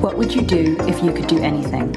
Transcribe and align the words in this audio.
What 0.00 0.16
would 0.16 0.34
you 0.34 0.40
do 0.40 0.78
if 0.88 1.02
you 1.02 1.12
could 1.12 1.26
do 1.26 1.38
anything? 1.42 1.92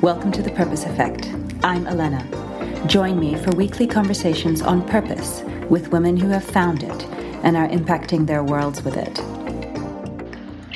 Welcome 0.00 0.32
to 0.32 0.40
The 0.40 0.50
Purpose 0.50 0.86
Effect. 0.86 1.28
I'm 1.62 1.86
Elena. 1.86 2.26
Join 2.86 3.20
me 3.20 3.34
for 3.34 3.50
weekly 3.50 3.86
conversations 3.86 4.62
on 4.62 4.80
purpose 4.88 5.42
with 5.68 5.92
women 5.92 6.16
who 6.16 6.30
have 6.30 6.42
found 6.42 6.82
it 6.82 7.04
and 7.44 7.54
are 7.54 7.68
impacting 7.68 8.26
their 8.26 8.42
worlds 8.42 8.82
with 8.82 8.96
it. 8.96 9.16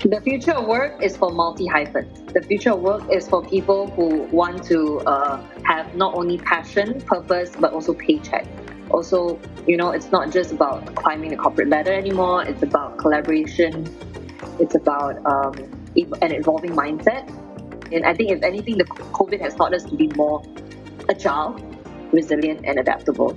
The 0.06 0.20
future 0.22 0.52
of 0.52 0.66
work 0.66 1.02
is 1.02 1.16
for 1.16 1.30
multi 1.30 1.66
hyphens. 1.66 2.34
The 2.34 2.42
future 2.42 2.72
of 2.72 2.80
work 2.80 3.10
is 3.10 3.26
for 3.26 3.42
people 3.42 3.86
who 3.92 4.24
want 4.24 4.62
to 4.64 5.00
uh, 5.06 5.42
have 5.64 5.94
not 5.94 6.12
only 6.14 6.36
passion, 6.36 7.00
purpose, 7.00 7.52
but 7.58 7.72
also 7.72 7.94
paycheck. 7.94 8.46
Also, 8.90 9.40
you 9.66 9.78
know, 9.78 9.92
it's 9.92 10.12
not 10.12 10.30
just 10.30 10.52
about 10.52 10.94
climbing 10.96 11.30
the 11.30 11.36
corporate 11.38 11.68
ladder 11.68 11.94
anymore. 11.94 12.44
It's 12.44 12.62
about 12.62 12.98
collaboration. 12.98 13.88
It's 14.58 14.74
about 14.74 15.24
um, 15.24 15.79
an 15.96 16.32
evolving 16.32 16.72
mindset. 16.72 17.28
And 17.92 18.06
I 18.06 18.14
think, 18.14 18.30
if 18.30 18.42
anything, 18.42 18.78
the 18.78 18.84
COVID 18.84 19.40
has 19.40 19.54
taught 19.54 19.74
us 19.74 19.84
to 19.84 19.96
be 19.96 20.08
more 20.08 20.42
agile, 21.08 21.54
resilient, 22.12 22.64
and 22.64 22.78
adaptable. 22.78 23.36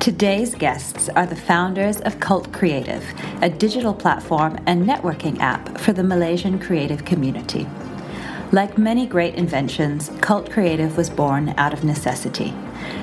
Today's 0.00 0.54
guests 0.54 1.10
are 1.10 1.26
the 1.26 1.36
founders 1.36 2.00
of 2.00 2.20
Cult 2.20 2.52
Creative, 2.52 3.04
a 3.42 3.50
digital 3.50 3.92
platform 3.92 4.58
and 4.66 4.86
networking 4.86 5.38
app 5.40 5.78
for 5.78 5.92
the 5.92 6.02
Malaysian 6.02 6.58
creative 6.58 7.04
community. 7.04 7.66
Like 8.52 8.78
many 8.78 9.06
great 9.06 9.34
inventions, 9.34 10.10
Cult 10.20 10.50
Creative 10.50 10.96
was 10.96 11.08
born 11.10 11.54
out 11.56 11.72
of 11.72 11.84
necessity. 11.84 12.54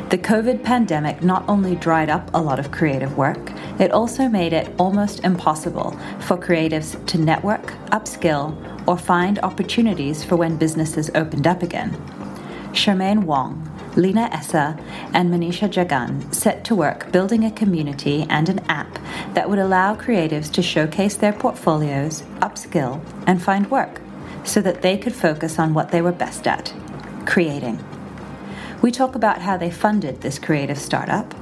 The 0.09 0.17
COVID 0.17 0.63
pandemic 0.63 1.21
not 1.21 1.47
only 1.47 1.75
dried 1.75 2.09
up 2.09 2.29
a 2.33 2.41
lot 2.41 2.59
of 2.59 2.71
creative 2.71 3.16
work, 3.16 3.52
it 3.80 3.91
also 3.91 4.27
made 4.27 4.54
it 4.54 4.73
almost 4.78 5.23
impossible 5.23 5.92
for 6.20 6.38
creatives 6.38 7.03
to 7.08 7.17
network, 7.17 7.73
upskill, 7.92 8.56
or 8.88 8.97
find 8.97 9.39
opportunities 9.39 10.23
for 10.23 10.36
when 10.36 10.58
businesses 10.58 11.11
opened 11.14 11.45
up 11.45 11.61
again. 11.61 11.92
Shermaine 12.72 13.23
Wong, 13.23 13.64
Lina 13.95 14.30
Esa 14.31 14.78
and 15.14 15.31
Manisha 15.31 15.67
Jagan 15.67 16.34
set 16.34 16.64
to 16.66 16.75
work 16.75 17.11
building 17.11 17.44
a 17.44 17.52
community 17.52 18.25
and 18.30 18.47
an 18.47 18.59
app 18.69 19.00
that 19.34 19.50
would 19.50 19.59
allow 19.59 19.95
creatives 19.95 20.52
to 20.52 20.62
showcase 20.62 21.16
their 21.16 21.34
portfolios, 21.34 22.22
upskill, 22.39 23.03
and 23.25 23.41
find 23.41 23.69
work 23.72 24.02
so 24.44 24.62
that 24.62 24.81
they 24.81 24.97
could 24.97 25.16
focus 25.16 25.58
on 25.59 25.73
what 25.73 25.91
they 25.91 26.02
were 26.02 26.12
best 26.12 26.47
at 26.47 26.73
creating. 27.25 27.84
We 28.81 28.91
talk 28.91 29.16
about 29.16 29.41
how 29.41 29.58
they 29.58 29.69
funded 29.69 30.22
this 30.22 30.39
creative 30.39 30.78
startup, 30.80 31.34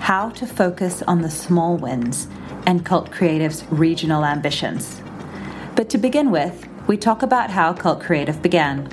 how 0.00 0.30
to 0.30 0.46
focus 0.46 1.02
on 1.02 1.22
the 1.22 1.30
small 1.30 1.76
wins, 1.76 2.26
and 2.66 2.84
Cult 2.84 3.12
Creative's 3.12 3.64
regional 3.70 4.24
ambitions. 4.24 5.00
But 5.76 5.88
to 5.90 5.98
begin 5.98 6.30
with, 6.30 6.66
we 6.86 6.96
talk 6.96 7.22
about 7.22 7.50
how 7.50 7.72
Cult 7.72 8.00
Creative 8.00 8.40
began. 8.42 8.88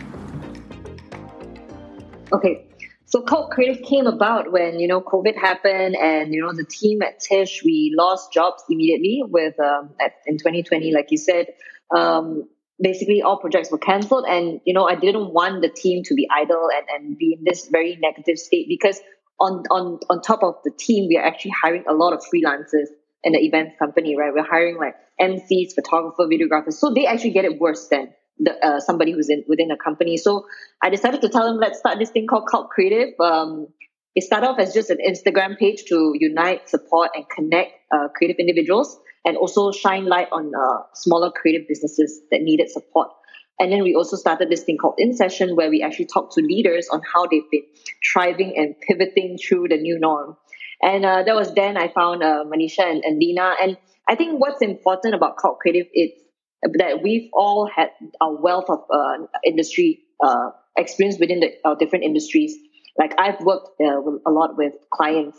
Okay, 2.31 2.67
so 3.05 3.21
Cult 3.21 3.51
Creative 3.51 3.81
came 3.83 4.05
about 4.05 4.51
when 4.51 4.79
you 4.79 4.87
know 4.87 5.01
COVID 5.01 5.35
happened, 5.35 5.95
and 5.95 6.33
you 6.33 6.41
know 6.41 6.53
the 6.53 6.65
team 6.65 7.01
at 7.01 7.19
Tish 7.21 7.63
we 7.63 7.93
lost 7.97 8.33
jobs 8.33 8.63
immediately. 8.69 9.23
With 9.25 9.57
um, 9.59 9.91
at, 9.99 10.13
in 10.25 10.37
2020, 10.37 10.91
like 10.91 11.07
you 11.09 11.17
said, 11.17 11.47
um, 11.95 12.49
basically 12.79 13.21
all 13.21 13.37
projects 13.37 13.71
were 13.71 13.77
cancelled, 13.77 14.25
and 14.27 14.59
you 14.65 14.73
know 14.73 14.87
I 14.87 14.95
didn't 14.95 15.33
want 15.33 15.61
the 15.61 15.69
team 15.69 16.03
to 16.03 16.15
be 16.15 16.27
idle 16.29 16.67
and, 16.75 16.85
and 16.93 17.17
be 17.17 17.37
in 17.39 17.45
this 17.45 17.67
very 17.69 17.95
negative 17.95 18.37
state 18.37 18.67
because 18.67 18.99
on 19.39 19.63
on 19.69 19.99
on 20.09 20.21
top 20.21 20.43
of 20.43 20.55
the 20.63 20.71
team, 20.71 21.07
we 21.07 21.17
are 21.17 21.25
actually 21.25 21.51
hiring 21.61 21.83
a 21.89 21.93
lot 21.93 22.13
of 22.13 22.21
freelancers 22.21 22.87
in 23.23 23.33
the 23.33 23.39
events 23.39 23.75
company, 23.79 24.15
right? 24.17 24.31
We're 24.33 24.47
hiring 24.47 24.77
like 24.77 24.95
MCs, 25.19 25.73
photographer, 25.75 26.23
videographers, 26.23 26.73
so 26.73 26.93
they 26.93 27.05
actually 27.05 27.31
get 27.31 27.45
it 27.45 27.59
worse 27.59 27.87
than 27.89 28.13
the, 28.39 28.53
uh, 28.65 28.79
somebody 28.79 29.11
who's 29.11 29.29
in 29.29 29.43
within 29.47 29.71
a 29.71 29.77
company. 29.77 30.17
So 30.17 30.45
I 30.81 30.89
decided 30.89 31.21
to 31.21 31.29
tell 31.29 31.45
them, 31.45 31.57
let's 31.57 31.79
start 31.79 31.99
this 31.99 32.11
thing 32.11 32.27
called 32.27 32.47
Cult 32.49 32.69
Creative. 32.69 33.13
Um, 33.19 33.67
it 34.15 34.23
started 34.23 34.47
off 34.47 34.59
as 34.59 34.73
just 34.73 34.89
an 34.89 34.97
Instagram 35.07 35.57
page 35.57 35.85
to 35.89 36.13
unite, 36.15 36.69
support, 36.69 37.11
and 37.13 37.25
connect 37.29 37.71
uh, 37.91 38.07
creative 38.15 38.37
individuals, 38.39 38.99
and 39.25 39.37
also 39.37 39.71
shine 39.71 40.05
light 40.05 40.27
on 40.31 40.51
uh, 40.55 40.83
smaller 40.93 41.31
creative 41.31 41.67
businesses 41.67 42.21
that 42.31 42.41
needed 42.41 42.69
support. 42.69 43.09
And 43.59 43.71
then 43.71 43.81
we 43.83 43.95
also 43.95 44.17
started 44.17 44.49
this 44.49 44.63
thing 44.63 44.77
called 44.77 44.95
In 44.97 45.15
Session, 45.15 45.55
where 45.55 45.69
we 45.69 45.81
actually 45.81 46.05
talk 46.05 46.33
to 46.35 46.41
leaders 46.41 46.87
on 46.91 47.01
how 47.13 47.25
they've 47.25 47.49
been 47.51 47.63
thriving 48.11 48.53
and 48.55 48.75
pivoting 48.87 49.37
through 49.37 49.69
the 49.69 49.77
new 49.77 49.99
norm. 49.99 50.37
And 50.81 51.03
uh, 51.03 51.23
that 51.23 51.35
was 51.35 51.53
then 51.53 51.75
I 51.75 51.87
found 51.87 52.23
uh, 52.23 52.43
Manisha 52.45 52.83
and, 52.83 53.03
and 53.03 53.17
Lina. 53.17 53.53
And 53.61 53.77
I 54.07 54.15
think 54.15 54.39
what's 54.39 54.61
important 54.61 55.15
about 55.15 55.37
Cult 55.37 55.59
Creative 55.59 55.87
is 55.93 56.11
that 56.77 57.01
we've 57.01 57.29
all 57.33 57.67
had 57.73 57.89
a 58.21 58.31
wealth 58.31 58.69
of 58.69 58.79
uh, 58.93 59.25
industry 59.43 60.01
uh, 60.23 60.51
experience 60.77 61.19
within 61.19 61.39
the 61.39 61.53
uh, 61.65 61.75
different 61.75 62.05
industries. 62.05 62.55
Like 62.97 63.13
I've 63.19 63.39
worked 63.41 63.69
uh, 63.81 64.01
a 64.25 64.31
lot 64.31 64.57
with 64.57 64.73
clients 64.91 65.37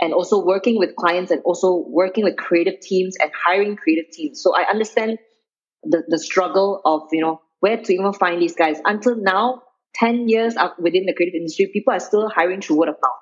and 0.00 0.12
also 0.12 0.44
working 0.44 0.78
with 0.78 0.94
clients 0.96 1.30
and 1.30 1.40
also 1.44 1.84
working 1.88 2.24
with 2.24 2.36
creative 2.36 2.80
teams 2.80 3.16
and 3.18 3.30
hiring 3.34 3.76
creative 3.76 4.10
teams. 4.12 4.42
So 4.42 4.54
I 4.54 4.68
understand 4.70 5.18
the, 5.82 6.02
the 6.06 6.18
struggle 6.18 6.80
of, 6.84 7.02
you 7.12 7.22
know, 7.22 7.40
where 7.60 7.76
to 7.76 7.92
even 7.92 8.12
find 8.12 8.40
these 8.40 8.54
guys. 8.54 8.78
Until 8.84 9.16
now, 9.16 9.62
10 9.94 10.28
years 10.28 10.54
within 10.78 11.06
the 11.06 11.14
creative 11.14 11.36
industry, 11.36 11.70
people 11.72 11.92
are 11.92 12.00
still 12.00 12.28
hiring 12.28 12.60
through 12.60 12.78
word 12.78 12.88
of 12.88 12.96
mouth. 13.02 13.12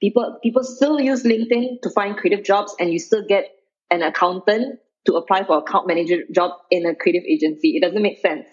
People, 0.00 0.38
people 0.42 0.62
still 0.62 1.00
use 1.00 1.24
LinkedIn 1.24 1.80
to 1.82 1.90
find 1.90 2.16
creative 2.16 2.44
jobs 2.44 2.74
and 2.78 2.92
you 2.92 2.98
still 2.98 3.24
get 3.26 3.46
an 3.90 4.02
accountant 4.02 4.78
to 5.06 5.14
apply 5.14 5.44
for 5.44 5.58
account 5.58 5.86
manager 5.86 6.18
job 6.32 6.52
in 6.70 6.86
a 6.86 6.94
creative 6.94 7.24
agency. 7.28 7.76
It 7.76 7.82
doesn't 7.82 8.02
make 8.02 8.18
sense. 8.18 8.46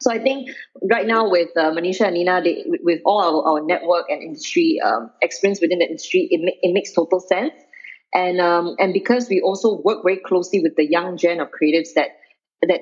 So 0.00 0.10
I 0.10 0.18
think 0.18 0.50
right 0.90 1.06
now 1.06 1.30
with 1.30 1.50
uh, 1.56 1.72
Manisha 1.72 2.06
and 2.06 2.14
Lina, 2.14 2.40
they, 2.42 2.64
with 2.66 3.00
all 3.04 3.20
our, 3.20 3.52
our 3.52 3.66
network 3.66 4.06
and 4.08 4.22
industry 4.22 4.80
um, 4.84 5.10
experience 5.20 5.60
within 5.60 5.80
the 5.80 5.86
industry, 5.86 6.26
it, 6.30 6.40
ma- 6.42 6.58
it 6.62 6.72
makes 6.72 6.92
total 6.92 7.20
sense. 7.20 7.52
And 8.14 8.40
um, 8.40 8.74
and 8.78 8.92
because 8.92 9.28
we 9.28 9.40
also 9.40 9.80
work 9.82 9.98
very 10.02 10.16
closely 10.16 10.60
with 10.60 10.74
the 10.76 10.84
young 10.84 11.16
gen 11.16 11.38
of 11.38 11.48
creatives 11.48 11.90
that 11.94 12.08
that 12.62 12.80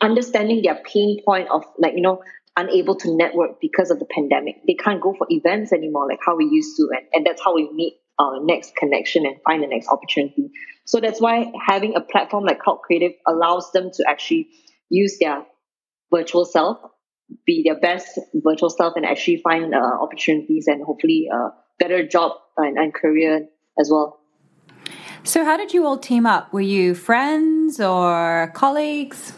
understanding 0.00 0.62
their 0.62 0.76
pain 0.84 1.20
point 1.24 1.48
of 1.50 1.64
like 1.78 1.94
you 1.94 2.02
know 2.02 2.22
unable 2.56 2.96
to 2.96 3.16
network 3.16 3.60
because 3.60 3.90
of 3.90 3.98
the 3.98 4.06
pandemic, 4.06 4.56
they 4.66 4.74
can't 4.74 5.00
go 5.00 5.14
for 5.16 5.26
events 5.30 5.72
anymore 5.72 6.06
like 6.08 6.18
how 6.24 6.36
we 6.36 6.44
used 6.46 6.76
to, 6.76 6.88
and, 6.90 7.06
and 7.12 7.26
that's 7.26 7.42
how 7.42 7.54
we 7.54 7.70
meet 7.72 7.94
our 8.18 8.44
next 8.44 8.76
connection 8.76 9.24
and 9.24 9.36
find 9.44 9.62
the 9.62 9.66
next 9.66 9.88
opportunity. 9.88 10.50
So 10.84 11.00
that's 11.00 11.20
why 11.20 11.50
having 11.66 11.94
a 11.96 12.00
platform 12.00 12.44
like 12.44 12.60
Cult 12.62 12.82
Creative 12.82 13.12
allows 13.26 13.70
them 13.72 13.90
to 13.94 14.04
actually 14.08 14.48
use 14.90 15.18
their 15.18 15.44
virtual 16.12 16.44
self, 16.44 16.78
be 17.46 17.62
their 17.64 17.78
best 17.78 18.18
virtual 18.34 18.70
self, 18.70 18.94
and 18.96 19.06
actually 19.06 19.38
find 19.38 19.74
uh, 19.74 19.78
opportunities 19.78 20.66
and 20.66 20.84
hopefully 20.84 21.28
a 21.32 21.50
better 21.78 22.06
job 22.06 22.32
and, 22.56 22.76
and 22.76 22.92
career 22.92 23.46
as 23.78 23.88
well. 23.90 24.20
So, 25.22 25.44
how 25.44 25.56
did 25.56 25.72
you 25.72 25.86
all 25.86 25.98
team 25.98 26.26
up? 26.26 26.52
Were 26.52 26.60
you 26.60 26.94
friends 26.94 27.80
or 27.80 28.50
colleagues? 28.54 29.32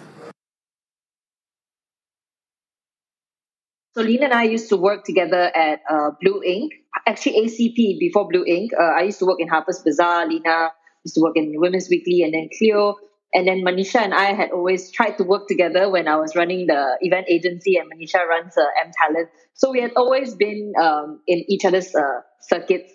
So 3.94 4.00
Lina 4.00 4.24
and 4.24 4.32
I 4.32 4.44
used 4.44 4.70
to 4.70 4.78
work 4.78 5.04
together 5.04 5.54
at 5.54 5.80
uh, 5.88 6.10
Blu 6.20 6.42
Inc, 6.48 6.70
actually 7.06 7.46
ACP 7.46 7.98
before 7.98 8.26
Blu 8.26 8.42
Inc. 8.44 8.68
Uh, 8.72 8.82
I 8.98 9.02
used 9.02 9.18
to 9.18 9.26
work 9.26 9.36
in 9.38 9.48
Harper's 9.48 9.82
Bazaar. 9.84 10.26
Lina 10.26 10.70
used 11.04 11.14
to 11.16 11.20
work 11.20 11.36
in 11.36 11.52
Women's 11.56 11.88
Weekly 11.90 12.22
and 12.22 12.32
then 12.32 12.48
Cleo. 12.56 12.96
And 13.34 13.46
then 13.46 13.62
Manisha 13.62 13.96
and 13.96 14.14
I 14.14 14.32
had 14.32 14.50
always 14.50 14.90
tried 14.92 15.18
to 15.18 15.24
work 15.24 15.46
together 15.46 15.90
when 15.90 16.08
I 16.08 16.16
was 16.16 16.34
running 16.34 16.66
the 16.68 16.96
event 17.02 17.26
agency 17.28 17.76
and 17.76 17.90
Manisha 17.90 18.26
runs 18.26 18.56
uh, 18.56 18.64
M 18.82 18.92
Talent. 18.96 19.28
So 19.54 19.70
we 19.70 19.82
had 19.82 19.92
always 19.94 20.34
been 20.34 20.72
um, 20.80 21.20
in 21.26 21.44
each 21.48 21.66
other's 21.66 21.94
uh, 21.94 22.20
circuits. 22.40 22.92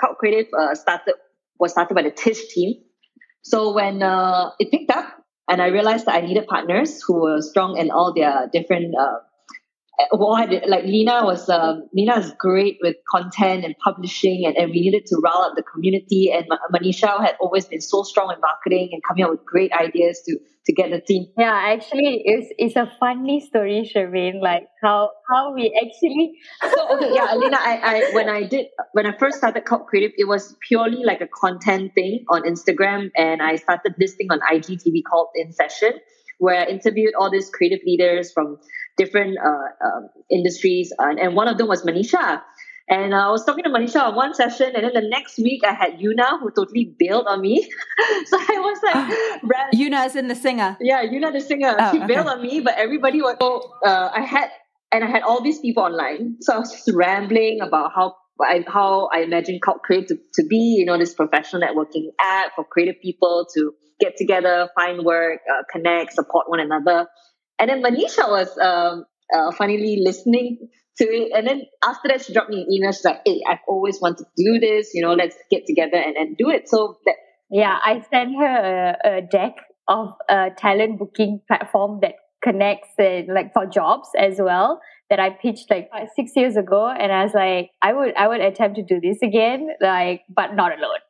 Cult 0.00 0.16
Creative 0.18 0.46
uh, 0.58 0.74
started 0.74 1.14
was 1.58 1.72
started 1.72 1.94
by 1.94 2.02
the 2.02 2.10
Tish 2.10 2.48
team. 2.54 2.76
So 3.42 3.74
when 3.74 4.02
uh, 4.02 4.50
it 4.58 4.70
picked 4.70 4.90
up, 4.90 5.06
and 5.48 5.60
I 5.60 5.66
realized 5.66 6.06
that 6.06 6.14
I 6.14 6.20
needed 6.20 6.46
partners 6.46 7.02
who 7.06 7.22
were 7.22 7.42
strong 7.42 7.76
in 7.76 7.90
all 7.90 8.14
their 8.14 8.48
different 8.52 8.94
what 10.12 10.50
like 10.68 10.84
Lina 10.84 11.24
was 11.24 11.48
um, 11.48 11.88
Lina 11.94 12.18
is 12.18 12.32
great 12.38 12.78
with 12.82 12.96
content 13.10 13.64
and 13.64 13.74
publishing, 13.82 14.44
and, 14.46 14.56
and 14.56 14.70
we 14.70 14.80
needed 14.80 15.06
to 15.06 15.16
rile 15.22 15.42
up 15.42 15.54
the 15.56 15.62
community. 15.62 16.32
And 16.32 16.46
Manisha 16.74 17.20
had 17.20 17.36
always 17.40 17.66
been 17.66 17.80
so 17.80 18.02
strong 18.02 18.32
in 18.32 18.40
marketing 18.40 18.90
and 18.92 19.02
coming 19.06 19.24
up 19.24 19.30
with 19.30 19.44
great 19.44 19.72
ideas 19.72 20.22
to 20.26 20.38
to 20.66 20.72
get 20.72 20.90
the 20.90 21.00
team. 21.00 21.26
Yeah, 21.36 21.52
actually, 21.52 22.22
it's 22.24 22.48
it's 22.58 22.76
a 22.76 22.90
funny 23.00 23.40
story, 23.40 23.90
Shermaine. 23.94 24.40
Like 24.40 24.68
how 24.82 25.10
how 25.28 25.54
we 25.54 25.72
actually. 25.82 26.32
so 26.74 26.96
okay, 26.96 27.14
yeah, 27.14 27.34
Lina, 27.34 27.56
I, 27.58 27.80
I 27.82 28.14
when 28.14 28.28
I 28.28 28.44
did 28.44 28.66
when 28.92 29.06
I 29.06 29.16
first 29.18 29.38
started 29.38 29.64
Cult 29.64 29.86
Creative, 29.86 30.12
it 30.16 30.28
was 30.28 30.56
purely 30.66 31.04
like 31.04 31.20
a 31.20 31.28
content 31.28 31.92
thing 31.94 32.24
on 32.28 32.42
Instagram, 32.42 33.10
and 33.16 33.42
I 33.42 33.56
started 33.56 33.94
this 33.98 34.14
thing 34.14 34.28
on 34.30 34.40
IGTV 34.40 35.02
called 35.08 35.28
In 35.34 35.52
Session, 35.52 35.92
where 36.38 36.60
I 36.60 36.66
interviewed 36.66 37.14
all 37.18 37.30
these 37.30 37.50
creative 37.50 37.80
leaders 37.86 38.32
from 38.32 38.58
different 39.02 39.38
uh, 39.38 39.86
um, 39.86 40.08
industries, 40.30 40.92
and, 40.98 41.18
and 41.18 41.34
one 41.34 41.48
of 41.48 41.58
them 41.58 41.68
was 41.68 41.82
Manisha. 41.82 42.42
And 42.88 43.14
I 43.14 43.30
was 43.30 43.44
talking 43.44 43.62
to 43.62 43.70
Manisha 43.70 44.02
on 44.02 44.16
one 44.16 44.34
session, 44.34 44.72
and 44.74 44.82
then 44.84 44.94
the 45.00 45.08
next 45.08 45.38
week 45.38 45.62
I 45.64 45.72
had 45.72 46.00
Yuna 46.00 46.40
who 46.40 46.50
totally 46.50 46.92
bailed 46.98 47.26
on 47.28 47.40
me. 47.40 47.62
so 48.26 48.36
I 48.36 48.58
was 48.58 48.78
like, 48.82 49.42
ran- 49.44 49.70
Yuna 49.72 50.06
is 50.06 50.16
in 50.16 50.26
the 50.26 50.34
singer. 50.34 50.76
Yeah, 50.80 51.04
Yuna 51.04 51.32
the 51.32 51.40
singer. 51.40 51.76
Oh, 51.78 51.92
she 51.92 51.98
okay. 51.98 52.06
bailed 52.06 52.26
on 52.26 52.42
me, 52.42 52.60
but 52.60 52.74
everybody 52.76 53.22
was. 53.22 53.36
So, 53.40 53.62
uh, 53.86 54.10
I 54.12 54.22
had 54.22 54.50
and 54.92 55.04
I 55.04 55.06
had 55.08 55.22
all 55.22 55.40
these 55.40 55.60
people 55.60 55.84
online. 55.84 56.36
So 56.40 56.54
I 56.54 56.58
was 56.58 56.72
just 56.72 56.90
rambling 56.92 57.60
about 57.60 57.92
how 57.94 58.16
I, 58.42 58.64
how 58.66 59.08
I 59.14 59.20
imagine 59.20 59.60
Cult 59.62 59.82
Creative 59.82 60.08
to, 60.08 60.42
to 60.42 60.48
be, 60.48 60.76
you 60.78 60.84
know, 60.84 60.98
this 60.98 61.14
professional 61.14 61.62
networking 61.62 62.08
app 62.20 62.52
for 62.56 62.64
creative 62.64 63.00
people 63.02 63.46
to 63.54 63.72
get 64.00 64.16
together, 64.16 64.68
find 64.74 65.04
work, 65.04 65.40
uh, 65.48 65.62
connect, 65.70 66.14
support 66.14 66.48
one 66.48 66.60
another. 66.60 67.06
And 67.60 67.70
then 67.70 67.82
Manisha 67.82 68.28
was 68.28 68.48
um, 68.58 69.04
uh, 69.32 69.52
funnily 69.52 70.00
listening 70.02 70.58
to 70.98 71.04
it. 71.04 71.32
And 71.36 71.46
then 71.46 71.62
after 71.84 72.08
that, 72.08 72.24
she 72.24 72.32
dropped 72.32 72.50
me 72.50 72.62
an 72.62 72.72
email. 72.72 72.90
She's 72.90 73.04
like, 73.04 73.20
hey, 73.24 73.42
I've 73.48 73.58
always 73.68 74.00
wanted 74.00 74.24
to 74.24 74.44
do 74.44 74.58
this, 74.58 74.90
you 74.94 75.02
know, 75.02 75.12
let's 75.12 75.36
get 75.50 75.66
together 75.66 75.96
and, 75.96 76.16
and 76.16 76.36
do 76.36 76.50
it. 76.50 76.68
So 76.68 76.98
that. 77.04 77.14
Yeah, 77.52 77.76
I 77.84 78.00
sent 78.10 78.36
her 78.38 78.96
a, 79.04 79.18
a 79.18 79.22
deck 79.22 79.56
of 79.88 80.14
a 80.28 80.50
talent 80.56 81.00
booking 81.00 81.40
platform 81.48 81.98
that 82.02 82.14
connects 82.42 82.90
and 82.96 83.26
like 83.34 83.52
for 83.52 83.66
jobs 83.66 84.08
as 84.16 84.36
well 84.38 84.80
that 85.10 85.18
I 85.18 85.30
pitched 85.30 85.68
like 85.68 85.90
six 86.14 86.30
years 86.36 86.56
ago, 86.56 86.88
and 86.88 87.10
I 87.10 87.24
was 87.24 87.34
like, 87.34 87.70
I 87.82 87.92
would 87.92 88.14
I 88.16 88.28
would 88.28 88.40
attempt 88.40 88.76
to 88.76 88.84
do 88.84 89.00
this 89.00 89.18
again, 89.22 89.68
like, 89.80 90.22
but 90.28 90.54
not 90.54 90.70
alone. 90.70 91.02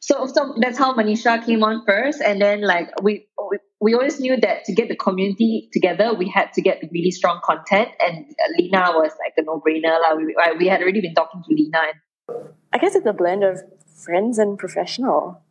So, 0.00 0.26
so 0.26 0.54
that's 0.60 0.78
how 0.78 0.94
Manisha 0.94 1.44
came 1.44 1.64
on 1.64 1.84
first, 1.84 2.20
and 2.20 2.40
then 2.40 2.62
like 2.62 2.90
we, 3.02 3.26
we 3.50 3.58
we 3.80 3.94
always 3.94 4.20
knew 4.20 4.36
that 4.40 4.64
to 4.64 4.72
get 4.72 4.88
the 4.88 4.96
community 4.96 5.68
together, 5.72 6.14
we 6.14 6.28
had 6.28 6.52
to 6.54 6.62
get 6.62 6.82
really 6.92 7.10
strong 7.10 7.40
content, 7.44 7.88
and 8.00 8.26
Lina 8.58 8.92
was 8.92 9.12
like 9.24 9.34
a 9.36 9.42
no 9.42 9.60
brainer. 9.60 10.00
Like 10.00 10.16
we 10.16 10.36
we 10.58 10.66
had 10.66 10.80
already 10.82 11.00
been 11.00 11.14
talking 11.14 11.42
to 11.42 11.54
Lina. 11.54 11.78
And- 11.78 12.48
I 12.72 12.78
guess 12.78 12.94
it's 12.94 13.06
a 13.06 13.12
blend 13.12 13.42
of 13.42 13.60
friends 14.04 14.38
and 14.38 14.58
professional. 14.58 15.42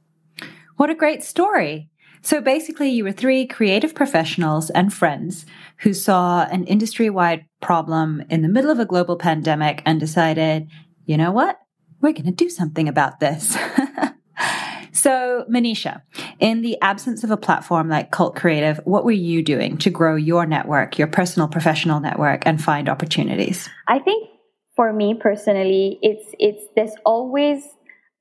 What 0.78 0.90
a 0.90 0.96
great 0.96 1.24
story! 1.24 1.90
So 2.22 2.42
basically, 2.42 2.90
you 2.90 3.04
were 3.04 3.12
three 3.12 3.46
creative 3.46 3.96
professionals 3.96 4.70
and 4.70 4.94
friends 4.94 5.46
who 5.80 5.94
saw 5.94 6.44
an 6.52 6.66
industry 6.66 7.10
wide 7.10 7.46
problem 7.62 8.24
in 8.30 8.42
the 8.42 8.50
middle 8.50 8.70
of 8.70 8.80
a 8.80 8.86
global 8.86 9.16
pandemic 9.16 9.82
and 9.86 10.00
decided, 10.00 10.68
you 11.06 11.18
know 11.18 11.32
what? 11.32 11.60
We're 12.02 12.14
going 12.14 12.26
to 12.26 12.32
do 12.32 12.50
something 12.50 12.88
about 12.88 13.20
this. 13.20 13.58
so, 15.08 15.46
Manisha, 15.50 16.02
in 16.38 16.64
the 16.64 16.78
absence 16.82 17.24
of 17.24 17.32
a 17.32 17.38
platform 17.38 17.88
like 17.88 18.12
Cult 18.12 18.36
Creative, 18.36 18.82
what 18.84 19.06
were 19.06 19.12
you 19.12 19.42
doing 19.42 19.78
to 19.78 19.90
grow 19.90 20.18
your 20.18 20.46
network, 20.46 21.00
your 21.00 21.08
personal 21.08 21.48
professional 21.48 22.02
network, 22.02 22.46
and 22.46 22.62
find 22.62 22.90
opportunities? 22.90 23.70
I 23.88 24.00
think 24.00 24.28
for 24.76 24.92
me 24.92 25.14
personally, 25.18 25.98
it's 26.02 26.28
it's 26.40 26.62
there's 26.76 26.92
always 27.06 27.64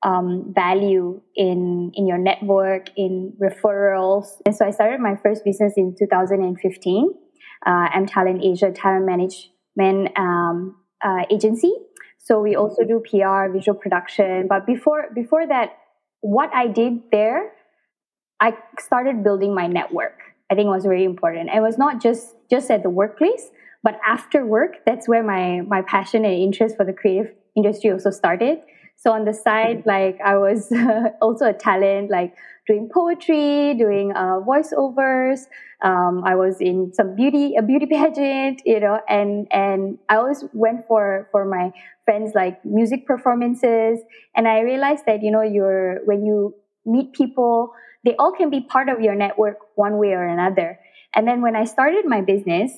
um, 0.03 0.53
value 0.55 1.19
in 1.35 1.91
in 1.93 2.07
your 2.07 2.17
network, 2.17 2.87
in 2.95 3.33
referrals. 3.37 4.27
And 4.45 4.55
so 4.55 4.65
I 4.65 4.71
started 4.71 5.01
my 5.01 5.17
first 5.21 5.43
business 5.43 5.73
in 5.75 5.93
2015. 5.99 7.13
Uh, 7.65 7.87
M 7.93 8.05
Talent 8.05 8.45
Asia 8.45 8.71
talent 8.71 9.05
management 9.05 10.17
um, 10.17 10.77
uh, 11.03 11.23
agency. 11.29 11.73
So 12.17 12.39
we 12.39 12.55
also 12.55 12.83
do 12.83 13.03
PR, 13.09 13.51
visual 13.51 13.77
production. 13.77 14.47
But 14.47 14.65
before 14.65 15.07
before 15.13 15.45
that, 15.47 15.71
what 16.21 16.53
I 16.53 16.67
did 16.67 17.01
there, 17.11 17.51
I 18.39 18.57
started 18.79 19.23
building 19.23 19.53
my 19.53 19.67
network. 19.67 20.19
I 20.51 20.55
think 20.55 20.67
it 20.67 20.69
was 20.69 20.83
very 20.83 21.03
important. 21.03 21.49
It 21.53 21.61
was 21.61 21.77
not 21.77 22.01
just 22.01 22.35
just 22.49 22.71
at 22.71 22.83
the 22.83 22.89
workplace, 22.89 23.49
but 23.83 23.99
after 24.05 24.45
work. 24.45 24.85
That's 24.85 25.07
where 25.07 25.23
my 25.23 25.61
my 25.61 25.81
passion 25.81 26.25
and 26.25 26.33
interest 26.33 26.77
for 26.77 26.85
the 26.85 26.93
creative 26.93 27.33
industry 27.55 27.91
also 27.91 28.11
started. 28.11 28.59
So 28.97 29.11
on 29.11 29.25
the 29.25 29.33
side, 29.33 29.83
like 29.85 30.19
I 30.23 30.37
was 30.37 30.71
also 31.21 31.45
a 31.45 31.53
talent, 31.53 32.09
like 32.09 32.35
doing 32.65 32.89
poetry, 32.91 33.75
doing 33.77 34.11
uh, 34.15 34.41
voiceovers. 34.41 35.45
Um, 35.83 36.23
I 36.25 36.35
was 36.35 36.59
in 36.59 36.91
some 36.93 37.15
beauty, 37.15 37.55
a 37.57 37.61
beauty 37.61 37.85
pageant, 37.91 38.61
you 38.65 38.79
know, 38.79 38.99
and 39.07 39.47
and 39.51 39.99
I 40.09 40.15
always 40.17 40.43
went 40.53 40.87
for 40.87 41.29
for 41.31 41.45
my 41.45 41.71
friends 42.05 42.33
like 42.33 42.63
music 42.65 43.05
performances. 43.05 43.99
And 44.35 44.47
I 44.47 44.61
realized 44.61 45.05
that 45.05 45.21
you 45.21 45.31
know, 45.31 45.43
you're 45.43 46.03
when 46.05 46.25
you 46.25 46.55
meet 46.85 47.13
people, 47.13 47.73
they 48.03 48.15
all 48.17 48.31
can 48.31 48.49
be 48.49 48.61
part 48.61 48.89
of 48.89 48.99
your 49.01 49.15
network 49.15 49.57
one 49.75 49.97
way 49.97 50.13
or 50.13 50.25
another. 50.25 50.79
And 51.13 51.27
then 51.27 51.41
when 51.41 51.55
I 51.55 51.65
started 51.65 52.05
my 52.05 52.21
business, 52.21 52.71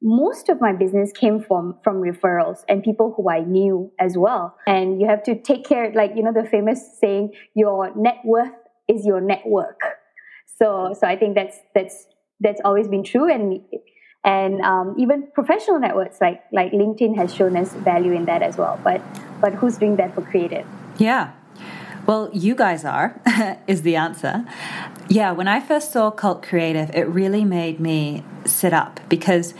most 0.00 0.48
of 0.48 0.60
my 0.60 0.72
business 0.72 1.10
came 1.12 1.40
from 1.40 1.76
from 1.82 1.96
referrals 1.96 2.58
and 2.68 2.82
people 2.82 3.14
who 3.16 3.28
I 3.28 3.40
knew 3.40 3.90
as 3.98 4.16
well. 4.16 4.56
And 4.66 5.00
you 5.00 5.08
have 5.08 5.22
to 5.24 5.40
take 5.40 5.64
care, 5.64 5.92
like 5.92 6.12
you 6.14 6.22
know, 6.22 6.32
the 6.32 6.48
famous 6.48 6.80
saying, 7.00 7.34
"Your 7.54 7.92
net 7.96 8.18
worth 8.24 8.52
is 8.86 9.04
your 9.04 9.20
network." 9.20 9.80
So, 10.56 10.94
so 10.98 11.06
I 11.06 11.16
think 11.16 11.34
that's 11.34 11.58
that's 11.74 12.06
that's 12.40 12.60
always 12.64 12.86
been 12.88 13.02
true, 13.02 13.30
and 13.32 13.60
and 14.24 14.60
um, 14.60 14.94
even 14.98 15.28
professional 15.34 15.80
networks 15.80 16.20
like 16.20 16.42
like 16.52 16.72
LinkedIn 16.72 17.16
has 17.16 17.34
shown 17.34 17.56
us 17.56 17.72
value 17.74 18.12
in 18.12 18.26
that 18.26 18.42
as 18.42 18.56
well. 18.56 18.78
But 18.84 19.02
but 19.40 19.54
who's 19.54 19.78
doing 19.78 19.96
that 19.96 20.14
for 20.14 20.22
creative? 20.22 20.66
Yeah. 20.98 21.32
Well, 22.06 22.30
you 22.32 22.54
guys 22.54 22.86
are, 22.86 23.20
is 23.66 23.82
the 23.82 23.96
answer. 23.96 24.46
Yeah, 25.10 25.32
when 25.32 25.46
I 25.46 25.60
first 25.60 25.92
saw 25.92 26.10
Cult 26.10 26.42
Creative, 26.42 26.88
it 26.94 27.06
really 27.06 27.44
made 27.44 27.80
me 27.80 28.24
sit 28.46 28.72
up 28.72 29.00
because 29.10 29.52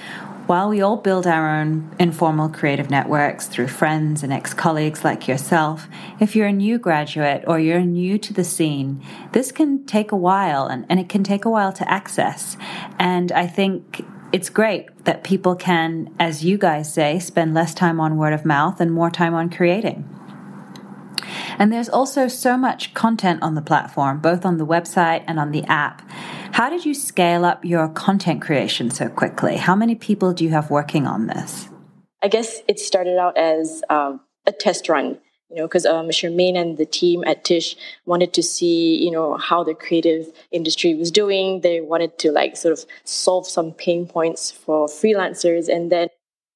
while 0.48 0.70
we 0.70 0.80
all 0.80 0.96
build 0.96 1.26
our 1.26 1.60
own 1.60 1.94
informal 1.98 2.48
creative 2.48 2.88
networks 2.88 3.46
through 3.48 3.68
friends 3.68 4.22
and 4.22 4.32
ex 4.32 4.54
colleagues 4.54 5.04
like 5.04 5.28
yourself, 5.28 5.86
if 6.20 6.34
you're 6.34 6.46
a 6.46 6.52
new 6.52 6.78
graduate 6.78 7.44
or 7.46 7.60
you're 7.60 7.82
new 7.82 8.16
to 8.16 8.32
the 8.32 8.42
scene, 8.42 9.04
this 9.32 9.52
can 9.52 9.84
take 9.84 10.10
a 10.10 10.16
while 10.16 10.66
and, 10.66 10.86
and 10.88 10.98
it 10.98 11.10
can 11.10 11.22
take 11.22 11.44
a 11.44 11.50
while 11.50 11.70
to 11.74 11.88
access. 11.90 12.56
And 12.98 13.30
I 13.30 13.46
think 13.46 14.02
it's 14.32 14.48
great 14.48 15.04
that 15.04 15.22
people 15.22 15.54
can, 15.54 16.14
as 16.18 16.42
you 16.42 16.56
guys 16.56 16.90
say, 16.92 17.18
spend 17.18 17.52
less 17.52 17.74
time 17.74 18.00
on 18.00 18.16
word 18.16 18.32
of 18.32 18.46
mouth 18.46 18.80
and 18.80 18.90
more 18.90 19.10
time 19.10 19.34
on 19.34 19.50
creating. 19.50 20.17
And 21.58 21.72
there's 21.72 21.88
also 21.88 22.28
so 22.28 22.56
much 22.56 22.94
content 22.94 23.42
on 23.42 23.54
the 23.54 23.62
platform, 23.62 24.20
both 24.20 24.46
on 24.46 24.58
the 24.58 24.66
website 24.66 25.24
and 25.26 25.38
on 25.38 25.50
the 25.50 25.64
app. 25.64 26.08
How 26.52 26.70
did 26.70 26.84
you 26.84 26.94
scale 26.94 27.44
up 27.44 27.64
your 27.64 27.88
content 27.88 28.40
creation 28.40 28.90
so 28.90 29.08
quickly? 29.08 29.56
How 29.56 29.74
many 29.74 29.94
people 29.94 30.32
do 30.32 30.44
you 30.44 30.50
have 30.50 30.70
working 30.70 31.06
on 31.06 31.26
this? 31.26 31.68
I 32.22 32.28
guess 32.28 32.62
it 32.68 32.78
started 32.78 33.18
out 33.18 33.36
as 33.36 33.82
um, 33.90 34.20
a 34.46 34.52
test 34.52 34.88
run 34.88 35.18
you 35.50 35.56
know, 35.56 35.66
because 35.66 35.86
um, 35.86 36.08
Shermaine 36.08 36.56
and 36.56 36.76
the 36.76 36.84
team 36.84 37.24
at 37.26 37.44
Tish 37.44 37.74
wanted 38.04 38.32
to 38.34 38.42
see, 38.42 39.02
you 39.02 39.10
know, 39.10 39.36
how 39.36 39.64
the 39.64 39.74
creative 39.74 40.30
industry 40.52 40.94
was 40.94 41.10
doing. 41.10 41.62
They 41.62 41.80
wanted 41.80 42.18
to 42.18 42.32
like 42.32 42.56
sort 42.56 42.72
of 42.72 42.84
solve 43.04 43.46
some 43.46 43.72
pain 43.72 44.06
points 44.06 44.50
for 44.50 44.88
freelancers, 44.88 45.68
and 45.68 45.90
then 45.90 46.08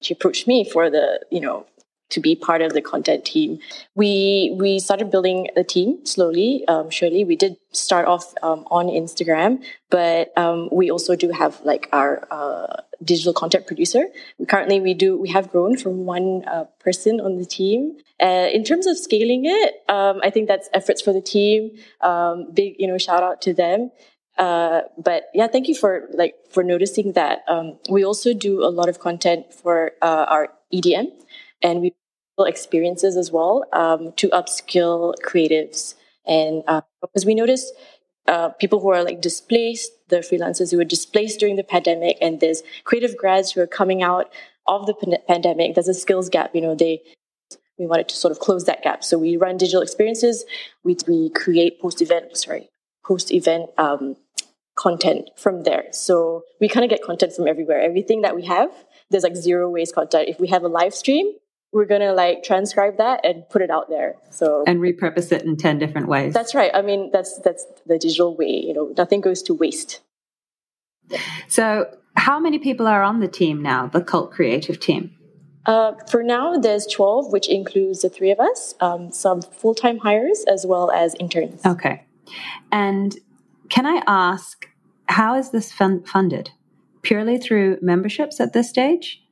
she 0.03 0.13
approached 0.13 0.47
me 0.47 0.69
for 0.69 0.91
the, 0.91 1.21
you 1.31 1.41
know, 1.41 1.65
to 2.13 2.21
be 2.21 2.37
part 2.37 2.63
of 2.63 2.73
the 2.73 2.81
content 2.81 3.25
team. 3.25 3.59
We 3.95 4.55
we 4.59 4.79
started 4.79 5.11
building 5.11 5.49
a 5.57 5.65
team 5.65 6.05
slowly, 6.07 6.65
um, 6.69 6.91
surely. 6.91 7.25
We 7.25 7.37
did 7.37 7.57
start 7.73 8.07
off 8.07 8.33
um, 8.43 8.67
on 8.71 8.87
Instagram, 8.87 9.63
but 9.91 10.37
um, 10.39 10.69
we 10.71 10.91
also 10.91 11.17
do 11.17 11.31
have 11.31 11.61
like 11.65 11.89
our 11.93 12.27
uh, 12.31 12.83
digital 13.03 13.33
content 13.33 13.67
producer. 13.67 14.05
Currently, 14.49 14.81
we 14.81 14.95
do 14.95 15.19
we 15.19 15.31
have 15.31 15.51
grown 15.51 15.77
from 15.77 16.05
one 16.05 16.45
uh, 16.47 16.65
person 16.81 17.21
on 17.21 17.37
the 17.37 17.47
team. 17.47 17.99
Uh, 18.21 18.49
in 18.53 18.63
terms 18.63 18.87
of 18.87 18.97
scaling 18.97 19.43
it, 19.45 19.83
um, 19.89 20.21
I 20.23 20.31
think 20.31 20.47
that's 20.47 20.69
efforts 20.73 21.03
for 21.03 21.13
the 21.13 21.23
team. 21.23 21.73
Um, 22.01 22.53
big 22.53 22.77
you 22.79 22.87
know 22.87 22.99
shout 22.99 23.23
out 23.23 23.43
to 23.43 23.55
them. 23.55 23.91
Uh, 24.39 24.83
but 24.97 25.25
yeah, 25.35 25.47
thank 25.47 25.69
you 25.69 25.75
for 25.75 26.09
like 26.13 26.35
for 26.51 26.65
noticing 26.65 27.13
that. 27.13 27.45
Um, 27.49 27.79
we 27.91 28.05
also 28.05 28.33
do 28.33 28.65
a 28.65 28.71
lot 28.71 28.89
of 28.89 28.99
content 28.99 29.53
for 29.53 29.93
uh, 30.01 30.27
our 30.29 30.49
EDM, 30.73 31.09
and 31.63 31.81
we 31.81 31.95
experiences 32.41 33.17
as 33.17 33.31
well 33.31 33.65
um, 33.73 34.13
to 34.13 34.29
upskill 34.31 35.15
creatives. 35.25 35.95
And 36.27 36.63
uh, 36.67 36.83
because 37.01 37.27
we 37.27 37.35
noticed 37.35 37.73
uh, 38.27 38.51
people 38.51 38.81
who 38.81 38.91
are 38.91 39.03
like 39.05 39.21
displaced, 39.21 39.91
the 40.09 40.19
freelancers 40.19 40.71
who 40.71 40.77
were 40.77 40.85
displaced 40.85 41.41
during 41.41 41.57
the 41.57 41.65
pandemic, 41.65 42.17
and 42.21 42.41
there's 42.41 42.63
creative 42.85 43.17
grads 43.17 43.53
who 43.53 43.61
are 43.61 43.67
coming 43.67 44.03
out 44.03 44.33
of 44.67 44.87
the 44.87 44.95
pan- 44.95 45.19
pandemic. 45.27 45.75
There's 45.75 45.89
a 45.89 45.95
skills 45.95 46.29
gap. 46.29 46.55
You 46.55 46.61
know, 46.61 46.75
they 46.75 47.03
we 47.79 47.87
wanted 47.87 48.09
to 48.09 48.17
sort 48.17 48.33
of 48.33 48.39
close 48.39 48.65
that 48.65 48.83
gap. 48.83 49.03
So 49.03 49.19
we 49.19 49.37
run 49.37 49.57
digital 49.57 49.83
experiences. 49.83 50.45
We 50.85 50.97
we 51.09 51.31
create 51.31 51.81
post 51.81 52.01
event 52.01 52.37
sorry 52.37 52.69
post 53.05 53.33
event 53.33 53.71
um, 53.79 54.17
content 54.77 55.31
from 55.37 55.65
there. 55.65 55.87
So 55.93 56.45
we 56.61 56.69
kind 56.69 56.85
of 56.85 56.91
get 56.91 57.03
content 57.03 57.33
from 57.33 57.49
everywhere. 57.49 57.81
Everything 57.81 58.23
that 58.23 58.37
we 58.37 58.45
have, 58.45 58.71
there's 59.11 59.25
like 59.25 59.37
zero 59.37 59.69
waste 59.69 59.95
content. 59.95 60.29
If 60.29 60.41
we 60.41 60.49
have 60.49 60.63
a 60.63 60.69
live 60.69 60.95
stream, 60.95 61.33
we're 61.73 61.87
gonna 61.87 62.13
like 62.13 62.43
transcribe 62.43 62.99
that 62.99 63.25
and 63.25 63.49
put 63.49 63.63
it 63.63 63.71
out 63.71 63.89
there. 63.89 64.17
So 64.31 64.65
and 64.67 64.81
repurpose 64.81 65.33
it 65.33 65.43
in 65.43 65.57
ten 65.57 65.79
different 65.79 66.09
ways. 66.09 66.35
That's 66.35 66.55
right. 66.55 66.71
I 66.75 66.83
mean, 66.83 67.11
that's 67.13 67.39
that's 67.41 67.65
the 67.87 67.99
digital 67.99 68.37
way. 68.37 68.63
You 68.67 68.75
know, 68.75 68.95
nothing 68.97 69.21
goes 69.21 69.43
to 69.45 69.55
waste. 69.55 70.01
So, 71.49 71.87
how 72.17 72.39
many 72.39 72.59
people 72.59 72.87
are 72.87 73.03
on 73.03 73.21
the 73.21 73.29
team 73.29 73.63
now? 73.63 73.87
The 73.87 74.03
Cult 74.03 74.33
Creative 74.33 74.79
team. 74.79 75.17
Uh, 75.65 75.93
for 76.11 76.23
now, 76.23 76.57
there's 76.57 76.87
12, 76.87 77.33
which 77.33 77.49
includes 77.49 78.03
the 78.03 78.09
three 78.09 78.33
of 78.33 78.41
us, 78.41 78.75
um, 78.81 79.13
some 79.13 79.41
full 79.41 79.75
time 79.75 79.99
hires 79.99 80.45
as 80.49 80.67
well 80.67 80.91
as 80.91 81.15
interns. 81.21 81.65
Okay. 81.65 82.05
And 82.71 83.17
can 83.69 83.87
I 83.87 84.03
ask, 84.07 84.69
how 85.07 85.37
is 85.37 85.51
this 85.51 85.71
fun- 85.71 86.05
funded? 86.05 86.51
Purely 87.03 87.39
through 87.39 87.79
memberships 87.81 88.41
at 88.41 88.53
this 88.53 88.69
stage? 88.69 89.23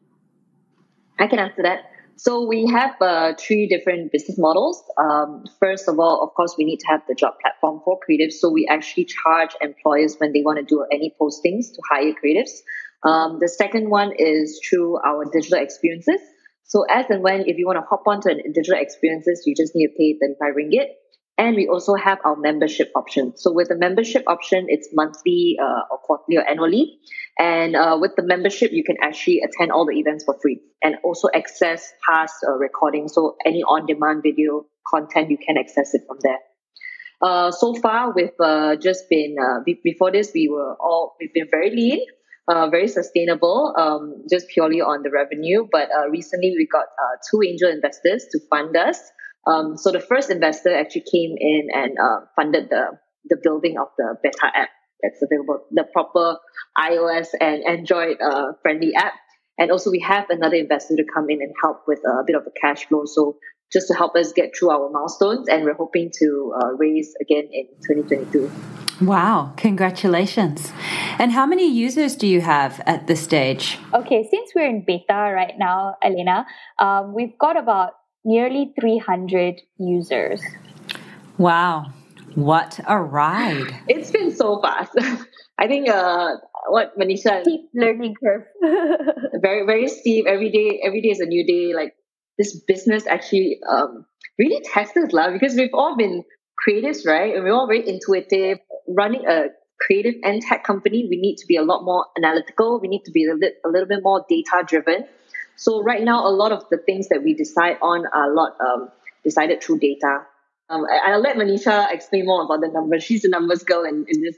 I 1.19 1.27
can 1.27 1.39
answer 1.39 1.63
that. 1.63 1.90
So 2.23 2.47
we 2.47 2.67
have 2.67 3.01
uh, 3.01 3.33
three 3.41 3.67
different 3.67 4.13
business 4.13 4.37
models. 4.37 4.85
Um, 4.99 5.47
first 5.59 5.89
of 5.89 5.99
all, 5.99 6.23
of 6.23 6.35
course, 6.35 6.55
we 6.59 6.67
need 6.67 6.77
to 6.81 6.87
have 6.89 7.01
the 7.09 7.15
job 7.15 7.33
platform 7.41 7.81
for 7.83 7.99
creatives. 7.99 8.35
So 8.35 8.51
we 8.51 8.67
actually 8.69 9.07
charge 9.07 9.57
employers 9.63 10.17
when 10.19 10.35
they 10.35 10.43
want 10.43 10.59
to 10.59 10.63
do 10.63 10.85
any 10.93 11.15
postings 11.19 11.73
to 11.73 11.81
hire 11.91 12.13
creatives. 12.13 12.61
Um, 13.09 13.39
the 13.41 13.49
second 13.49 13.89
one 13.89 14.13
is 14.19 14.61
through 14.69 14.99
our 15.01 15.25
digital 15.33 15.61
experiences. 15.61 16.21
So 16.65 16.85
as 16.91 17.07
and 17.09 17.23
when, 17.23 17.49
if 17.49 17.57
you 17.57 17.65
want 17.65 17.79
to 17.79 17.87
hop 17.89 18.03
onto 18.07 18.29
an 18.29 18.53
digital 18.53 18.79
experiences, 18.79 19.45
you 19.47 19.55
just 19.57 19.73
need 19.75 19.87
to 19.87 19.95
pay 19.97 20.19
35 20.21 20.57
ringgit. 20.57 20.89
And 21.41 21.57
we 21.57 21.67
also 21.69 21.95
have 21.95 22.19
our 22.23 22.37
membership 22.37 22.93
option. 22.95 23.33
So 23.35 23.51
with 23.51 23.69
the 23.69 23.79
membership 23.79 24.25
option, 24.27 24.67
it's 24.69 24.91
monthly 24.93 25.57
uh, 25.59 25.91
or 25.91 25.97
quarterly 25.97 26.37
or 26.37 26.47
annually. 26.47 26.99
And 27.39 27.75
uh, 27.75 27.97
with 27.99 28.13
the 28.15 28.23
membership, 28.23 28.73
you 28.73 28.85
can 28.85 28.97
actually 29.03 29.41
attend 29.41 29.73
all 29.73 29.87
the 29.87 29.99
events 29.99 30.25
for 30.25 30.37
free 30.43 30.61
and 30.83 30.97
also 31.03 31.29
access 31.35 31.95
past 32.07 32.35
uh, 32.47 32.53
recordings. 32.53 33.15
So 33.15 33.37
any 33.47 33.63
on-demand 33.63 34.23
video 34.23 34.67
content, 34.87 35.31
you 35.31 35.39
can 35.39 35.57
access 35.57 35.95
it 35.95 36.03
from 36.07 36.19
there. 36.23 36.41
Uh, 37.23 37.51
so 37.51 37.75
far, 37.75 38.13
we've 38.13 38.39
uh, 38.39 38.77
just 38.77 39.09
been 39.09 39.37
uh, 39.41 39.61
before 39.83 40.13
this, 40.13 40.33
we 40.35 40.49
were 40.49 40.77
all 40.79 41.17
we've 41.21 41.33
been 41.33 41.49
very 41.51 41.71
lean, 41.71 42.01
uh, 42.49 42.69
very 42.69 42.89
sustainable, 42.89 43.75
um, 43.79 44.25
just 44.29 44.49
purely 44.49 44.83
on 44.83 45.03
the 45.03 45.11
revenue. 45.11 45.67
But 45.73 45.89
uh, 45.89 46.11
recently, 46.11 46.53
we 46.55 46.69
got 46.71 46.85
uh, 46.85 47.17
two 47.31 47.41
angel 47.47 47.71
investors 47.71 48.27
to 48.33 48.41
fund 48.51 48.77
us. 48.77 49.01
Um, 49.47 49.77
so 49.77 49.91
the 49.91 50.01
first 50.01 50.31
investor 50.31 50.75
actually 50.75 51.05
came 51.11 51.35
in 51.39 51.69
and 51.73 51.97
uh, 51.99 52.27
funded 52.37 52.69
the 52.71 52.99
the 53.29 53.37
building 53.43 53.77
of 53.79 53.89
the 53.99 54.17
beta 54.23 54.47
app 54.55 54.71
that's 55.03 55.23
available, 55.23 55.65
the 55.71 55.85
proper 55.93 56.39
iOS 56.79 57.29
and 57.41 57.65
Android 57.65 58.17
uh, 58.21 58.53
friendly 58.63 58.95
app. 58.95 59.15
And 59.59 59.71
also, 59.71 59.91
we 59.91 60.01
have 60.01 60.31
another 60.31 60.57
investor 60.57 60.97
to 60.97 61.05
come 61.13 61.29
in 61.29 61.43
and 61.43 61.53
help 61.63 61.83
with 61.87 62.01
a 62.07 62.23
bit 62.27 62.35
of 62.35 62.45
the 62.45 62.53
cash 62.61 62.87
flow. 62.87 63.05
So 63.05 63.37
just 63.71 63.89
to 63.89 63.95
help 63.95 64.17
us 64.17 64.33
get 64.33 64.57
through 64.57 64.71
our 64.71 64.91
milestones, 64.91 65.49
and 65.49 65.65
we're 65.65 65.75
hoping 65.75 66.11
to 66.19 66.55
uh, 66.61 66.73
raise 66.79 67.15
again 67.21 67.49
in 67.53 67.67
2022. 67.87 68.51
Wow, 69.03 69.53
congratulations. 69.57 70.73
And 71.19 71.33
how 71.33 71.47
many 71.47 71.71
users 71.71 72.17
do 72.17 72.27
you 72.27 72.41
have 72.41 72.81
at 72.87 73.07
this 73.07 73.23
stage? 73.23 73.79
Okay, 73.95 74.29
since 74.31 74.53
we're 74.55 74.69
in 74.69 74.85
beta 74.87 75.33
right 75.35 75.55
now, 75.59 75.97
Elena, 76.03 76.47
um, 76.79 77.15
we've 77.15 77.39
got 77.39 77.57
about 77.57 77.93
nearly 78.25 78.73
300 78.81 79.61
users. 79.79 80.43
Wow, 81.39 81.93
what 82.35 82.81
a 82.87 83.01
ride. 83.01 83.75
It's 83.89 84.11
been 84.11 84.35
so 84.35 84.61
fast. 84.61 84.93
I 85.59 85.67
think 85.67 85.89
uh, 85.89 86.37
what 86.69 86.99
Manisha 86.99 87.43
steep 87.43 87.69
learning 87.75 88.15
curve. 88.23 88.45
very 89.43 89.67
very 89.67 89.89
steep. 89.89 90.27
Every 90.27 90.51
day 90.51 90.81
every 90.85 91.03
day 91.03 91.09
is 91.09 91.21
a 91.21 91.27
new 91.27 91.47
day. 91.47 91.75
Like 91.75 91.95
this 92.39 92.59
business 92.67 93.07
actually 93.07 93.61
um, 93.69 94.07
really 94.39 94.63
tests 94.65 94.97
us 94.97 95.13
lah 95.13 95.31
because 95.33 95.55
we've 95.55 95.75
all 95.75 95.97
been 95.97 96.25
creatives, 96.57 97.07
right? 97.07 97.35
And 97.35 97.45
we're 97.45 97.53
all 97.53 97.67
very 97.67 97.87
intuitive. 97.87 98.59
Running 98.89 99.27
a 99.27 99.49
creative 99.81 100.15
and 100.23 100.43
tech 100.43 100.65
company, 100.65 101.07
we 101.09 101.21
need 101.21 101.37
to 101.37 101.47
be 101.47 101.57
a 101.57 101.63
lot 101.63 101.85
more 101.85 102.07
analytical. 102.17 102.81
We 102.81 102.89
need 102.89 103.05
to 103.05 103.13
be 103.13 103.27
a, 103.27 103.35
li- 103.35 103.57
a 103.65 103.69
little 103.69 103.89
bit 103.89 104.01
more 104.03 104.25
data 104.29 104.65
driven. 104.67 105.05
So 105.61 105.83
right 105.83 106.03
now, 106.03 106.27
a 106.27 106.33
lot 106.33 106.53
of 106.53 106.65
the 106.71 106.79
things 106.79 107.09
that 107.11 107.23
we 107.23 107.35
decide 107.35 107.77
on 107.83 108.07
are 108.15 108.33
a 108.33 108.35
lot 108.35 108.57
um, 108.67 108.89
decided 109.23 109.63
through 109.63 109.81
data. 109.81 110.23
Um, 110.71 110.87
I, 111.07 111.15
will 111.15 111.21
let 111.21 111.37
Manisha 111.37 111.93
explain 111.93 112.25
more 112.25 112.43
about 112.45 112.63
the 112.63 112.69
numbers. 112.69 113.05
She's 113.05 113.21
the 113.21 113.29
numbers 113.29 113.63
girl 113.63 113.85
in, 113.85 114.07
in 114.09 114.23
this. 114.23 114.37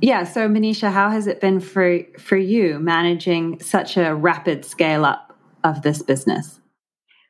Yeah. 0.00 0.24
So 0.24 0.48
Manisha, 0.48 0.90
how 0.90 1.10
has 1.10 1.26
it 1.26 1.42
been 1.42 1.60
for 1.60 1.98
for 2.18 2.38
you 2.38 2.78
managing 2.78 3.60
such 3.60 3.98
a 3.98 4.14
rapid 4.14 4.64
scale 4.64 5.04
up 5.04 5.36
of 5.62 5.82
this 5.82 6.00
business? 6.00 6.58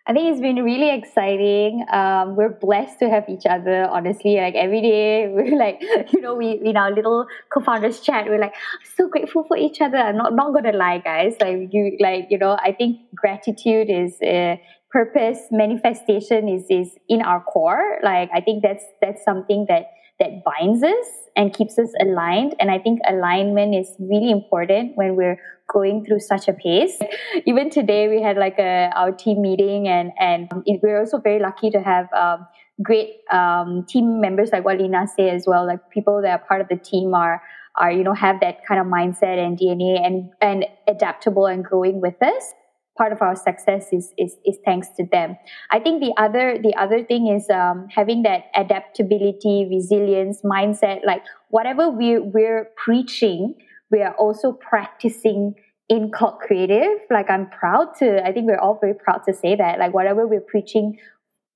I 0.04 0.12
think 0.12 0.32
it's 0.32 0.40
been 0.40 0.56
really 0.56 0.90
exciting. 0.90 1.84
Um, 1.92 2.34
we're 2.34 2.58
blessed 2.60 2.98
to 3.00 3.08
have 3.08 3.28
each 3.28 3.46
other, 3.48 3.84
honestly. 3.88 4.36
Like 4.36 4.54
every 4.56 4.82
day, 4.82 5.28
we're 5.32 5.56
like, 5.56 5.80
you 6.12 6.20
know, 6.20 6.34
we 6.34 6.60
in 6.64 6.76
our 6.76 6.90
little 6.92 7.26
co-founders 7.52 8.00
chat, 8.00 8.26
we're 8.26 8.40
like, 8.40 8.54
so 8.96 9.08
grateful 9.08 9.44
for 9.44 9.56
each 9.56 9.80
other. 9.80 9.98
I'm 9.98 10.16
not 10.16 10.34
not 10.34 10.52
gonna 10.54 10.76
lie, 10.76 10.98
guys. 10.98 11.36
Like 11.40 11.68
you, 11.70 11.96
like 12.00 12.26
you 12.30 12.38
know, 12.38 12.58
I 12.60 12.72
think 12.72 12.98
gratitude 13.14 13.90
is 13.90 14.20
uh, 14.22 14.56
purpose 14.90 15.38
manifestation 15.52 16.48
is 16.48 16.66
is 16.68 16.98
in 17.08 17.22
our 17.22 17.40
core. 17.40 17.98
Like 18.02 18.28
I 18.34 18.40
think 18.40 18.64
that's 18.64 18.84
that's 19.00 19.24
something 19.24 19.66
that 19.68 19.86
that 20.18 20.42
binds 20.44 20.82
us 20.82 21.06
and 21.36 21.54
keeps 21.54 21.78
us 21.78 21.90
aligned. 22.00 22.54
And 22.60 22.70
I 22.70 22.78
think 22.78 23.00
alignment 23.08 23.74
is 23.74 23.94
really 23.98 24.30
important 24.30 24.96
when 24.96 25.16
we're 25.16 25.38
going 25.72 26.04
through 26.04 26.20
such 26.20 26.48
a 26.48 26.52
pace. 26.52 26.98
Even 27.46 27.70
today, 27.70 28.08
we 28.08 28.22
had 28.22 28.36
like 28.36 28.58
a 28.58 28.90
our 28.94 29.12
team 29.12 29.42
meeting, 29.42 29.88
and 29.88 30.12
and 30.18 30.50
we're 30.82 30.98
also 30.98 31.18
very 31.18 31.40
lucky 31.40 31.70
to 31.70 31.80
have. 31.80 32.12
Um, 32.12 32.46
great 32.82 33.18
um, 33.30 33.84
team 33.86 34.20
members 34.20 34.48
like 34.50 34.64
what 34.64 34.78
Lina 34.78 35.06
said 35.06 35.34
as 35.34 35.44
well 35.46 35.66
like 35.66 35.90
people 35.90 36.22
that 36.22 36.30
are 36.30 36.38
part 36.38 36.62
of 36.62 36.68
the 36.68 36.76
team 36.76 37.14
are 37.14 37.40
are 37.76 37.92
you 37.92 38.02
know 38.02 38.14
have 38.14 38.40
that 38.40 38.64
kind 38.66 38.80
of 38.80 38.86
mindset 38.86 39.38
and 39.38 39.58
dna 39.58 40.04
and 40.04 40.30
and 40.40 40.64
adaptable 40.88 41.46
and 41.46 41.62
growing 41.64 42.00
with 42.00 42.20
us 42.22 42.54
part 42.96 43.12
of 43.12 43.22
our 43.22 43.34
success 43.34 43.86
is, 43.92 44.12
is 44.18 44.36
is 44.44 44.58
thanks 44.64 44.88
to 44.96 45.06
them. 45.10 45.36
I 45.70 45.78
think 45.78 46.02
the 46.02 46.12
other 46.16 46.58
the 46.62 46.74
other 46.76 47.02
thing 47.04 47.28
is 47.28 47.48
um, 47.50 47.88
having 47.94 48.22
that 48.22 48.44
adaptability, 48.54 49.66
resilience 49.70 50.42
mindset. 50.42 51.00
Like 51.06 51.22
whatever 51.48 51.88
we 51.88 52.18
we're 52.18 52.68
preaching, 52.76 53.54
we 53.90 54.02
are 54.02 54.14
also 54.14 54.52
practicing 54.52 55.54
in 55.88 56.10
Cult 56.10 56.40
Creative. 56.40 56.98
Like 57.10 57.30
I'm 57.30 57.48
proud 57.50 57.94
to. 57.98 58.24
I 58.26 58.32
think 58.32 58.46
we're 58.46 58.58
all 58.58 58.78
very 58.80 58.94
proud 58.94 59.22
to 59.26 59.34
say 59.34 59.56
that. 59.56 59.78
Like 59.78 59.92
whatever 59.94 60.26
we're 60.26 60.40
preaching, 60.40 60.98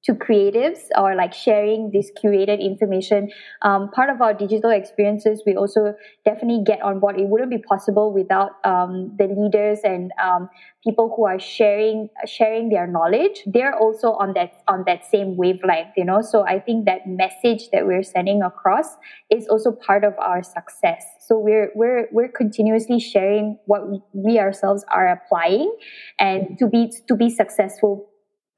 to 0.07 0.15
creatives 0.15 0.87
or 0.97 1.15
like 1.17 1.35
sharing 1.35 1.91
this 1.93 2.11
curated 2.23 2.61
information. 2.61 3.29
Um, 3.63 3.91
part 3.91 4.09
of 4.09 4.23
our 4.23 4.33
digital 4.33 4.71
experiences, 4.71 5.43
we 5.45 5.57
also 5.57 5.95
definitely 6.25 6.63
get 6.65 6.81
on 6.81 7.01
board. 7.01 7.21
It 7.21 7.29
wouldn't 7.29 7.51
be 7.51 7.59
possible 7.59 8.13
without 8.13 8.53
um, 8.65 9.15
the 9.19 9.27
leaders 9.27 9.81
and 9.83 10.13
um, 10.23 10.49
people 10.85 11.13
who 11.15 11.27
are 11.27 11.41
sharing 11.41 12.09
sharing 12.25 12.69
their 12.69 12.87
knowledge. 12.87 13.43
They're 13.47 13.77
also 13.77 14.13
on 14.13 14.35
that 14.35 14.53
on 14.69 14.85
that 14.87 15.05
same 15.05 15.37
wavelength, 15.37 15.95
you 15.97 16.05
know. 16.05 16.23
So 16.23 16.47
I 16.47 16.61
think 16.61 16.87
that 16.87 17.07
message 17.07 17.71
that 17.73 17.87
we're 17.87 18.05
sending 18.05 18.43
across 18.43 18.87
is 19.31 19.49
also 19.49 19.73
part 19.73 20.05
of 20.05 20.15
our 20.19 20.43
success. 20.43 21.05
So 21.27 21.37
we're 21.37 21.73
we're 21.75 22.07
we're 22.13 22.29
continuously 22.31 23.01
sharing 23.01 23.59
what 23.67 23.83
we 24.13 24.39
ourselves 24.39 24.85
are 24.95 25.09
applying, 25.09 25.75
and 26.21 26.57
to 26.59 26.69
be 26.69 26.93
to 27.09 27.17
be 27.17 27.29
successful 27.29 28.09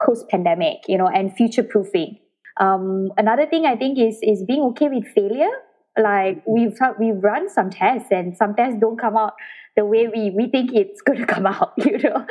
post 0.05 0.29
pandemic, 0.29 0.79
you 0.87 0.99
know, 0.99 1.09
and 1.09 1.35
future 1.35 1.63
proofing. 1.63 2.19
Um, 2.61 3.11
another 3.17 3.47
thing 3.47 3.67
I 3.67 3.77
think 3.77 3.99
is 3.99 4.19
is 4.23 4.45
being 4.45 4.63
okay 4.71 4.89
with 4.89 5.07
failure. 5.15 5.51
Like 5.97 6.43
we've 6.47 6.77
we've 6.99 7.23
run 7.23 7.49
some 7.49 7.71
tests 7.71 8.09
and 8.11 8.37
some 8.37 8.55
tests 8.55 8.79
don't 8.81 8.99
come 8.99 9.17
out 9.17 9.35
the 9.77 9.85
way 9.85 10.09
we 10.09 10.31
we 10.31 10.49
think 10.49 10.73
it's 10.75 11.01
going 11.07 11.21
to 11.21 11.27
come 11.27 11.47
out, 11.47 11.73
you 11.79 11.99
know, 11.99 12.27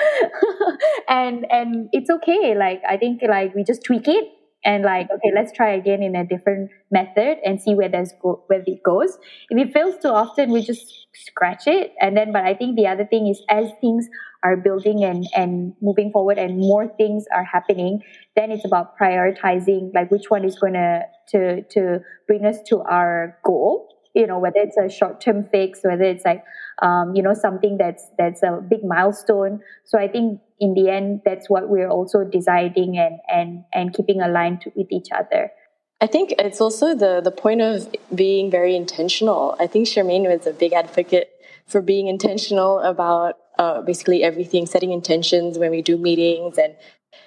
and 1.07 1.45
and 1.49 1.89
it's 1.91 2.09
okay. 2.09 2.55
Like 2.55 2.81
I 2.87 2.97
think 2.97 3.21
like 3.27 3.55
we 3.55 3.63
just 3.63 3.83
tweak 3.83 4.07
it 4.07 4.25
and 4.65 4.83
like 4.83 5.07
okay 5.11 5.31
let's 5.33 5.51
try 5.51 5.69
again 5.71 6.01
in 6.03 6.15
a 6.15 6.25
different 6.25 6.69
method 6.91 7.37
and 7.45 7.61
see 7.61 7.75
where 7.75 7.89
there's 7.89 8.13
go- 8.21 8.43
where 8.47 8.63
it 8.65 8.83
goes. 8.83 9.17
If 9.49 9.57
it 9.67 9.73
fails 9.73 9.95
too 10.01 10.09
often 10.09 10.51
we 10.51 10.61
just 10.61 11.07
scratch 11.13 11.67
it. 11.67 11.93
And 12.01 12.15
then 12.17 12.31
but 12.31 12.43
i 12.43 12.53
think 12.53 12.75
the 12.75 12.87
other 12.87 13.05
thing 13.05 13.27
is 13.27 13.41
as 13.49 13.71
things 13.81 14.07
are 14.43 14.55
building 14.55 15.03
and 15.03 15.25
and 15.35 15.73
moving 15.81 16.11
forward 16.11 16.37
and 16.37 16.59
more 16.59 16.87
things 16.97 17.25
are 17.33 17.43
happening 17.43 18.01
then 18.35 18.51
it's 18.51 18.65
about 18.65 18.97
prioritizing 18.97 19.91
like 19.95 20.11
which 20.11 20.29
one 20.29 20.45
is 20.45 20.57
going 20.59 20.73
to 20.73 21.01
to 21.27 21.63
to 21.63 21.99
bring 22.27 22.45
us 22.45 22.57
to 22.67 22.81
our 22.81 23.37
goal 23.43 23.89
you 24.17 24.27
know 24.27 24.39
whether 24.39 24.59
it's 24.59 24.77
a 24.77 24.89
short 24.89 25.21
term 25.21 25.43
fix 25.51 25.79
whether 25.83 26.03
it's 26.03 26.25
like 26.25 26.43
um, 26.81 27.15
you 27.15 27.23
know 27.23 27.33
something 27.33 27.77
that's 27.77 28.09
that's 28.17 28.43
a 28.43 28.61
big 28.69 28.83
milestone 28.83 29.61
so 29.85 29.97
i 29.97 30.07
think 30.07 30.41
in 30.59 30.73
the 30.73 30.89
end 30.89 31.21
that's 31.23 31.49
what 31.49 31.69
we're 31.69 31.89
also 31.89 32.23
deciding 32.23 32.97
and 32.97 33.19
and 33.27 33.63
and 33.73 33.93
keeping 33.93 34.21
aligned 34.21 34.63
with 34.75 34.87
each 34.91 35.07
other 35.11 35.51
I 35.99 36.05
think 36.05 36.33
it's 36.37 36.61
also 36.61 36.93
the 36.93 37.21
the 37.21 37.31
point 37.31 37.61
of 37.61 37.89
being 38.13 38.51
very 38.51 38.75
intentional. 38.75 39.55
I 39.59 39.65
think 39.65 39.87
Shermaine 39.87 40.27
was 40.27 40.45
a 40.45 40.53
big 40.53 40.73
advocate 40.73 41.31
for 41.65 41.81
being 41.81 42.07
intentional 42.07 42.79
about 42.79 43.35
uh, 43.57 43.81
basically 43.81 44.23
everything, 44.23 44.67
setting 44.67 44.91
intentions 44.91 45.57
when 45.57 45.71
we 45.71 45.81
do 45.81 45.97
meetings, 45.97 46.59
and 46.59 46.75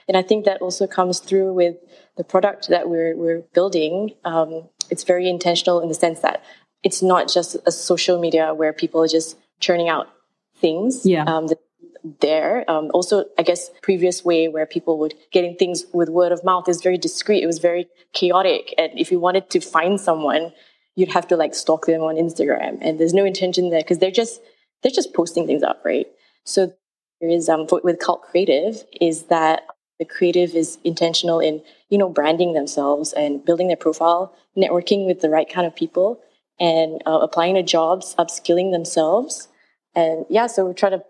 and 0.06 0.16
I 0.16 0.22
think 0.22 0.44
that 0.44 0.62
also 0.62 0.86
comes 0.86 1.18
through 1.18 1.52
with 1.52 1.76
the 2.16 2.22
product 2.22 2.68
that 2.68 2.88
we're 2.88 3.16
we're 3.16 3.42
building. 3.54 4.14
Um, 4.24 4.68
it's 4.88 5.04
very 5.04 5.28
intentional 5.28 5.80
in 5.80 5.88
the 5.88 5.94
sense 5.94 6.20
that 6.20 6.42
it's 6.82 7.02
not 7.02 7.28
just 7.28 7.56
a 7.66 7.72
social 7.72 8.18
media 8.18 8.54
where 8.54 8.72
people 8.72 9.02
are 9.02 9.08
just 9.08 9.36
churning 9.60 9.88
out 9.88 10.08
things. 10.56 11.04
Yeah. 11.04 11.24
Um, 11.24 11.48
there. 12.20 12.64
Um, 12.70 12.90
also, 12.94 13.26
I 13.38 13.42
guess 13.42 13.70
previous 13.82 14.24
way 14.24 14.48
where 14.48 14.66
people 14.66 14.98
would 14.98 15.14
getting 15.32 15.56
things 15.56 15.84
with 15.92 16.08
word 16.08 16.32
of 16.32 16.44
mouth 16.44 16.68
is 16.68 16.80
very 16.80 16.98
discreet. 16.98 17.42
It 17.42 17.46
was 17.46 17.58
very 17.58 17.88
chaotic, 18.12 18.74
and 18.78 18.90
if 18.98 19.10
you 19.10 19.20
wanted 19.20 19.50
to 19.50 19.60
find 19.60 20.00
someone, 20.00 20.52
you'd 20.96 21.12
have 21.12 21.28
to 21.28 21.36
like 21.36 21.54
stalk 21.54 21.86
them 21.86 22.02
on 22.02 22.16
Instagram, 22.16 22.78
and 22.80 22.98
there's 22.98 23.14
no 23.14 23.24
intention 23.24 23.70
there 23.70 23.80
because 23.80 23.98
they're 23.98 24.10
just 24.10 24.40
they're 24.82 24.92
just 24.92 25.12
posting 25.14 25.46
things 25.46 25.62
up, 25.62 25.82
right? 25.84 26.06
So 26.44 26.72
there 27.20 27.30
is 27.30 27.48
um 27.48 27.66
with 27.84 27.98
Cult 27.98 28.22
Creative 28.22 28.82
is 29.00 29.24
that 29.24 29.66
the 29.98 30.06
creative 30.06 30.54
is 30.54 30.78
intentional 30.84 31.40
in 31.40 31.62
you 31.90 31.98
know 31.98 32.08
branding 32.08 32.54
themselves 32.54 33.12
and 33.12 33.44
building 33.44 33.68
their 33.68 33.76
profile, 33.76 34.34
networking 34.56 35.06
with 35.06 35.20
the 35.20 35.30
right 35.30 35.48
kind 35.48 35.66
of 35.66 35.76
people, 35.76 36.20
and 36.60 37.02
uh, 37.06 37.18
applying 37.22 37.54
to 37.56 37.62
jobs, 37.62 38.14
upskilling 38.18 38.70
themselves, 38.70 39.48
and 39.94 40.26
yeah, 40.28 40.46
so 40.46 40.66
we 40.66 40.74
try 40.74 40.90
to. 40.90 41.02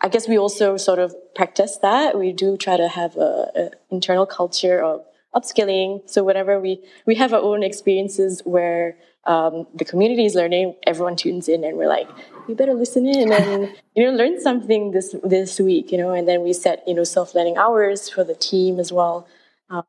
I 0.00 0.08
guess 0.08 0.26
we 0.26 0.36
also 0.36 0.76
sort 0.76 0.98
of 0.98 1.14
practice 1.36 1.78
that. 1.82 2.18
We 2.18 2.32
do 2.32 2.56
try 2.56 2.76
to 2.76 2.88
have 2.88 3.16
a, 3.16 3.70
internal 3.90 4.26
culture 4.26 4.82
of 4.82 5.04
upskilling. 5.34 6.08
So 6.10 6.24
whenever 6.24 6.58
we 6.58 6.82
we 7.06 7.14
have 7.16 7.32
our 7.32 7.40
own 7.40 7.62
experiences 7.62 8.42
where 8.44 8.96
um, 9.24 9.66
the 9.74 9.84
community 9.84 10.24
is 10.24 10.34
learning, 10.34 10.74
everyone 10.86 11.14
tunes 11.14 11.48
in, 11.48 11.62
and 11.62 11.76
we're 11.76 11.88
like, 11.88 12.08
you 12.48 12.56
better 12.56 12.74
listen 12.74 13.06
in 13.06 13.32
and 13.32 13.72
you 13.94 14.04
know 14.04 14.10
learn 14.10 14.40
something 14.40 14.90
this 14.90 15.14
this 15.22 15.60
week, 15.60 15.92
you 15.92 15.98
know. 15.98 16.10
And 16.10 16.26
then 16.26 16.42
we 16.42 16.52
set 16.52 16.82
you 16.86 16.94
know 16.94 17.04
self 17.04 17.34
learning 17.34 17.56
hours 17.56 18.08
for 18.08 18.24
the 18.24 18.34
team 18.34 18.80
as 18.80 18.92
well. 18.92 19.28
Um, 19.70 19.84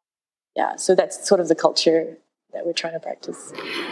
yeah, 0.56 0.76
so 0.76 0.94
that's 0.94 1.28
sort 1.28 1.42
of 1.42 1.48
the 1.48 1.56
culture 1.56 2.18
that 2.54 2.66
we're 2.66 2.74
trying 2.74 2.94
to 2.94 3.00
practice. 3.00 3.52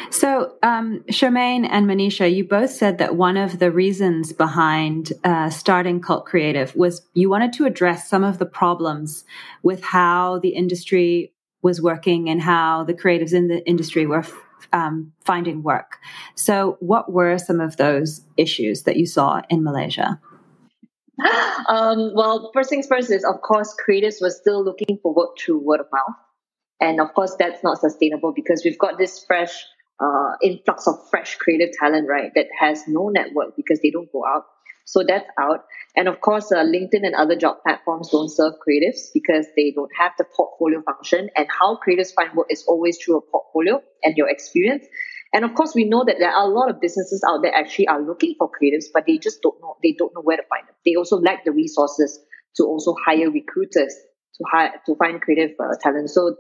So, 0.09 0.53
um, 0.63 1.03
Shermaine 1.09 1.67
and 1.69 1.87
Manisha, 1.87 2.33
you 2.33 2.43
both 2.43 2.71
said 2.71 2.97
that 2.99 3.15
one 3.15 3.37
of 3.37 3.59
the 3.59 3.71
reasons 3.71 4.33
behind 4.33 5.13
uh, 5.23 5.49
starting 5.49 6.01
Cult 6.01 6.25
Creative 6.25 6.75
was 6.75 7.01
you 7.13 7.29
wanted 7.29 7.53
to 7.53 7.65
address 7.65 8.09
some 8.09 8.23
of 8.23 8.37
the 8.37 8.45
problems 8.45 9.23
with 9.63 9.83
how 9.83 10.39
the 10.39 10.49
industry 10.49 11.33
was 11.61 11.81
working 11.81 12.29
and 12.29 12.41
how 12.41 12.83
the 12.83 12.93
creatives 12.93 13.33
in 13.33 13.47
the 13.47 13.65
industry 13.67 14.05
were 14.05 14.25
um, 14.73 15.11
finding 15.25 15.63
work. 15.63 15.97
So, 16.35 16.77
what 16.79 17.11
were 17.11 17.37
some 17.37 17.59
of 17.59 17.77
those 17.77 18.21
issues 18.37 18.83
that 18.83 18.97
you 18.97 19.05
saw 19.05 19.41
in 19.49 19.63
Malaysia? 19.63 20.19
Um, 21.67 22.11
well, 22.15 22.49
first 22.53 22.69
things 22.69 22.87
first 22.87 23.11
is, 23.11 23.23
of 23.23 23.41
course, 23.41 23.75
creatives 23.87 24.21
were 24.21 24.31
still 24.31 24.63
looking 24.63 24.97
for 25.01 25.13
work 25.13 25.37
through 25.37 25.59
word 25.59 25.79
of 25.79 25.87
mouth. 25.91 26.15
And 26.81 26.99
of 26.99 27.13
course, 27.13 27.35
that's 27.37 27.63
not 27.63 27.79
sustainable 27.79 28.33
because 28.35 28.63
we've 28.65 28.79
got 28.79 28.97
this 28.97 29.23
fresh 29.25 29.65
uh, 30.01 30.33
influx 30.43 30.87
of 30.87 30.95
fresh 31.09 31.35
creative 31.35 31.69
talent, 31.79 32.07
right, 32.09 32.31
that 32.35 32.47
has 32.59 32.83
no 32.87 33.09
network 33.09 33.55
because 33.55 33.79
they 33.81 33.91
don't 33.91 34.11
go 34.11 34.23
out. 34.25 34.45
So 34.85 35.03
that's 35.07 35.29
out. 35.39 35.65
And 35.95 36.07
of 36.07 36.19
course, 36.21 36.51
uh, 36.51 36.65
LinkedIn 36.65 37.05
and 37.05 37.13
other 37.13 37.35
job 37.35 37.57
platforms 37.63 38.09
don't 38.09 38.29
serve 38.29 38.53
creatives 38.55 39.13
because 39.13 39.45
they 39.55 39.71
don't 39.75 39.91
have 39.97 40.13
the 40.17 40.25
portfolio 40.35 40.81
function. 40.81 41.29
And 41.37 41.47
how 41.47 41.77
creatives 41.77 42.13
find 42.15 42.33
work 42.33 42.47
is 42.49 42.65
always 42.67 42.97
through 42.97 43.19
a 43.19 43.21
portfolio 43.21 43.81
and 44.03 44.17
your 44.17 44.29
experience. 44.29 44.85
And 45.33 45.45
of 45.45 45.53
course, 45.53 45.75
we 45.75 45.85
know 45.87 46.03
that 46.03 46.17
there 46.19 46.31
are 46.31 46.43
a 46.43 46.53
lot 46.53 46.69
of 46.69 46.81
businesses 46.81 47.23
out 47.25 47.41
there 47.43 47.53
actually 47.53 47.87
are 47.87 48.01
looking 48.01 48.35
for 48.37 48.49
creatives, 48.49 48.85
but 48.91 49.05
they 49.05 49.17
just 49.17 49.41
don't 49.41 49.61
know. 49.61 49.77
They 49.83 49.95
don't 49.97 50.13
know 50.15 50.21
where 50.23 50.37
to 50.37 50.43
find 50.49 50.67
them. 50.67 50.75
They 50.83 50.95
also 50.95 51.17
lack 51.17 51.45
the 51.45 51.51
resources 51.51 52.19
to 52.57 52.63
also 52.63 52.95
hire 53.05 53.29
recruiters 53.29 53.95
to 54.35 54.43
hire 54.51 54.71
to 54.85 54.95
find 54.95 55.21
creative 55.21 55.55
uh, 55.59 55.75
talent. 55.81 56.09
So 56.09 56.35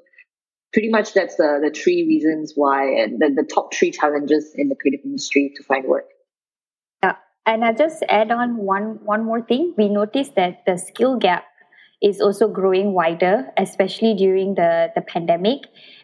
pretty 0.73 0.89
much 0.89 1.13
that's 1.13 1.35
the, 1.35 1.59
the 1.63 1.69
three 1.69 2.05
reasons 2.07 2.53
why 2.55 2.85
and 2.85 3.19
the, 3.19 3.29
the 3.35 3.43
top 3.43 3.73
three 3.73 3.91
challenges 3.91 4.53
in 4.55 4.69
the 4.69 4.75
creative 4.75 5.05
industry 5.05 5.51
to 5.55 5.63
find 5.63 5.85
work. 5.85 6.05
Yeah. 7.03 7.15
And 7.45 7.65
I 7.65 7.73
just 7.73 8.03
add 8.07 8.31
on 8.31 8.57
one 8.57 8.99
one 9.03 9.25
more 9.25 9.41
thing. 9.41 9.73
We 9.77 9.89
noticed 9.89 10.35
that 10.35 10.63
the 10.65 10.77
skill 10.77 11.17
gap 11.17 11.45
is 12.01 12.19
also 12.19 12.47
growing 12.47 12.93
wider, 12.93 13.45
especially 13.57 14.15
during 14.15 14.55
the, 14.55 14.89
the 14.95 15.01
pandemic. 15.01 15.59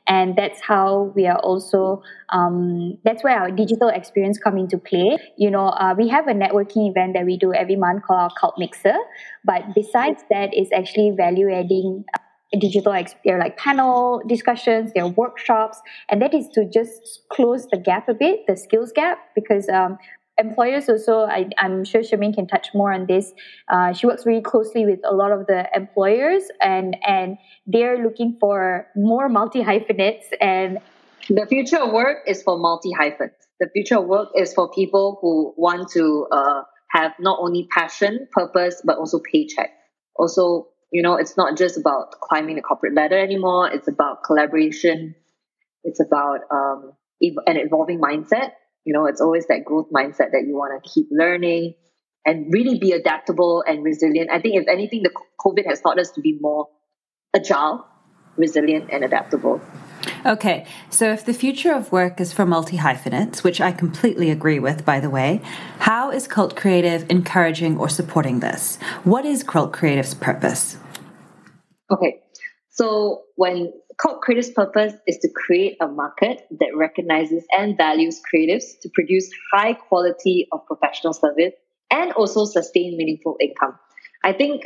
And 0.08 0.36
that's 0.38 0.62
how 0.62 1.12
we 1.16 1.26
are 1.26 1.40
also, 1.40 2.04
um, 2.30 2.98
that's 3.04 3.24
where 3.24 3.38
our 3.38 3.50
digital 3.50 3.90
experience 3.90 4.38
come 4.38 4.58
into 4.58 4.78
play. 4.78 5.18
You 5.38 5.50
know, 5.50 5.70
uh, 5.70 5.96
we 5.98 6.08
have 6.10 6.28
a 6.28 6.34
networking 6.34 6.90
event 6.90 7.16
that 7.16 7.26
we 7.26 7.36
do 7.36 7.52
every 7.52 7.76
month 7.76 8.04
called 8.04 8.20
our 8.20 8.32
Cult 8.40 8.54
Mixer. 8.60 8.96
But 9.44 9.74
besides 9.74 10.22
that, 10.30 10.54
is 10.54 10.70
actually 10.72 11.16
value 11.18 11.52
adding 11.52 12.06
digital 12.60 12.96
there 13.26 13.40
like 13.40 13.58
panel 13.58 14.22
discussions 14.28 14.92
there 14.94 15.04
are 15.04 15.10
workshops 15.10 15.82
and 16.10 16.22
that 16.22 16.34
is 16.34 16.48
to 16.54 16.66
just 16.74 17.24
close 17.30 17.68
the 17.72 17.78
gap 17.78 18.08
a 18.08 18.14
bit 18.14 18.40
the 18.48 18.56
skills 18.56 18.92
gap 18.94 19.20
because 19.36 19.68
um, 19.68 19.98
employers 20.38 20.88
also 20.88 21.22
I, 21.22 21.50
am 21.58 21.84
sure 21.84 22.02
Shermaine 22.02 22.34
can 22.34 22.48
touch 22.48 22.70
more 22.74 22.94
on 22.94 23.06
this 23.06 23.34
uh, 23.68 23.92
she 23.92 24.08
works 24.08 24.26
really 24.26 24.42
closely 24.42 24.86
with 24.86 25.00
a 25.04 25.14
lot 25.14 25.32
of 25.32 25.48
the 25.48 25.68
employers 25.76 26.44
and 26.62 26.96
and 27.06 27.38
they're 27.66 28.02
looking 28.02 28.38
for 28.40 28.88
more 28.96 29.28
multi 29.28 29.62
hyphenates 29.62 30.28
and 30.40 30.78
the 31.30 31.46
future 31.48 31.80
of 31.80 31.92
work 31.92 32.20
is 32.28 32.42
for 32.44 32.58
multi 32.58 32.92
hyphens 32.94 33.34
the 33.60 33.70
future 33.74 33.98
of 33.98 34.06
work 34.06 34.30
is 34.36 34.54
for 34.54 34.70
people 34.72 35.18
who 35.22 35.54
want 35.58 35.90
to 35.92 36.28
uh, 36.32 36.62
have 36.92 37.14
not 37.20 37.40
only 37.40 37.68
passion 37.72 38.28
purpose 38.32 38.82
but 38.84 38.98
also 38.98 39.20
paycheck. 39.20 39.72
Also 40.16 40.68
you 40.92 41.02
know, 41.04 41.16
it's 41.16 41.36
not 41.36 41.58
just 41.58 41.78
about 41.78 42.12
climbing 42.22 42.56
the 42.56 42.62
corporate 42.62 42.96
ladder 42.96 43.18
anymore. 43.18 43.70
It's 43.70 43.88
about 43.88 44.24
collaboration. 44.24 45.16
It's 45.84 46.00
about 46.00 46.40
um, 46.52 46.94
an 47.22 47.58
evolving 47.58 48.00
mindset. 48.00 48.52
You 48.86 48.94
know, 48.94 49.06
it's 49.06 49.20
always 49.20 49.46
that 49.48 49.66
growth 49.66 49.88
mindset 49.94 50.32
that 50.32 50.46
you 50.48 50.56
want 50.56 50.82
to 50.82 50.90
keep 50.90 51.08
learning 51.12 51.74
and 52.26 52.54
really 52.54 52.80
be 52.80 52.92
adaptable 52.92 53.64
and 53.68 53.84
resilient. 53.84 54.30
I 54.32 54.40
think, 54.40 54.62
if 54.62 54.68
anything, 54.68 55.04
the 55.04 55.12
COVID 55.40 55.66
has 55.68 55.82
taught 55.82 56.00
us 56.00 56.12
to 56.12 56.22
be 56.22 56.38
more 56.40 56.68
agile, 57.36 57.86
resilient, 58.38 58.90
and 58.92 59.04
adaptable. 59.04 59.62
Okay, 60.26 60.66
so 60.90 61.12
if 61.12 61.26
the 61.26 61.34
future 61.34 61.74
of 61.74 61.92
work 61.92 62.20
is 62.20 62.34
for 62.34 62.46
multi 62.46 62.78
hyphenates, 62.78 63.44
which 63.44 63.62
I 63.62 63.72
completely 63.72 64.30
agree 64.30 64.60
with, 64.60 64.86
by 64.86 65.00
the 65.00 65.10
way, 65.10 65.42
how 65.80 66.12
is 66.12 66.28
Cult 66.28 66.56
Creative 66.56 67.06
encouraging 67.10 67.78
or 67.78 67.90
supporting 67.90 68.40
this? 68.40 68.78
What 69.04 69.26
is 69.26 69.44
Cult 69.44 69.74
Creative's 69.74 70.14
purpose? 70.14 70.78
Okay, 71.92 72.22
so 72.70 73.24
when 73.36 73.72
Cult 73.98 74.22
Creative's 74.22 74.52
purpose 74.52 74.94
is 75.08 75.18
to 75.20 75.30
create 75.34 75.78
a 75.82 75.88
market 75.88 76.46
that 76.52 76.76
recognizes 76.76 77.44
and 77.52 77.76
values 77.76 78.22
creatives 78.32 78.80
to 78.82 78.90
produce 78.94 79.30
high 79.54 79.74
quality 79.74 80.48
of 80.52 80.66
professional 80.68 81.14
service 81.14 81.54
and 81.90 82.12
also 82.14 82.46
sustain 82.46 82.98
meaningful 82.98 83.38
income. 83.42 83.78
I 84.24 84.34
think 84.34 84.64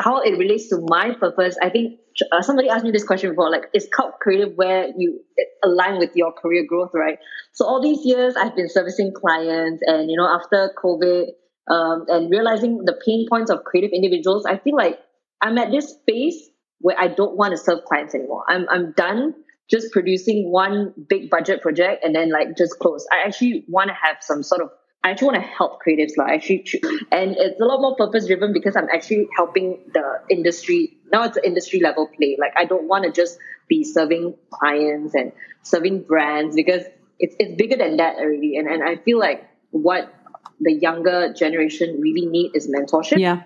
how 0.00 0.20
it 0.20 0.38
relates 0.38 0.68
to 0.68 0.84
my 0.86 1.14
purpose, 1.14 1.56
I 1.62 1.70
think 1.70 2.00
uh, 2.32 2.42
somebody 2.42 2.68
asked 2.68 2.84
me 2.84 2.90
this 2.90 3.04
question 3.04 3.30
before, 3.30 3.50
like, 3.50 3.64
is 3.74 3.88
cult 3.94 4.18
creative 4.20 4.54
where 4.56 4.88
you 4.96 5.20
align 5.62 5.98
with 5.98 6.10
your 6.14 6.32
career 6.32 6.64
growth, 6.68 6.90
right? 6.94 7.18
So 7.52 7.64
all 7.64 7.80
these 7.82 8.00
years 8.04 8.36
I've 8.36 8.56
been 8.56 8.68
servicing 8.68 9.12
clients 9.14 9.82
and, 9.86 10.10
you 10.10 10.16
know, 10.16 10.26
after 10.26 10.72
COVID 10.82 11.26
um, 11.70 12.04
and 12.08 12.30
realizing 12.30 12.84
the 12.84 12.98
pain 13.04 13.26
points 13.28 13.50
of 13.50 13.64
creative 13.64 13.90
individuals, 13.92 14.44
I 14.46 14.58
feel 14.58 14.76
like 14.76 14.98
I'm 15.40 15.56
at 15.58 15.70
this 15.70 15.90
space 15.90 16.50
where 16.80 16.96
I 16.98 17.08
don't 17.08 17.36
want 17.36 17.52
to 17.52 17.56
serve 17.56 17.84
clients 17.84 18.14
anymore. 18.14 18.44
I'm, 18.48 18.68
I'm 18.68 18.92
done 18.92 19.34
just 19.70 19.92
producing 19.92 20.50
one 20.50 20.92
big 21.08 21.30
budget 21.30 21.62
project 21.62 22.04
and 22.04 22.14
then 22.14 22.30
like 22.30 22.56
just 22.56 22.78
close. 22.80 23.06
I 23.12 23.26
actually 23.26 23.64
want 23.68 23.88
to 23.88 23.94
have 23.94 24.16
some 24.20 24.42
sort 24.42 24.60
of 24.60 24.68
I 25.04 25.10
actually 25.10 25.26
want 25.26 25.42
to 25.42 25.48
help 25.48 25.80
creatives 25.86 26.16
like 26.16 26.32
actually 26.32 26.64
and 27.12 27.36
it's 27.36 27.60
a 27.60 27.64
lot 27.64 27.82
more 27.82 27.94
purpose 27.94 28.26
driven 28.26 28.54
because 28.54 28.74
I'm 28.74 28.88
actually 28.88 29.28
helping 29.36 29.78
the 29.92 30.20
industry 30.30 30.96
now 31.12 31.24
it's 31.24 31.36
an 31.36 31.44
industry 31.44 31.80
level 31.80 32.08
play. 32.08 32.36
Like 32.40 32.54
I 32.56 32.64
don't 32.64 32.88
want 32.88 33.04
to 33.04 33.12
just 33.12 33.38
be 33.68 33.84
serving 33.84 34.34
clients 34.50 35.14
and 35.14 35.32
serving 35.62 36.02
brands 36.02 36.56
because 36.56 36.84
it's 37.18 37.36
it's 37.38 37.54
bigger 37.56 37.76
than 37.76 37.98
that 37.98 38.16
already. 38.16 38.56
And 38.56 38.66
and 38.66 38.82
I 38.82 38.96
feel 38.96 39.18
like 39.18 39.44
what 39.70 40.12
the 40.60 40.72
younger 40.72 41.32
generation 41.32 42.00
really 42.00 42.26
need 42.26 42.52
is 42.54 42.68
mentorship. 42.68 43.18
Yeah. 43.18 43.42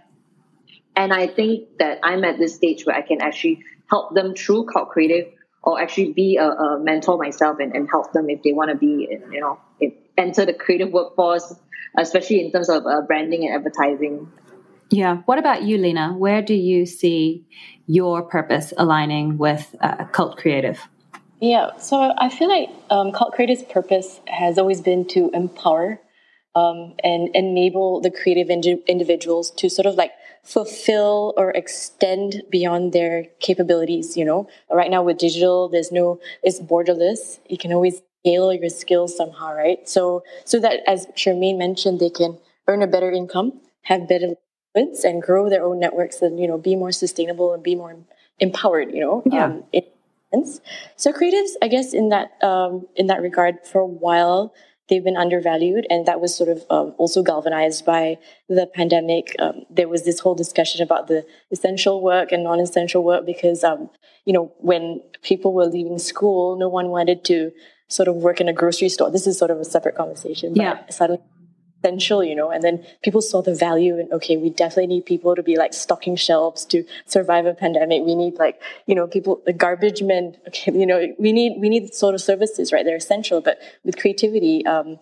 And 0.97 1.12
I 1.12 1.27
think 1.27 1.79
that 1.79 2.01
I'm 2.03 2.25
at 2.25 2.38
this 2.38 2.55
stage 2.55 2.87
where 2.87 2.97
I 2.97 3.03
can 3.03 3.21
actually 3.21 3.64
help 3.90 4.14
them 4.14 4.35
through 4.35 4.66
cult 4.66 4.90
creative 4.90 5.33
or 5.62 5.81
actually 5.81 6.12
be 6.12 6.37
a, 6.37 6.49
a 6.49 6.81
mentor 6.81 7.18
myself 7.18 7.59
and, 7.61 7.75
and 7.75 7.88
help 7.90 8.12
them 8.12 8.31
if 8.31 8.42
they 8.42 8.53
want 8.53 8.71
to 8.71 8.77
be 8.77 9.09
you 9.31 9.40
know 9.40 9.59
enter 10.18 10.44
the 10.44 10.52
creative 10.52 10.90
workforce, 10.92 11.54
especially 11.96 12.44
in 12.44 12.52
terms 12.52 12.68
of 12.68 12.85
uh, 12.87 13.00
branding 13.07 13.46
and 13.46 13.54
advertising. 13.54 14.31
Yeah. 14.90 15.18
What 15.26 15.38
about 15.38 15.62
you, 15.62 15.78
Lina? 15.78 16.14
Where 16.14 16.42
do 16.42 16.54
you 16.54 16.87
see 16.87 17.46
your 17.87 18.22
purpose 18.22 18.72
aligning 18.76 19.38
with 19.38 19.74
uh, 19.81 20.04
Cult 20.07 20.37
Creative? 20.37 20.81
Yeah. 21.40 21.76
So 21.76 22.12
I 22.18 22.31
feel 22.31 22.48
like 22.48 22.70
um, 22.90 23.12
Cult 23.12 23.33
Creative's 23.35 23.62
purpose 23.62 24.20
has 24.26 24.59
always 24.59 24.81
been 24.81 25.07
to 25.09 25.31
empower 25.33 26.00
um, 26.54 26.94
and 27.04 27.28
enable 27.35 28.00
the 28.00 28.11
creative 28.11 28.50
indi- 28.50 28.83
individuals 28.87 29.50
to 29.52 29.68
sort 29.68 29.87
of 29.87 29.94
like 29.94 30.12
fulfill 30.42 31.35
or 31.37 31.50
extend 31.50 32.42
beyond 32.50 32.92
their 32.92 33.26
capabilities. 33.40 34.16
You 34.16 34.24
know, 34.24 34.48
right 34.70 34.90
now 34.90 35.02
with 35.02 35.18
digital, 35.18 35.68
there's 35.68 35.92
no, 35.92 36.18
it's 36.42 36.59
borderless. 36.61 37.38
You 37.48 37.59
can 37.59 37.72
always 37.72 38.00
scale 38.20 38.52
your 38.52 38.68
skills 38.68 39.16
somehow, 39.16 39.54
right? 39.54 39.88
So, 39.88 40.22
so 40.44 40.61
that 40.61 40.81
as 40.87 41.07
Shermaine 41.16 41.59
mentioned, 41.59 42.00
they 42.00 42.11
can 42.11 42.38
earn 42.66 42.83
a 42.83 42.87
better 42.87 43.11
income, 43.11 43.61
have 43.83 44.09
better 44.09 44.35
influence 44.74 45.04
and 45.04 45.22
grow 45.22 45.48
their 45.48 45.64
own 45.64 45.81
networks 45.81 46.22
and 46.22 46.38
you 46.38 46.46
know 46.46 46.59
be 46.59 46.76
more 46.76 46.92
sustainable 46.92 47.52
and 47.52 47.62
be 47.62 47.74
more 47.74 47.96
empowered 48.38 48.92
you 48.92 49.00
know 49.00 49.22
yeah. 49.26 49.44
Um, 49.46 49.64
so 50.96 51.12
creatives 51.12 51.52
i 51.62 51.68
guess 51.68 51.94
in 51.94 52.11
that 52.11 52.33
um, 52.42 52.87
in 52.96 53.07
that 53.07 53.22
regard 53.22 53.66
for 53.66 53.81
a 53.81 53.87
while 53.87 54.52
they've 54.88 55.04
been 55.04 55.16
undervalued 55.16 55.87
and 55.90 56.07
that 56.07 56.20
was 56.20 56.37
sort 56.37 56.50
of 56.50 56.64
um, 56.70 56.94
also 56.98 57.22
galvanized 57.22 57.85
by 57.85 58.18
the 58.48 58.66
pandemic 58.66 59.35
um, 59.38 59.64
there 59.70 59.88
was 59.88 60.04
this 60.04 60.20
whole 60.20 60.35
discussion 60.35 60.83
about 60.83 61.09
the 61.09 61.24
essential 61.50 62.02
work 62.02 62.31
and 62.31 62.44
non-essential 62.44 63.02
work 63.02 63.24
because 63.24 63.64
um, 63.64 63.88
you 64.26 64.33
know 64.33 64.52
when 64.59 65.00
people 65.22 65.54
were 65.54 65.66
leaving 65.66 65.98
school 65.98 66.59
no 66.59 66.68
one 66.68 66.88
wanted 66.88 67.24
to 67.24 67.50
sort 67.88 68.09
of 68.09 68.16
work 68.16 68.40
in 68.40 68.48
a 68.48 68.53
grocery 68.53 68.88
store 68.88 69.11
this 69.11 69.27
is 69.27 69.38
sort 69.38 69.51
of 69.51 69.59
a 69.59 69.64
separate 69.64 69.94
conversation 69.94 70.55
but 70.55 70.62
yeah. 70.62 70.88
suddenly 70.88 71.22
essential, 71.83 72.24
you 72.24 72.35
know, 72.35 72.51
and 72.51 72.62
then 72.62 72.85
people 73.03 73.20
saw 73.20 73.42
the 73.42 73.55
value 73.55 73.98
and 73.98 74.12
okay, 74.12 74.37
we 74.37 74.51
definitely 74.51 74.87
need 74.87 75.07
people 75.07 75.35
to 75.35 75.42
be 75.42 75.57
like 75.57 75.72
stocking 75.72 76.16
shelves 76.16 76.64
to 76.66 76.85
survive 77.07 77.46
a 77.46 77.55
pandemic. 77.55 78.03
We 78.05 78.14
need 78.14 78.35
like, 78.35 78.61
you 78.87 78.94
know, 78.94 79.07
people 79.07 79.42
the 79.46 79.53
garbage 79.53 80.03
men, 80.03 80.37
okay, 80.48 80.72
you 80.72 80.87
know, 80.87 81.14
we 81.18 81.33
need 81.33 81.61
we 81.61 81.68
need 81.68 81.94
sort 81.94 82.14
of 82.14 82.20
services, 82.20 82.72
right? 82.72 82.85
They're 82.85 82.96
essential. 82.96 83.40
But 83.40 83.59
with 83.85 83.98
creativity, 83.98 84.66
um, 84.66 84.98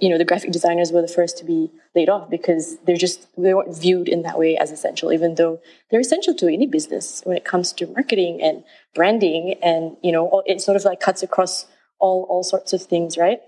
you 0.00 0.08
know, 0.08 0.16
the 0.16 0.24
graphic 0.24 0.50
designers 0.50 0.92
were 0.92 1.02
the 1.02 1.08
first 1.08 1.36
to 1.38 1.44
be 1.44 1.70
laid 1.94 2.08
off 2.08 2.30
because 2.30 2.78
they're 2.86 2.96
just 2.96 3.28
they 3.36 3.52
weren't 3.52 3.76
viewed 3.76 4.08
in 4.08 4.22
that 4.22 4.38
way 4.38 4.56
as 4.56 4.72
essential, 4.72 5.12
even 5.12 5.34
though 5.34 5.60
they're 5.90 6.00
essential 6.00 6.34
to 6.34 6.48
any 6.48 6.66
business 6.66 7.20
when 7.24 7.36
it 7.36 7.44
comes 7.44 7.72
to 7.74 7.86
marketing 7.88 8.40
and 8.42 8.64
branding 8.94 9.56
and 9.62 9.96
you 10.02 10.12
know, 10.12 10.42
it 10.46 10.60
sort 10.60 10.76
of 10.76 10.84
like 10.84 11.00
cuts 11.00 11.22
across 11.22 11.66
all 11.98 12.26
all 12.28 12.42
sorts 12.42 12.72
of 12.72 12.82
things, 12.82 13.16
right? 13.16 13.40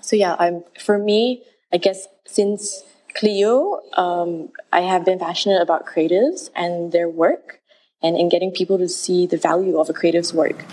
So 0.00 0.16
yeah, 0.16 0.36
I'm 0.38 0.64
for 0.80 0.98
me, 0.98 1.42
I 1.72 1.76
guess 1.76 2.08
since 2.26 2.84
Cleo, 3.16 3.80
um, 3.96 4.50
I 4.72 4.80
have 4.80 5.04
been 5.04 5.18
passionate 5.18 5.60
about 5.60 5.86
creatives 5.86 6.50
and 6.54 6.92
their 6.92 7.08
work 7.08 7.60
and 8.02 8.16
in 8.16 8.28
getting 8.28 8.52
people 8.52 8.78
to 8.78 8.88
see 8.88 9.26
the 9.26 9.36
value 9.36 9.78
of 9.78 9.88
a 9.88 9.92
creative's 9.92 10.32
work. 10.32 10.64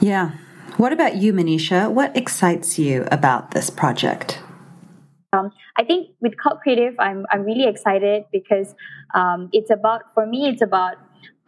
Yeah. 0.00 0.32
What 0.76 0.92
about 0.92 1.16
you, 1.16 1.32
Manisha? 1.32 1.90
What 1.90 2.16
excites 2.16 2.78
you 2.78 3.06
about 3.12 3.52
this 3.52 3.70
project? 3.70 4.40
Um, 5.32 5.52
I 5.76 5.84
think 5.84 6.10
with 6.20 6.36
Cult 6.36 6.60
Creative, 6.60 6.94
I'm, 6.98 7.26
I'm 7.30 7.42
really 7.42 7.66
excited 7.66 8.24
because 8.32 8.74
um, 9.14 9.50
it's 9.52 9.70
about, 9.70 10.02
for 10.14 10.26
me, 10.26 10.48
it's 10.48 10.62
about 10.62 10.96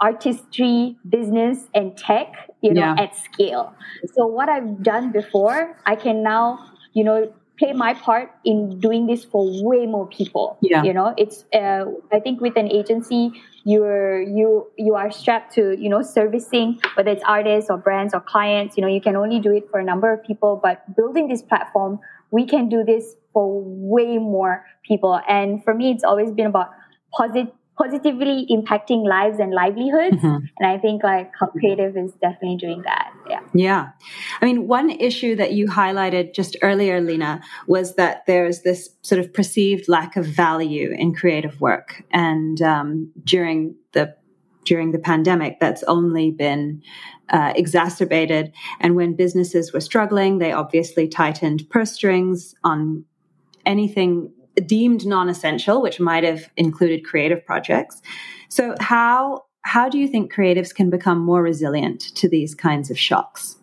artistry, 0.01 0.97
business, 1.09 1.69
and 1.75 1.97
tech, 1.97 2.51
you 2.61 2.73
know, 2.73 2.95
yeah. 2.95 3.03
at 3.03 3.17
scale. 3.17 3.75
So 4.15 4.27
what 4.27 4.49
I've 4.49 4.83
done 4.83 5.13
before, 5.13 5.77
I 5.87 5.97
can 5.97 6.23
now, 6.23 6.59
you 6.93 7.05
know, 7.05 7.33
play 7.59 7.73
my 7.73 7.95
part 7.95 8.31
in 8.45 8.79
doing 8.81 9.07
this 9.07 9.25
for 9.25 9.45
way 9.65 9.87
more 9.87 10.07
people 10.07 10.59
yeah 10.61 10.83
you 10.83 10.93
know 10.93 11.15
it's 11.17 11.45
uh, 11.55 11.85
i 12.13 12.21
think 12.21 12.41
with 12.41 12.57
an 12.57 12.71
agency 12.71 13.31
you're 13.65 14.21
you 14.21 14.67
you 14.77 14.95
are 14.95 15.11
strapped 15.11 15.55
to 15.55 15.75
you 15.81 15.89
know 15.89 16.03
servicing 16.03 16.79
whether 16.95 17.11
it's 17.11 17.25
artists 17.27 17.71
or 17.71 17.79
brands 17.79 18.13
or 18.13 18.21
clients 18.21 18.77
you 18.77 18.83
know 18.83 18.89
you 18.89 19.01
can 19.01 19.17
only 19.17 19.41
do 19.41 19.53
it 19.53 19.69
for 19.71 19.81
a 19.81 19.85
number 19.85 20.13
of 20.13 20.23
people 20.23 20.61
but 20.63 20.85
building 20.97 21.29
this 21.29 21.43
platform 21.43 21.99
we 22.31 22.45
can 22.45 22.69
do 22.69 22.85
this 22.85 23.17
for 23.33 23.63
way 23.65 24.19
more 24.19 24.65
people 24.85 25.21
and 25.29 25.65
for 25.65 25.75
me 25.75 25.91
it's 25.91 26.05
always 26.05 26.31
been 26.33 26.47
about 26.47 26.71
positive 27.17 27.49
positively 27.79 28.47
impacting 28.51 29.07
lives 29.07 29.39
and 29.39 29.53
livelihoods. 29.53 30.17
Mm-hmm. 30.17 30.47
And 30.59 30.67
I 30.67 30.79
think 30.79 31.03
like 31.03 31.33
creative 31.59 31.97
is 31.97 32.13
definitely 32.23 32.57
doing 32.57 32.83
that. 32.83 33.13
Yeah. 33.29 33.41
Yeah. 33.55 33.89
I 34.41 34.45
mean, 34.45 34.67
one 34.67 34.91
issue 34.91 35.37
that 35.37 35.53
you 35.53 35.67
highlighted 35.67 36.35
just 36.35 36.57
earlier, 36.63 37.01
Lina, 37.01 37.43
was 37.67 37.97
that 37.97 38.25
there's 38.27 38.63
this 38.63 38.91
sort 39.03 39.19
of 39.19 39.33
perceived 39.33 39.89
lack 39.89 40.17
of 40.17 40.25
value 40.25 40.95
in 40.97 41.15
creative 41.15 41.61
work. 41.61 42.03
And 42.11 42.61
um, 42.63 43.13
during 43.25 43.77
the 43.93 44.15
during 44.65 44.91
the 44.91 44.99
pandemic, 44.99 45.61
that's 45.61 45.85
only 45.85 46.33
been 46.33 46.83
uh, 47.31 47.53
exacerbated. 47.55 48.53
And 48.81 48.97
when 48.97 49.15
businesses 49.15 49.73
were 49.73 49.81
struggling, 49.81 50.39
they 50.39 50.51
obviously 50.51 51.07
tightened 51.07 51.71
purse 51.71 51.93
strings 51.93 52.55
on 52.65 53.05
anything 53.65 54.33
deemed 54.65 55.07
non-essential, 55.07 55.83
which 55.83 56.01
might 56.01 56.25
have 56.25 56.51
included 56.57 57.05
creative 57.05 57.45
projects. 57.45 58.01
So 58.49 58.75
how 58.81 59.45
how 59.63 59.89
do 59.89 59.99
you 59.99 60.07
think 60.07 60.33
creatives 60.33 60.73
can 60.73 60.91
become 60.91 61.19
more 61.19 61.43
resilient 61.43 62.01
to 62.15 62.29
these 62.29 62.55
kinds 62.55 62.89
of 62.89 62.99
shocks? 62.99 63.57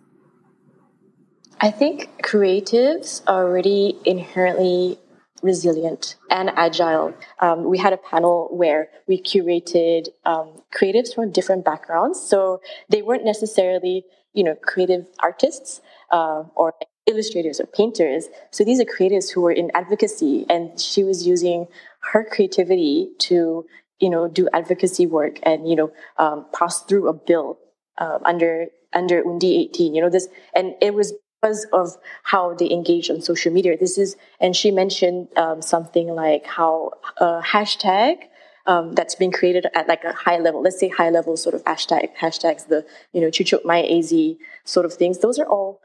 I 1.61 1.71
think 1.71 2.09
creatives 2.21 3.21
are 3.25 3.45
already 3.45 3.97
inherently 4.03 4.99
resilient 5.41 6.17
and 6.29 6.49
agile. 6.57 7.13
Um, 7.39 7.63
we 7.63 7.77
had 7.77 7.93
a 7.93 7.97
panel 7.97 8.49
where 8.51 8.89
we 9.07 9.21
curated 9.21 10.07
um, 10.25 10.61
creatives 10.73 11.13
from 11.15 11.31
different 11.31 11.63
backgrounds, 11.63 12.19
so 12.19 12.59
they 12.89 13.01
weren't 13.01 13.23
necessarily, 13.23 14.03
you 14.33 14.43
know, 14.43 14.55
creative 14.55 15.07
artists 15.21 15.81
uh, 16.11 16.43
or 16.55 16.73
illustrators 17.05 17.59
or 17.59 17.65
painters. 17.65 18.27
So 18.51 18.63
these 18.63 18.79
are 18.79 18.85
creatives 18.85 19.31
who 19.31 19.41
were 19.41 19.51
in 19.51 19.71
advocacy, 19.73 20.45
and 20.49 20.79
she 20.79 21.03
was 21.03 21.27
using 21.27 21.67
her 22.11 22.23
creativity 22.23 23.09
to, 23.19 23.65
you 23.99 24.09
know, 24.09 24.27
do 24.27 24.49
advocacy 24.53 25.05
work 25.05 25.39
and 25.43 25.69
you 25.69 25.75
know 25.75 25.91
um, 26.17 26.45
pass 26.53 26.81
through 26.81 27.07
a 27.07 27.13
bill 27.13 27.59
uh, 27.97 28.19
under 28.23 28.67
under 28.93 29.25
Undi 29.25 29.61
18. 29.63 29.93
You 29.93 30.01
know 30.01 30.09
this, 30.09 30.27
and 30.55 30.75
it 30.81 30.93
was 30.93 31.13
because 31.41 31.65
of 31.73 31.97
how 32.23 32.53
they 32.53 32.69
engage 32.71 33.09
on 33.09 33.21
social 33.21 33.51
media. 33.51 33.77
This 33.77 33.97
is, 33.97 34.15
and 34.39 34.55
she 34.55 34.71
mentioned 34.71 35.27
um, 35.35 35.61
something 35.61 36.07
like 36.07 36.45
how 36.45 36.91
a 37.17 37.41
hashtag. 37.41 38.29
Um, 38.65 38.93
that's 38.93 39.15
been 39.15 39.33
created 39.33 39.67
at 39.75 39.89
like 39.89 40.05
a 40.05 40.13
high 40.13 40.37
level, 40.37 40.61
let's 40.61 40.79
say 40.79 40.87
high 40.87 41.09
level 41.09 41.35
sort 41.35 41.53
of 41.53 41.65
hashtag, 41.65 42.15
hashtags, 42.15 42.69
the, 42.69 42.85
you 43.11 43.19
know, 43.19 43.27
chuchuk 43.27 43.65
my 43.65 43.83
AZ 43.83 44.13
sort 44.63 44.85
of 44.85 44.93
things. 44.93 45.19
Those 45.19 45.37
are 45.37 45.45
all 45.45 45.81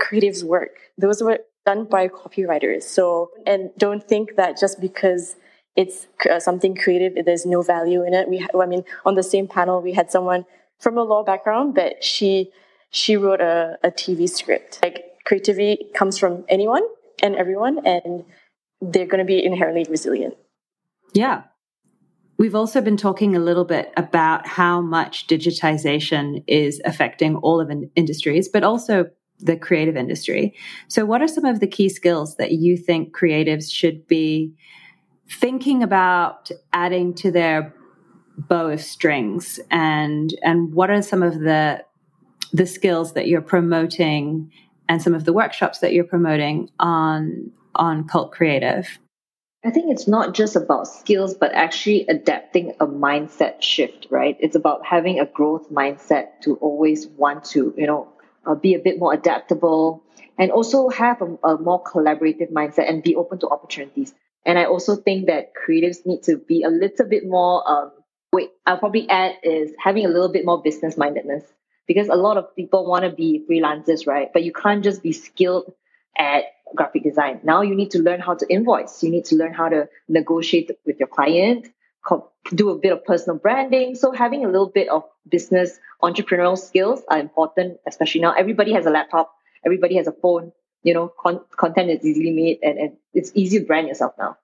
creatives 0.00 0.42
work. 0.42 0.78
Those 0.98 1.22
were 1.22 1.38
done 1.64 1.84
by 1.84 2.08
copywriters. 2.08 2.82
So, 2.82 3.30
and 3.46 3.70
don't 3.78 4.06
think 4.06 4.36
that 4.36 4.58
just 4.58 4.80
because 4.80 5.36
it's 5.76 6.06
uh, 6.30 6.38
something 6.38 6.74
creative, 6.76 7.24
there's 7.24 7.46
no 7.46 7.62
value 7.62 8.04
in 8.04 8.14
it. 8.14 8.28
We, 8.28 8.46
I 8.58 8.66
mean, 8.66 8.84
on 9.04 9.14
the 9.14 9.22
same 9.22 9.48
panel, 9.48 9.80
we 9.80 9.92
had 9.92 10.10
someone 10.10 10.44
from 10.78 10.98
a 10.98 11.02
law 11.02 11.22
background, 11.24 11.74
but 11.74 12.02
she 12.04 12.50
she 12.90 13.16
wrote 13.16 13.40
a, 13.40 13.76
a 13.82 13.90
TV 13.90 14.28
script. 14.28 14.78
Like 14.82 15.04
creativity 15.24 15.86
comes 15.94 16.16
from 16.16 16.44
anyone 16.48 16.82
and 17.22 17.34
everyone, 17.34 17.84
and 17.84 18.24
they're 18.80 19.06
going 19.06 19.18
to 19.18 19.24
be 19.24 19.44
inherently 19.44 19.84
resilient. 19.90 20.36
Yeah. 21.12 21.42
We've 22.36 22.54
also 22.54 22.80
been 22.80 22.96
talking 22.96 23.34
a 23.34 23.40
little 23.40 23.64
bit 23.64 23.92
about 23.96 24.46
how 24.46 24.80
much 24.80 25.26
digitization 25.26 26.42
is 26.46 26.80
affecting 26.84 27.36
all 27.36 27.60
of 27.60 27.70
in- 27.70 27.90
industries, 27.94 28.48
but 28.48 28.64
also 28.64 29.10
the 29.40 29.56
creative 29.56 29.96
industry. 29.96 30.54
So, 30.88 31.04
what 31.04 31.22
are 31.22 31.28
some 31.28 31.44
of 31.44 31.60
the 31.60 31.66
key 31.66 31.88
skills 31.88 32.36
that 32.36 32.52
you 32.52 32.76
think 32.76 33.16
creatives 33.16 33.70
should 33.70 34.06
be 34.06 34.54
thinking 35.28 35.82
about 35.82 36.50
adding 36.72 37.14
to 37.14 37.30
their 37.30 37.74
bow 38.36 38.68
of 38.68 38.80
strings, 38.80 39.60
and 39.70 40.34
and 40.42 40.74
what 40.74 40.90
are 40.90 41.02
some 41.02 41.22
of 41.22 41.40
the 41.40 41.84
the 42.52 42.66
skills 42.66 43.14
that 43.14 43.26
you're 43.26 43.42
promoting 43.42 44.50
and 44.88 45.02
some 45.02 45.14
of 45.14 45.24
the 45.24 45.32
workshops 45.32 45.80
that 45.80 45.92
you're 45.92 46.04
promoting 46.04 46.70
on 46.78 47.50
on 47.74 48.06
Cult 48.06 48.32
Creative? 48.32 48.98
I 49.64 49.70
think 49.70 49.90
it's 49.90 50.06
not 50.06 50.34
just 50.34 50.56
about 50.56 50.86
skills, 50.86 51.34
but 51.34 51.52
actually 51.54 52.06
adapting 52.06 52.74
a 52.80 52.86
mindset 52.86 53.62
shift, 53.62 54.06
right? 54.10 54.36
It's 54.38 54.54
about 54.54 54.84
having 54.84 55.18
a 55.18 55.24
growth 55.24 55.70
mindset 55.70 56.40
to 56.42 56.56
always 56.56 57.06
want 57.06 57.44
to, 57.46 57.72
you 57.74 57.86
know, 57.86 58.13
uh, 58.46 58.54
be 58.54 58.74
a 58.74 58.78
bit 58.78 58.98
more 58.98 59.12
adaptable, 59.12 60.02
and 60.38 60.50
also 60.50 60.88
have 60.88 61.22
a, 61.22 61.36
a 61.44 61.58
more 61.58 61.82
collaborative 61.82 62.52
mindset 62.52 62.88
and 62.88 63.02
be 63.02 63.16
open 63.16 63.38
to 63.40 63.48
opportunities. 63.48 64.14
And 64.46 64.58
I 64.58 64.64
also 64.64 64.96
think 64.96 65.26
that 65.26 65.52
creatives 65.54 66.04
need 66.04 66.22
to 66.24 66.36
be 66.36 66.62
a 66.62 66.68
little 66.68 67.06
bit 67.06 67.26
more. 67.26 67.68
Um, 67.68 67.92
wait, 68.32 68.50
I'll 68.66 68.78
probably 68.78 69.08
add 69.08 69.36
is 69.42 69.72
having 69.78 70.04
a 70.04 70.08
little 70.08 70.28
bit 70.28 70.44
more 70.44 70.60
business 70.62 70.96
mindedness 70.96 71.44
because 71.86 72.08
a 72.08 72.16
lot 72.16 72.36
of 72.36 72.54
people 72.56 72.86
want 72.86 73.04
to 73.04 73.10
be 73.10 73.44
freelancers, 73.48 74.06
right? 74.06 74.32
But 74.32 74.44
you 74.44 74.52
can't 74.52 74.82
just 74.82 75.02
be 75.02 75.12
skilled 75.12 75.72
at 76.16 76.44
graphic 76.74 77.04
design. 77.04 77.40
Now 77.42 77.62
you 77.62 77.74
need 77.74 77.92
to 77.92 77.98
learn 78.00 78.20
how 78.20 78.34
to 78.34 78.46
invoice. 78.48 79.02
You 79.02 79.10
need 79.10 79.26
to 79.26 79.36
learn 79.36 79.52
how 79.54 79.68
to 79.68 79.88
negotiate 80.08 80.70
with 80.84 80.98
your 80.98 81.08
client, 81.08 81.68
do 82.52 82.70
a 82.70 82.78
bit 82.78 82.92
of 82.92 83.04
personal 83.04 83.38
branding. 83.38 83.94
So 83.94 84.12
having 84.12 84.44
a 84.44 84.48
little 84.48 84.68
bit 84.68 84.88
of 84.88 85.04
business 85.28 85.78
entrepreneurial 86.02 86.58
skills 86.58 87.02
are 87.08 87.18
important, 87.18 87.78
especially 87.86 88.20
now. 88.20 88.32
Everybody 88.32 88.72
has 88.72 88.86
a 88.86 88.90
laptop. 88.90 89.34
Everybody 89.64 89.96
has 89.96 90.06
a 90.06 90.12
phone. 90.12 90.52
You 90.82 90.94
know, 90.94 91.12
con- 91.18 91.40
content 91.56 91.90
is 91.90 92.04
easily 92.04 92.30
made 92.30 92.58
and, 92.62 92.78
and 92.78 92.96
it's 93.14 93.32
easy 93.34 93.58
to 93.58 93.64
brand 93.64 93.88
yourself 93.88 94.12
now. 94.18 94.36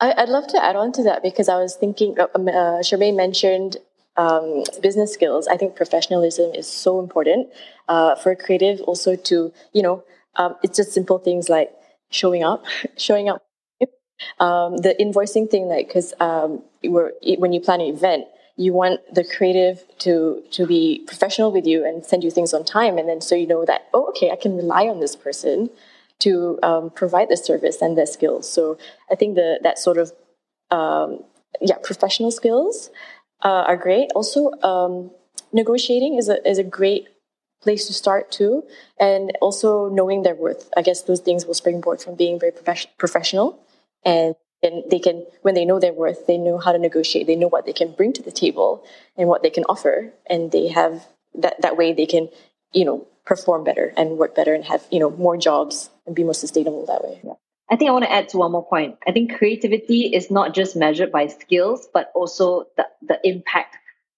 I, 0.00 0.14
would 0.18 0.28
love 0.28 0.46
to 0.48 0.62
add 0.62 0.76
on 0.76 0.92
to 0.92 1.02
that 1.04 1.22
because 1.22 1.48
I 1.48 1.56
was 1.56 1.76
thinking, 1.76 2.18
uh, 2.18 2.26
um, 2.34 2.48
uh, 2.48 2.82
Shermaine 2.82 3.16
mentioned 3.16 3.78
um, 4.16 4.62
business 4.82 5.12
skills. 5.12 5.48
I 5.48 5.56
think 5.56 5.74
professionalism 5.74 6.54
is 6.54 6.68
so 6.68 7.00
important 7.00 7.48
uh, 7.88 8.14
for 8.16 8.32
a 8.32 8.36
creative 8.36 8.80
also 8.82 9.16
to, 9.16 9.52
you 9.72 9.82
know, 9.82 10.04
um, 10.36 10.56
it's 10.62 10.76
just 10.76 10.92
simple 10.92 11.18
things 11.18 11.48
like 11.48 11.72
showing 12.10 12.44
up, 12.44 12.64
showing 12.96 13.28
up 13.28 13.42
Um, 14.40 14.78
the 14.78 14.94
invoicing 15.00 15.50
thing, 15.50 15.68
like, 15.68 15.88
because 15.88 16.14
um, 16.20 16.62
when 16.82 17.52
you 17.52 17.60
plan 17.60 17.80
an 17.80 17.88
event, 17.88 18.26
you 18.56 18.72
want 18.72 19.00
the 19.12 19.24
creative 19.24 19.84
to 19.98 20.42
to 20.52 20.66
be 20.66 21.02
professional 21.06 21.50
with 21.50 21.66
you 21.66 21.84
and 21.84 22.04
send 22.04 22.22
you 22.22 22.30
things 22.30 22.54
on 22.54 22.64
time, 22.64 22.98
and 22.98 23.08
then 23.08 23.20
so 23.20 23.34
you 23.34 23.46
know 23.46 23.64
that 23.64 23.88
oh, 23.92 24.06
okay, 24.10 24.30
I 24.30 24.36
can 24.36 24.56
rely 24.56 24.86
on 24.86 25.00
this 25.00 25.16
person 25.16 25.70
to 26.20 26.58
um, 26.62 26.90
provide 26.90 27.28
the 27.28 27.36
service 27.36 27.82
and 27.82 27.98
their 27.98 28.06
skills. 28.06 28.48
So 28.48 28.78
I 29.10 29.16
think 29.16 29.34
the 29.34 29.58
that 29.62 29.78
sort 29.78 29.98
of 29.98 30.12
um, 30.70 31.24
yeah 31.60 31.78
professional 31.82 32.30
skills 32.30 32.90
uh, 33.42 33.64
are 33.66 33.76
great. 33.76 34.10
Also, 34.14 34.52
um, 34.62 35.10
negotiating 35.52 36.16
is 36.16 36.28
a 36.28 36.48
is 36.48 36.58
a 36.58 36.64
great 36.64 37.08
place 37.60 37.86
to 37.88 37.92
start 37.92 38.30
too, 38.30 38.62
and 39.00 39.32
also 39.40 39.88
knowing 39.88 40.22
their 40.22 40.36
worth. 40.36 40.70
I 40.76 40.82
guess 40.82 41.02
those 41.02 41.20
things 41.20 41.44
will 41.44 41.54
springboard 41.54 42.00
from 42.00 42.14
being 42.14 42.38
very 42.38 42.52
professional 42.98 43.63
and 44.04 44.34
and 44.62 44.82
they 44.90 44.98
can 44.98 45.26
when 45.42 45.54
they 45.54 45.64
know 45.64 45.78
their 45.78 45.92
worth 45.92 46.26
they 46.26 46.38
know 46.38 46.58
how 46.58 46.72
to 46.72 46.78
negotiate. 46.78 47.26
They 47.26 47.36
know 47.36 47.48
what 47.48 47.66
they 47.66 47.72
can 47.72 47.92
bring 47.92 48.12
to 48.14 48.22
the 48.22 48.32
table 48.32 48.84
and 49.16 49.28
what 49.28 49.42
they 49.42 49.50
can 49.50 49.64
offer. 49.64 50.12
And 50.28 50.50
they 50.50 50.68
have 50.68 51.06
that 51.34 51.60
that 51.62 51.76
way 51.76 51.92
they 51.92 52.06
can 52.06 52.28
you 52.72 52.84
know 52.84 53.06
perform 53.24 53.64
better 53.64 53.92
and 53.96 54.18
work 54.18 54.34
better 54.34 54.54
and 54.54 54.64
have 54.64 54.86
you 54.90 54.98
know 54.98 55.10
more 55.10 55.36
jobs 55.36 55.90
and 56.06 56.14
be 56.14 56.24
more 56.24 56.34
sustainable 56.34 56.86
that 56.86 57.02
way. 57.02 57.20
Yeah. 57.24 57.32
i 57.70 57.76
think 57.76 57.88
i 57.88 57.92
want 57.92 58.04
to 58.04 58.12
add 58.12 58.28
to 58.30 58.38
one 58.38 58.52
more 58.52 58.66
point. 58.66 58.96
I 59.06 59.12
think 59.12 59.36
creativity 59.36 60.14
is 60.14 60.30
not 60.30 60.54
just 60.54 60.76
measured 60.76 61.10
by 61.10 61.26
skills 61.28 61.88
but 61.92 62.10
also 62.14 62.66
the, 62.76 62.86
the 63.02 63.18
impact 63.24 63.76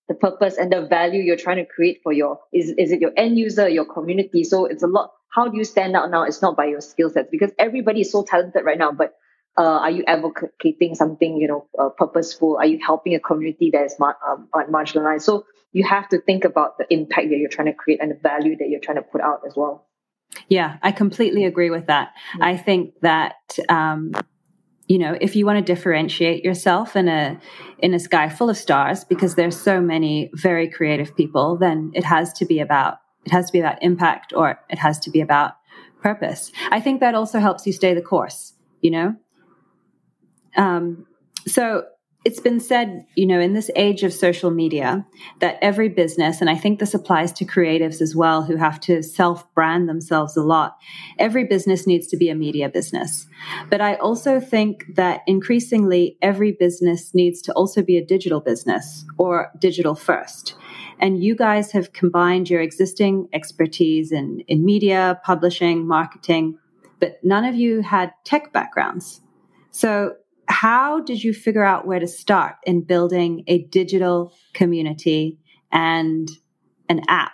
the 0.08 0.14
purpose 0.14 0.56
and 0.56 0.72
the 0.72 0.86
value 0.86 1.20
you're 1.20 1.36
trying 1.36 1.56
to 1.56 1.64
create 1.64 2.00
for 2.02 2.12
your 2.12 2.38
is, 2.52 2.70
is 2.78 2.92
it 2.92 3.00
your 3.00 3.12
end 3.16 3.36
user 3.38 3.68
your 3.68 3.84
community? 3.84 4.44
So 4.44 4.66
it's 4.66 4.82
a 4.82 4.86
lot 4.86 5.12
how 5.28 5.48
do 5.48 5.58
you 5.58 5.64
stand 5.64 5.94
out 5.94 6.10
now? 6.10 6.22
It's 6.22 6.40
not 6.40 6.56
by 6.56 6.66
your 6.66 6.80
skill 6.80 7.10
sets 7.10 7.28
because 7.30 7.50
everybody 7.58 8.00
is 8.00 8.10
so 8.10 8.22
talented 8.24 8.64
right 8.64 8.78
now 8.78 8.92
but 8.92 9.14
uh, 9.58 9.78
are 9.84 9.90
you 9.90 10.04
advocating 10.06 10.94
something 10.94 11.36
you 11.36 11.48
know 11.48 11.66
uh, 11.78 11.88
purposeful? 11.90 12.56
Are 12.58 12.66
you 12.66 12.78
helping 12.84 13.14
a 13.14 13.20
community 13.20 13.70
that 13.72 13.84
is 13.84 13.96
mar- 13.98 14.18
um, 14.26 14.48
marginalized? 14.70 15.22
So 15.22 15.46
you 15.72 15.84
have 15.84 16.08
to 16.08 16.20
think 16.20 16.44
about 16.44 16.78
the 16.78 16.86
impact 16.90 17.28
that 17.28 17.36
you're 17.36 17.50
trying 17.50 17.66
to 17.66 17.74
create 17.74 18.00
and 18.00 18.10
the 18.10 18.18
value 18.22 18.56
that 18.56 18.68
you're 18.68 18.80
trying 18.80 18.96
to 18.96 19.02
put 19.02 19.20
out 19.20 19.40
as 19.46 19.54
well. 19.56 19.86
Yeah 20.48 20.76
i 20.82 20.92
completely 20.92 21.44
agree 21.44 21.70
with 21.70 21.86
that. 21.86 22.08
Mm-hmm. 22.08 22.42
i 22.42 22.56
think 22.56 22.94
that 23.02 23.58
um, 23.68 24.12
you 24.86 24.98
know 24.98 25.16
if 25.20 25.36
you 25.36 25.46
want 25.46 25.64
to 25.64 25.72
differentiate 25.74 26.44
yourself 26.44 26.96
in 26.96 27.08
a 27.08 27.38
in 27.78 27.94
a 27.94 27.98
sky 27.98 28.28
full 28.28 28.50
of 28.50 28.56
stars 28.56 29.04
because 29.04 29.34
there's 29.34 29.58
so 29.58 29.80
many 29.80 30.30
very 30.34 30.68
creative 30.68 31.16
people 31.16 31.56
then 31.56 31.90
it 31.94 32.04
has 32.04 32.32
to 32.34 32.44
be 32.46 32.60
about 32.60 32.98
it 33.24 33.32
has 33.32 33.46
to 33.46 33.52
be 33.52 33.60
about 33.60 33.82
impact 33.82 34.32
or 34.36 34.58
it 34.70 34.78
has 34.78 35.00
to 35.00 35.10
be 35.10 35.20
about 35.20 35.54
purpose. 36.00 36.52
I 36.70 36.80
think 36.80 37.00
that 37.00 37.16
also 37.16 37.40
helps 37.40 37.66
you 37.66 37.72
stay 37.72 37.94
the 37.94 38.02
course 38.02 38.54
you 38.80 38.90
know 38.90 39.16
um, 40.56 41.06
so 41.46 41.84
it's 42.26 42.40
been 42.40 42.58
said, 42.58 43.06
you 43.14 43.24
know, 43.24 43.38
in 43.38 43.52
this 43.52 43.70
age 43.76 44.02
of 44.02 44.12
social 44.12 44.50
media, 44.50 45.06
that 45.38 45.58
every 45.62 45.88
business, 45.88 46.40
and 46.40 46.50
I 46.50 46.56
think 46.56 46.80
this 46.80 46.92
applies 46.92 47.30
to 47.34 47.44
creatives 47.44 48.00
as 48.00 48.16
well 48.16 48.42
who 48.42 48.56
have 48.56 48.80
to 48.80 49.00
self 49.00 49.54
brand 49.54 49.88
themselves 49.88 50.36
a 50.36 50.42
lot, 50.42 50.76
every 51.20 51.44
business 51.44 51.86
needs 51.86 52.08
to 52.08 52.16
be 52.16 52.28
a 52.28 52.34
media 52.34 52.68
business. 52.68 53.28
But 53.70 53.80
I 53.80 53.94
also 53.94 54.40
think 54.40 54.86
that 54.96 55.20
increasingly 55.28 56.18
every 56.20 56.50
business 56.50 57.14
needs 57.14 57.40
to 57.42 57.52
also 57.52 57.80
be 57.80 57.96
a 57.96 58.04
digital 58.04 58.40
business 58.40 59.04
or 59.18 59.52
digital 59.60 59.94
first. 59.94 60.56
And 60.98 61.22
you 61.22 61.36
guys 61.36 61.70
have 61.70 61.92
combined 61.92 62.50
your 62.50 62.60
existing 62.60 63.28
expertise 63.32 64.10
in, 64.10 64.40
in 64.48 64.64
media, 64.64 65.20
publishing, 65.22 65.86
marketing, 65.86 66.58
but 66.98 67.20
none 67.22 67.44
of 67.44 67.54
you 67.54 67.82
had 67.82 68.14
tech 68.24 68.52
backgrounds. 68.52 69.20
So 69.70 70.16
how 70.48 71.00
did 71.00 71.22
you 71.22 71.32
figure 71.32 71.64
out 71.64 71.86
where 71.86 71.98
to 71.98 72.06
start 72.06 72.56
in 72.64 72.82
building 72.82 73.44
a 73.46 73.64
digital 73.64 74.32
community 74.54 75.38
and 75.72 76.28
an 76.88 77.02
app 77.08 77.32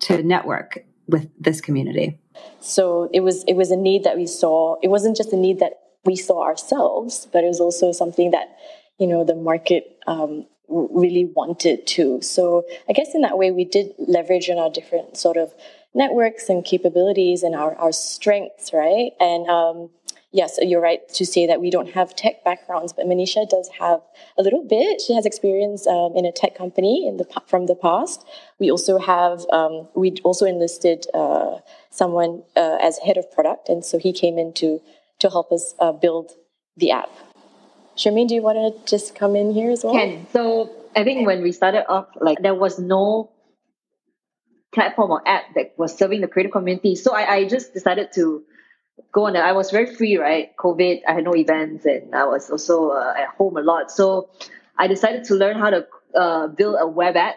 to 0.00 0.22
network 0.22 0.78
with 1.06 1.28
this 1.38 1.60
community? 1.60 2.18
So 2.60 3.08
it 3.12 3.20
was 3.20 3.44
it 3.44 3.54
was 3.54 3.70
a 3.70 3.76
need 3.76 4.04
that 4.04 4.16
we 4.16 4.26
saw. 4.26 4.76
It 4.82 4.88
wasn't 4.88 5.16
just 5.16 5.32
a 5.32 5.36
need 5.36 5.60
that 5.60 5.80
we 6.04 6.16
saw 6.16 6.42
ourselves, 6.42 7.26
but 7.32 7.44
it 7.44 7.48
was 7.48 7.60
also 7.60 7.92
something 7.92 8.30
that 8.32 8.56
you 8.98 9.06
know 9.06 9.24
the 9.24 9.34
market 9.34 9.98
um, 10.06 10.46
really 10.68 11.30
wanted 11.34 11.86
to. 11.86 12.20
So 12.22 12.64
I 12.88 12.92
guess 12.92 13.14
in 13.14 13.22
that 13.22 13.38
way 13.38 13.50
we 13.50 13.64
did 13.64 13.92
leverage 13.98 14.50
on 14.50 14.58
our 14.58 14.70
different 14.70 15.16
sort 15.16 15.36
of 15.36 15.54
networks 15.94 16.48
and 16.48 16.64
capabilities 16.64 17.42
and 17.42 17.54
our, 17.54 17.74
our 17.76 17.92
strengths, 17.92 18.72
right? 18.72 19.12
And 19.18 19.48
um, 19.48 19.90
yes, 20.36 20.58
you're 20.60 20.80
right 20.80 21.08
to 21.14 21.24
say 21.24 21.46
that 21.46 21.60
we 21.60 21.70
don't 21.70 21.90
have 21.94 22.14
tech 22.14 22.44
backgrounds, 22.44 22.92
but 22.92 23.06
Manisha 23.06 23.48
does 23.48 23.68
have 23.80 24.00
a 24.38 24.42
little 24.42 24.62
bit. 24.62 25.00
She 25.00 25.14
has 25.14 25.24
experience 25.24 25.86
um, 25.86 26.12
in 26.14 26.26
a 26.26 26.32
tech 26.32 26.54
company 26.54 27.06
in 27.08 27.16
the 27.16 27.26
from 27.46 27.66
the 27.66 27.74
past. 27.74 28.24
We 28.60 28.70
also 28.70 28.98
have 28.98 29.46
um, 29.50 29.88
we 29.94 30.14
also 30.22 30.44
enlisted 30.44 31.06
uh, 31.14 31.58
someone 31.90 32.42
uh, 32.54 32.78
as 32.80 32.98
head 32.98 33.16
of 33.16 33.30
product, 33.32 33.68
and 33.68 33.84
so 33.84 33.98
he 33.98 34.12
came 34.12 34.38
in 34.38 34.52
to 34.54 34.80
to 35.20 35.30
help 35.30 35.50
us 35.50 35.74
uh, 35.78 35.92
build 35.92 36.32
the 36.76 36.90
app. 36.90 37.10
Shermaine, 37.96 38.28
do 38.28 38.34
you 38.34 38.42
want 38.42 38.58
to 38.58 38.90
just 38.90 39.14
come 39.14 39.34
in 39.36 39.50
here 39.52 39.70
as 39.70 39.82
well? 39.82 39.94
Can 39.94 40.26
so 40.32 40.70
I 40.94 41.02
think 41.02 41.26
when 41.26 41.42
we 41.42 41.52
started 41.52 41.90
off, 41.90 42.08
like 42.20 42.42
there 42.42 42.54
was 42.54 42.78
no 42.78 43.30
platform 44.74 45.10
or 45.10 45.26
app 45.26 45.54
that 45.54 45.72
was 45.78 45.96
serving 45.96 46.20
the 46.20 46.28
creative 46.28 46.52
community. 46.52 46.94
So 46.94 47.14
I, 47.14 47.34
I 47.36 47.48
just 47.48 47.72
decided 47.72 48.12
to 48.16 48.44
go 49.12 49.26
on. 49.26 49.36
I 49.36 49.52
was 49.52 49.70
very 49.70 49.94
free, 49.94 50.16
right? 50.16 50.50
COVID, 50.56 51.02
I 51.08 51.14
had 51.14 51.24
no 51.24 51.34
events, 51.34 51.84
and 51.84 52.14
I 52.14 52.24
was 52.24 52.50
also 52.50 52.90
uh, 52.90 53.14
at 53.16 53.28
home 53.28 53.56
a 53.56 53.62
lot. 53.62 53.90
So 53.90 54.30
I 54.78 54.86
decided 54.86 55.24
to 55.24 55.34
learn 55.34 55.58
how 55.58 55.70
to 55.70 55.86
uh, 56.14 56.46
build 56.48 56.76
a 56.78 56.86
web 56.86 57.16
app 57.16 57.36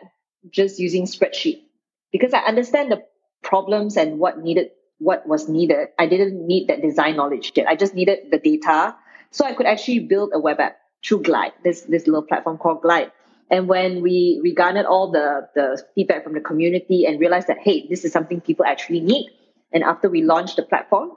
just 0.50 0.80
using 0.80 1.06
spreadsheet 1.06 1.64
because 2.12 2.34
I 2.34 2.40
understand 2.40 2.92
the 2.92 3.04
problems 3.44 3.98
and 3.98 4.20
what 4.20 4.40
needed, 4.40 4.72
what 5.00 5.28
was 5.28 5.50
needed. 5.50 5.90
I 5.98 6.08
didn't 6.08 6.46
need 6.46 6.68
that 6.68 6.82
design 6.82 7.16
knowledge 7.16 7.52
yet. 7.56 7.68
I 7.68 7.76
just 7.76 7.94
needed 7.94 8.32
the 8.32 8.40
data, 8.40 8.96
so 9.32 9.46
I 9.46 9.54
could 9.54 9.66
actually 9.66 10.00
build 10.00 10.32
a 10.34 10.40
web 10.40 10.60
app 10.60 10.78
through 11.06 11.24
Glide, 11.24 11.54
this 11.64 11.82
this 11.82 12.08
little 12.08 12.24
platform 12.24 12.58
called 12.58 12.82
Glide. 12.82 13.12
And 13.52 13.68
when 13.68 14.02
we 14.02 14.40
we 14.44 14.54
garnered 14.54 14.86
all 14.86 15.12
the 15.12 15.50
the 15.56 15.82
feedback 15.96 16.24
from 16.24 16.34
the 16.34 16.42
community 16.42 17.06
and 17.06 17.20
realized 17.20 17.48
that 17.48 17.58
hey, 17.60 17.88
this 17.88 18.06
is 18.06 18.12
something 18.12 18.42
people 18.42 18.66
actually 18.66 19.00
need, 19.00 19.30
and 19.72 19.84
after 19.84 20.10
we 20.10 20.24
launched 20.24 20.58
the 20.58 20.64
platform, 20.64 21.12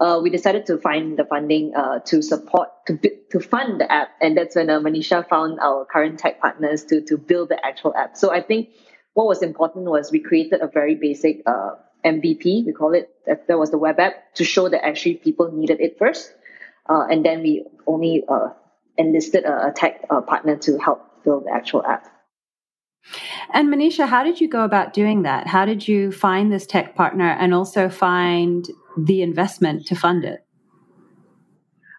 uh, 0.00 0.18
we 0.22 0.30
decided 0.30 0.64
to 0.66 0.78
find 0.78 1.18
the 1.18 1.24
funding 1.24 1.72
uh, 1.76 1.98
to 2.06 2.22
support 2.22 2.70
to 2.86 2.98
to 3.30 3.38
fund 3.38 3.80
the 3.80 3.92
app, 3.92 4.08
and 4.20 4.36
that's 4.36 4.56
when 4.56 4.70
uh, 4.70 4.80
Manisha 4.80 5.28
found 5.28 5.60
our 5.60 5.84
current 5.84 6.18
tech 6.18 6.40
partners 6.40 6.84
to 6.84 7.02
to 7.02 7.18
build 7.18 7.50
the 7.50 7.64
actual 7.64 7.94
app. 7.94 8.16
So 8.16 8.32
I 8.32 8.40
think 8.40 8.70
what 9.12 9.26
was 9.26 9.42
important 9.42 9.84
was 9.84 10.10
we 10.10 10.20
created 10.20 10.62
a 10.62 10.68
very 10.68 10.94
basic 10.94 11.42
uh, 11.46 11.72
MVP. 12.04 12.64
We 12.64 12.72
call 12.72 12.94
it 12.94 13.10
that, 13.26 13.46
that 13.48 13.58
was 13.58 13.70
the 13.70 13.78
web 13.78 14.00
app 14.00 14.34
to 14.36 14.44
show 14.44 14.70
that 14.70 14.84
actually 14.84 15.16
people 15.16 15.52
needed 15.52 15.80
it 15.80 15.98
first, 15.98 16.32
uh, 16.88 17.04
and 17.10 17.22
then 17.22 17.42
we 17.42 17.66
only 17.86 18.24
uh, 18.26 18.48
enlisted 18.96 19.44
a, 19.44 19.68
a 19.68 19.72
tech 19.72 20.08
partner 20.08 20.56
to 20.56 20.78
help 20.78 21.24
build 21.24 21.44
the 21.44 21.52
actual 21.52 21.84
app. 21.84 22.06
And 23.52 23.68
Manisha, 23.68 24.06
how 24.06 24.24
did 24.24 24.40
you 24.40 24.48
go 24.48 24.64
about 24.64 24.92
doing 24.92 25.22
that? 25.22 25.46
How 25.46 25.64
did 25.64 25.88
you 25.88 26.12
find 26.12 26.52
this 26.52 26.66
tech 26.66 26.94
partner 26.94 27.28
and 27.28 27.52
also 27.52 27.88
find 27.88 28.68
the 28.96 29.22
investment 29.22 29.86
to 29.86 29.94
fund 29.94 30.24
it? 30.24 30.44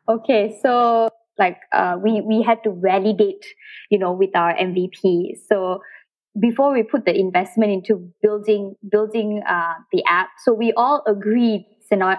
Okay, 0.10 0.58
so 0.62 1.10
like 1.38 1.58
uh, 1.74 1.98
we 2.02 2.22
we 2.22 2.42
had 2.42 2.64
to 2.64 2.72
validate, 2.72 3.46
you 3.90 3.98
know, 3.98 4.12
with 4.12 4.36
our 4.36 4.54
MVP. 4.54 5.38
So 5.48 5.82
before 6.40 6.74
we 6.74 6.84
put 6.84 7.06
the 7.06 7.18
investment 7.18 7.72
into 7.72 8.12
building 8.22 8.76
building 8.90 9.42
uh, 9.48 9.76
the 9.92 10.04
app, 10.08 10.30
so 10.44 10.54
we 10.54 10.74
all 10.76 11.04
agreed, 11.08 11.66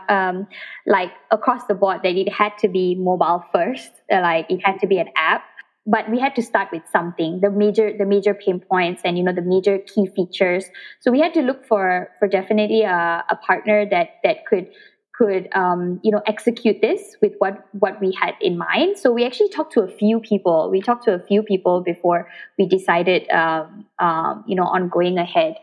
um, 0.09 0.47
like 0.87 1.11
across 1.31 1.65
the 1.67 1.75
board, 1.75 2.01
that 2.03 2.17
it 2.17 2.33
had 2.33 2.57
to 2.59 2.69
be 2.69 2.95
mobile 2.95 3.43
first. 3.53 3.91
Uh, 4.11 4.21
like 4.21 4.47
it 4.49 4.61
had 4.65 4.79
to 4.81 4.87
be 4.87 4.99
an 4.99 5.09
app 5.17 5.43
but 5.87 6.09
we 6.11 6.19
had 6.21 6.35
to 6.37 6.43
start 6.43 6.69
with 6.73 6.83
something 6.91 7.41
the 7.41 7.51
major 7.51 7.97
the 7.97 8.07
major 8.07 8.35
pain 8.35 8.61
points 8.61 9.03
and 9.05 9.19
you 9.19 9.25
know 9.25 9.33
the 9.33 9.43
major 9.43 9.79
key 9.79 10.07
features. 10.07 10.65
So 11.01 11.11
we 11.11 11.21
had 11.21 11.35
to 11.35 11.43
look 11.43 11.67
for 11.67 12.11
for 12.19 12.29
definitely 12.29 12.83
a, 12.83 13.25
a 13.29 13.37
partner 13.37 13.87
that 13.91 14.21
that 14.23 14.47
could 14.47 14.69
could 15.13 15.49
um, 15.55 16.01
you 16.03 16.11
know 16.11 16.23
execute 16.27 16.81
this 16.81 17.17
with 17.21 17.33
what 17.39 17.67
what 17.73 18.01
we 18.01 18.13
had 18.13 18.35
in 18.41 18.59
mind. 18.59 18.99
So 18.99 19.13
we 19.13 19.25
actually 19.25 19.51
talked 19.51 19.73
to 19.75 19.81
a 19.81 19.89
few 19.89 20.21
people. 20.21 20.71
We 20.71 20.81
talked 20.81 21.05
to 21.05 21.15
a 21.15 21.21
few 21.21 21.43
people 21.43 21.81
before 21.81 22.29
we 22.59 22.67
decided 22.67 23.29
um, 23.31 23.87
um, 23.99 24.45
you 24.47 24.55
know 24.55 24.65
on 24.65 24.89
going 24.89 25.19
ahead. 25.19 25.57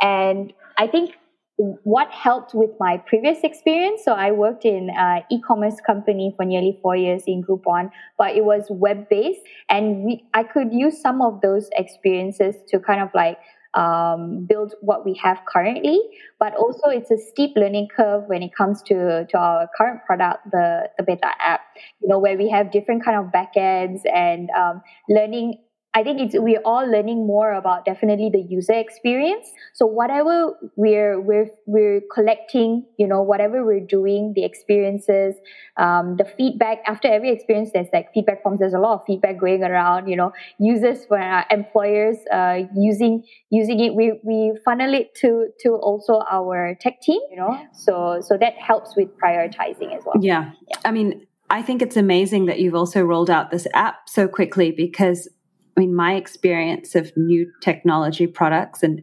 And 0.00 0.52
i 0.78 0.86
think 0.86 1.14
what 1.56 2.10
helped 2.10 2.54
with 2.54 2.70
my 2.78 2.98
previous 2.98 3.38
experience. 3.42 4.02
So 4.04 4.12
I 4.12 4.30
worked 4.30 4.64
in 4.64 4.90
an 4.90 5.22
e-commerce 5.30 5.76
company 5.86 6.34
for 6.36 6.44
nearly 6.44 6.78
four 6.82 6.96
years 6.96 7.22
in 7.26 7.42
Groupon, 7.42 7.90
but 8.18 8.36
it 8.36 8.44
was 8.44 8.66
web-based, 8.68 9.40
and 9.68 10.04
we 10.04 10.24
I 10.34 10.42
could 10.42 10.72
use 10.72 11.00
some 11.00 11.22
of 11.22 11.40
those 11.40 11.68
experiences 11.72 12.56
to 12.68 12.78
kind 12.78 13.00
of 13.00 13.08
like 13.14 13.38
um, 13.76 14.46
build 14.48 14.74
what 14.80 15.04
we 15.04 15.14
have 15.22 15.40
currently. 15.46 16.00
But 16.40 16.54
also, 16.56 16.88
it's 16.88 17.10
a 17.10 17.18
steep 17.18 17.52
learning 17.56 17.88
curve 17.94 18.24
when 18.26 18.42
it 18.42 18.54
comes 18.56 18.82
to, 18.84 19.26
to 19.26 19.38
our 19.38 19.68
current 19.76 20.00
product, 20.06 20.50
the, 20.50 20.90
the 20.96 21.04
beta 21.04 21.28
app, 21.40 21.60
you 22.00 22.08
know, 22.08 22.18
where 22.18 22.36
we 22.36 22.48
have 22.50 22.72
different 22.72 23.04
kind 23.04 23.18
of 23.18 23.32
backends 23.32 24.00
and 24.12 24.48
um, 24.50 24.82
learning 25.08 25.58
I 25.96 26.02
think 26.02 26.20
it's 26.20 26.34
we're 26.38 26.60
all 26.62 26.86
learning 26.86 27.26
more 27.26 27.54
about 27.54 27.86
definitely 27.86 28.28
the 28.30 28.42
user 28.42 28.74
experience. 28.74 29.50
So 29.72 29.86
whatever 29.86 30.52
we're 30.76 31.18
we're 31.18 31.48
we're 31.64 32.02
collecting, 32.12 32.84
you 32.98 33.08
know, 33.08 33.22
whatever 33.22 33.64
we're 33.64 33.80
doing, 33.80 34.34
the 34.36 34.44
experiences, 34.44 35.36
um, 35.78 36.18
the 36.18 36.26
feedback 36.26 36.82
after 36.86 37.08
every 37.08 37.30
experience, 37.30 37.70
there's 37.72 37.88
like 37.94 38.12
feedback 38.12 38.42
forms. 38.42 38.60
There's 38.60 38.74
a 38.74 38.78
lot 38.78 39.00
of 39.00 39.06
feedback 39.06 39.40
going 39.40 39.64
around. 39.64 40.08
You 40.08 40.16
know, 40.16 40.34
users 40.58 41.06
for 41.06 41.18
our 41.18 41.46
employers 41.50 42.18
uh, 42.30 42.64
using 42.76 43.24
using 43.48 43.80
it. 43.80 43.94
We 43.94 44.20
we 44.22 44.52
funnel 44.66 44.92
it 44.92 45.14
to 45.22 45.46
to 45.60 45.76
also 45.76 46.20
our 46.30 46.76
tech 46.78 47.00
team. 47.00 47.22
You 47.30 47.38
know, 47.38 47.58
so 47.72 48.20
so 48.20 48.36
that 48.36 48.52
helps 48.58 48.94
with 48.96 49.08
prioritizing 49.16 49.96
as 49.96 50.02
well. 50.04 50.16
Yeah, 50.20 50.52
yeah. 50.68 50.76
I 50.84 50.92
mean. 50.92 51.26
I 51.48 51.62
think 51.62 51.80
it's 51.80 51.96
amazing 51.96 52.46
that 52.46 52.58
you've 52.58 52.74
also 52.74 53.02
rolled 53.02 53.30
out 53.30 53.52
this 53.52 53.68
app 53.72 54.08
so 54.08 54.26
quickly 54.26 54.72
because 54.72 55.28
I 55.76 55.80
mean, 55.80 55.94
my 55.94 56.14
experience 56.14 56.94
of 56.94 57.12
new 57.16 57.50
technology 57.60 58.26
products, 58.26 58.82
and 58.82 59.02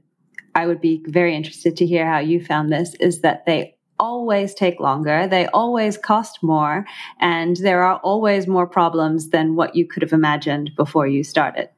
I 0.55 0.65
would 0.65 0.81
be 0.81 1.03
very 1.07 1.35
interested 1.35 1.77
to 1.77 1.85
hear 1.85 2.07
how 2.07 2.19
you 2.19 2.43
found 2.43 2.71
this, 2.71 2.95
is 2.95 3.21
that 3.21 3.45
they 3.45 3.75
always 3.99 4.53
take 4.55 4.79
longer, 4.79 5.27
they 5.27 5.47
always 5.47 5.97
cost 5.97 6.41
more, 6.41 6.85
and 7.19 7.57
there 7.57 7.83
are 7.83 7.99
always 7.99 8.47
more 8.47 8.67
problems 8.67 9.29
than 9.29 9.55
what 9.55 9.75
you 9.75 9.87
could 9.87 10.01
have 10.01 10.13
imagined 10.13 10.71
before 10.75 11.07
you 11.07 11.23
started. 11.23 11.69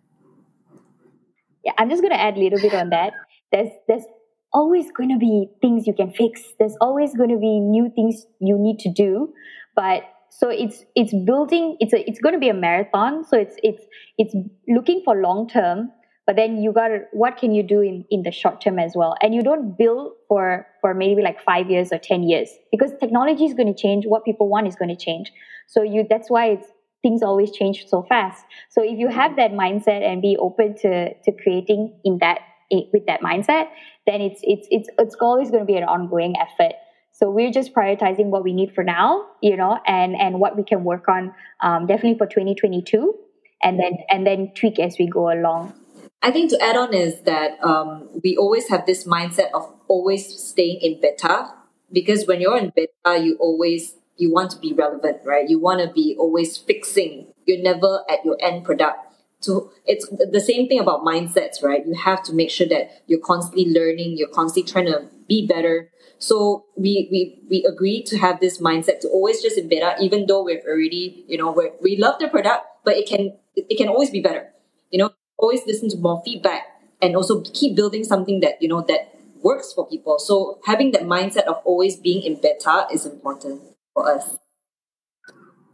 Yeah, 1.63 1.73
I'm 1.77 1.89
just 1.89 2.01
going 2.01 2.13
to 2.13 2.19
add 2.19 2.37
a 2.37 2.39
little 2.39 2.59
bit 2.59 2.73
on 2.73 2.89
that. 2.91 3.13
There's 3.51 3.69
there's 3.87 4.05
always 4.53 4.91
going 4.91 5.09
to 5.09 5.17
be 5.17 5.49
things 5.61 5.85
you 5.87 5.93
can 5.93 6.11
fix. 6.11 6.41
There's 6.57 6.77
always 6.79 7.13
going 7.15 7.29
to 7.29 7.37
be 7.37 7.59
new 7.59 7.91
things 7.93 8.25
you 8.39 8.57
need 8.57 8.79
to 8.79 8.91
do, 8.91 9.33
but 9.75 10.03
so 10.37 10.49
it's 10.49 10.83
it's 10.95 11.13
building 11.25 11.77
it's 11.79 11.93
a 11.93 12.09
it's 12.09 12.19
going 12.19 12.33
to 12.33 12.39
be 12.39 12.49
a 12.49 12.53
marathon. 12.53 13.23
So 13.23 13.37
it's 13.37 13.55
it's 13.63 13.83
it's 14.17 14.35
looking 14.67 15.01
for 15.05 15.15
long 15.15 15.47
term 15.47 15.91
but 16.27 16.35
then 16.35 16.61
you 16.61 16.73
got 16.73 16.89
what 17.13 17.37
can 17.37 17.53
you 17.53 17.63
do 17.63 17.81
in 17.81 18.03
in 18.09 18.23
the 18.23 18.31
short 18.31 18.59
term 18.59 18.79
as 18.79 18.93
well? 18.95 19.15
And 19.21 19.33
you 19.33 19.43
don't 19.43 19.77
build 19.77 20.13
for 20.27 20.65
for 20.81 20.93
maybe 20.93 21.21
like 21.21 21.41
5 21.41 21.69
years 21.69 21.93
or 21.93 21.99
10 21.99 22.23
years 22.23 22.49
because 22.71 22.91
technology 22.99 23.45
is 23.45 23.53
going 23.53 23.73
to 23.73 23.79
change 23.79 24.05
what 24.05 24.25
people 24.25 24.49
want 24.49 24.67
is 24.67 24.75
going 24.75 24.89
to 24.89 25.01
change. 25.05 25.31
So 25.67 25.83
you 25.83 26.05
that's 26.09 26.29
why 26.29 26.47
it's 26.47 26.67
things 27.01 27.21
always 27.21 27.51
change 27.51 27.85
so 27.87 28.03
fast. 28.09 28.43
So 28.71 28.83
if 28.83 28.97
you 28.97 29.07
have 29.09 29.35
that 29.35 29.51
mindset 29.51 30.01
and 30.01 30.21
be 30.21 30.35
open 30.37 30.75
to 30.79 31.13
to 31.13 31.31
creating 31.43 31.93
in 32.03 32.17
that 32.19 32.39
eh, 32.71 32.81
with 32.91 33.05
that 33.05 33.21
mindset 33.21 33.67
then 34.07 34.21
it's 34.21 34.41
it's 34.43 34.67
it's 34.71 34.89
it's 34.97 35.15
always 35.21 35.49
going 35.49 35.61
to 35.61 35.71
be 35.73 35.77
an 35.77 35.83
ongoing 35.83 36.35
effort 36.37 36.73
so 37.17 37.31
we're 37.31 37.51
just 37.51 37.73
prioritizing 37.73 38.25
what 38.25 38.43
we 38.43 38.51
need 38.51 38.75
for 38.75 38.83
now, 38.83 39.25
you 39.41 39.55
know, 39.55 39.79
and 39.87 40.15
and 40.17 40.37
what 40.37 40.57
we 40.57 40.63
can 40.63 40.83
work 40.83 41.07
on 41.07 41.33
um, 41.61 41.87
definitely 41.87 42.17
for 42.17 42.27
2022, 42.27 43.15
and 43.63 43.79
then 43.79 43.99
and 44.09 44.27
then 44.27 44.51
tweak 44.53 44.79
as 44.79 44.97
we 44.99 45.07
go 45.07 45.31
along. 45.31 45.73
I 46.21 46.31
think 46.31 46.49
to 46.49 46.61
add 46.61 46.75
on 46.75 46.93
is 46.93 47.21
that 47.21 47.63
um, 47.63 48.09
we 48.21 48.35
always 48.35 48.67
have 48.67 48.85
this 48.85 49.05
mindset 49.05 49.51
of 49.53 49.71
always 49.87 50.27
staying 50.27 50.79
in 50.81 50.99
beta 50.99 51.53
because 51.89 52.27
when 52.27 52.41
you're 52.41 52.57
in 52.57 52.73
beta, 52.75 53.23
you 53.23 53.37
always 53.39 53.95
you 54.17 54.33
want 54.33 54.51
to 54.51 54.59
be 54.59 54.73
relevant, 54.73 55.21
right? 55.23 55.47
You 55.47 55.57
want 55.57 55.79
to 55.87 55.93
be 55.93 56.17
always 56.19 56.57
fixing. 56.57 57.27
You're 57.45 57.63
never 57.63 58.03
at 58.09 58.25
your 58.25 58.35
end 58.41 58.65
product. 58.65 58.97
So 59.39 59.71
it's 59.85 60.09
the 60.09 60.41
same 60.41 60.67
thing 60.67 60.79
about 60.79 61.05
mindsets, 61.05 61.63
right? 61.63 61.85
You 61.85 61.93
have 61.93 62.23
to 62.23 62.33
make 62.33 62.49
sure 62.49 62.67
that 62.67 63.03
you're 63.07 63.19
constantly 63.19 63.71
learning, 63.71 64.17
you're 64.17 64.27
constantly 64.27 64.69
trying 64.69 64.87
to 64.87 65.07
be 65.27 65.45
better, 65.47 65.91
so 66.17 66.65
we 66.75 67.07
we 67.11 67.39
we 67.49 67.65
agreed 67.65 68.05
to 68.07 68.17
have 68.17 68.39
this 68.39 68.61
mindset 68.61 68.99
to 69.01 69.09
always 69.09 69.41
just 69.41 69.57
in 69.57 69.67
beta, 69.67 69.95
even 69.99 70.25
though 70.27 70.43
we've 70.43 70.63
already, 70.67 71.25
you 71.27 71.37
know, 71.37 71.51
we 71.51 71.71
we 71.81 71.97
love 71.97 72.19
the 72.19 72.27
product, 72.27 72.65
but 72.83 72.95
it 72.95 73.07
can 73.07 73.37
it 73.55 73.77
can 73.77 73.89
always 73.89 74.09
be 74.09 74.21
better. 74.21 74.51
You 74.91 74.99
know, 74.99 75.11
always 75.37 75.61
listen 75.67 75.89
to 75.89 75.97
more 75.97 76.21
feedback 76.23 76.63
and 77.01 77.15
also 77.15 77.41
keep 77.41 77.75
building 77.75 78.03
something 78.03 78.39
that 78.39 78.61
you 78.61 78.67
know 78.67 78.81
that 78.87 79.15
works 79.41 79.73
for 79.73 79.87
people. 79.87 80.17
So 80.19 80.59
having 80.65 80.91
that 80.91 81.03
mindset 81.03 81.43
of 81.43 81.61
always 81.65 81.97
being 81.97 82.23
in 82.23 82.41
beta 82.41 82.87
is 82.91 83.05
important 83.05 83.61
for 83.93 84.09
us. 84.09 84.37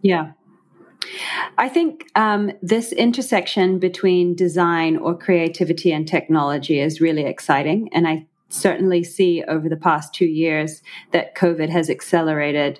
Yeah. 0.01 0.31
I 1.57 1.69
think 1.69 2.05
um, 2.15 2.51
this 2.61 2.91
intersection 2.91 3.79
between 3.79 4.35
design 4.35 4.97
or 4.97 5.17
creativity 5.17 5.91
and 5.91 6.07
technology 6.07 6.79
is 6.79 7.01
really 7.01 7.25
exciting. 7.25 7.89
And 7.91 8.07
I 8.07 8.27
certainly 8.53 9.03
see 9.03 9.43
over 9.47 9.69
the 9.69 9.75
past 9.75 10.13
two 10.13 10.25
years 10.25 10.81
that 11.11 11.35
COVID 11.35 11.69
has 11.69 11.89
accelerated 11.89 12.79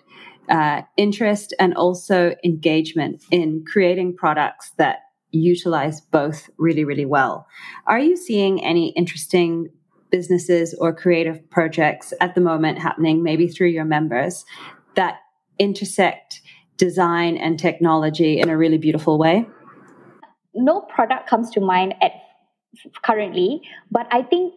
uh, 0.50 0.82
interest 0.98 1.54
and 1.60 1.74
also 1.76 2.36
engagement 2.44 3.24
in 3.32 3.64
creating 3.66 4.16
products 4.16 4.72
that 4.78 4.98
utilize 5.32 6.02
both 6.02 6.50
really, 6.58 6.84
really 6.84 7.06
well. 7.06 7.48
Are 7.88 8.00
you 8.00 8.18
seeing 8.18 8.64
any 8.64 8.90
interesting 8.90 9.70
businesses 10.10 10.76
or 10.78 10.94
creative 10.94 11.50
projects 11.50 12.14
at 12.20 12.36
the 12.36 12.42
moment 12.42 12.80
happening, 12.80 13.24
maybe 13.24 13.48
through 13.48 13.70
your 13.70 13.86
members, 13.86 14.44
that 14.96 15.20
intersect 15.58 16.42
design 16.76 17.38
and 17.38 17.58
technology 17.58 18.40
in 18.40 18.50
a 18.50 18.58
really 18.58 18.78
beautiful 18.78 19.18
way? 19.18 19.48
No 20.54 20.82
product 20.82 21.30
comes 21.30 21.50
to 21.52 21.62
mind 21.62 21.96
at 22.02 22.12
currently, 23.04 23.62
but 23.90 24.08
I 24.12 24.22
think 24.22 24.54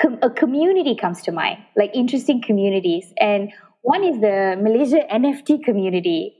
com- 0.00 0.18
a 0.22 0.30
community 0.30 0.96
comes 0.96 1.22
to 1.22 1.32
mind, 1.32 1.58
like 1.76 1.90
interesting 1.94 2.42
communities. 2.42 3.12
And 3.18 3.52
one 3.82 4.04
is 4.04 4.20
the 4.20 4.56
Malaysia 4.60 5.00
NFT 5.10 5.64
community. 5.64 6.34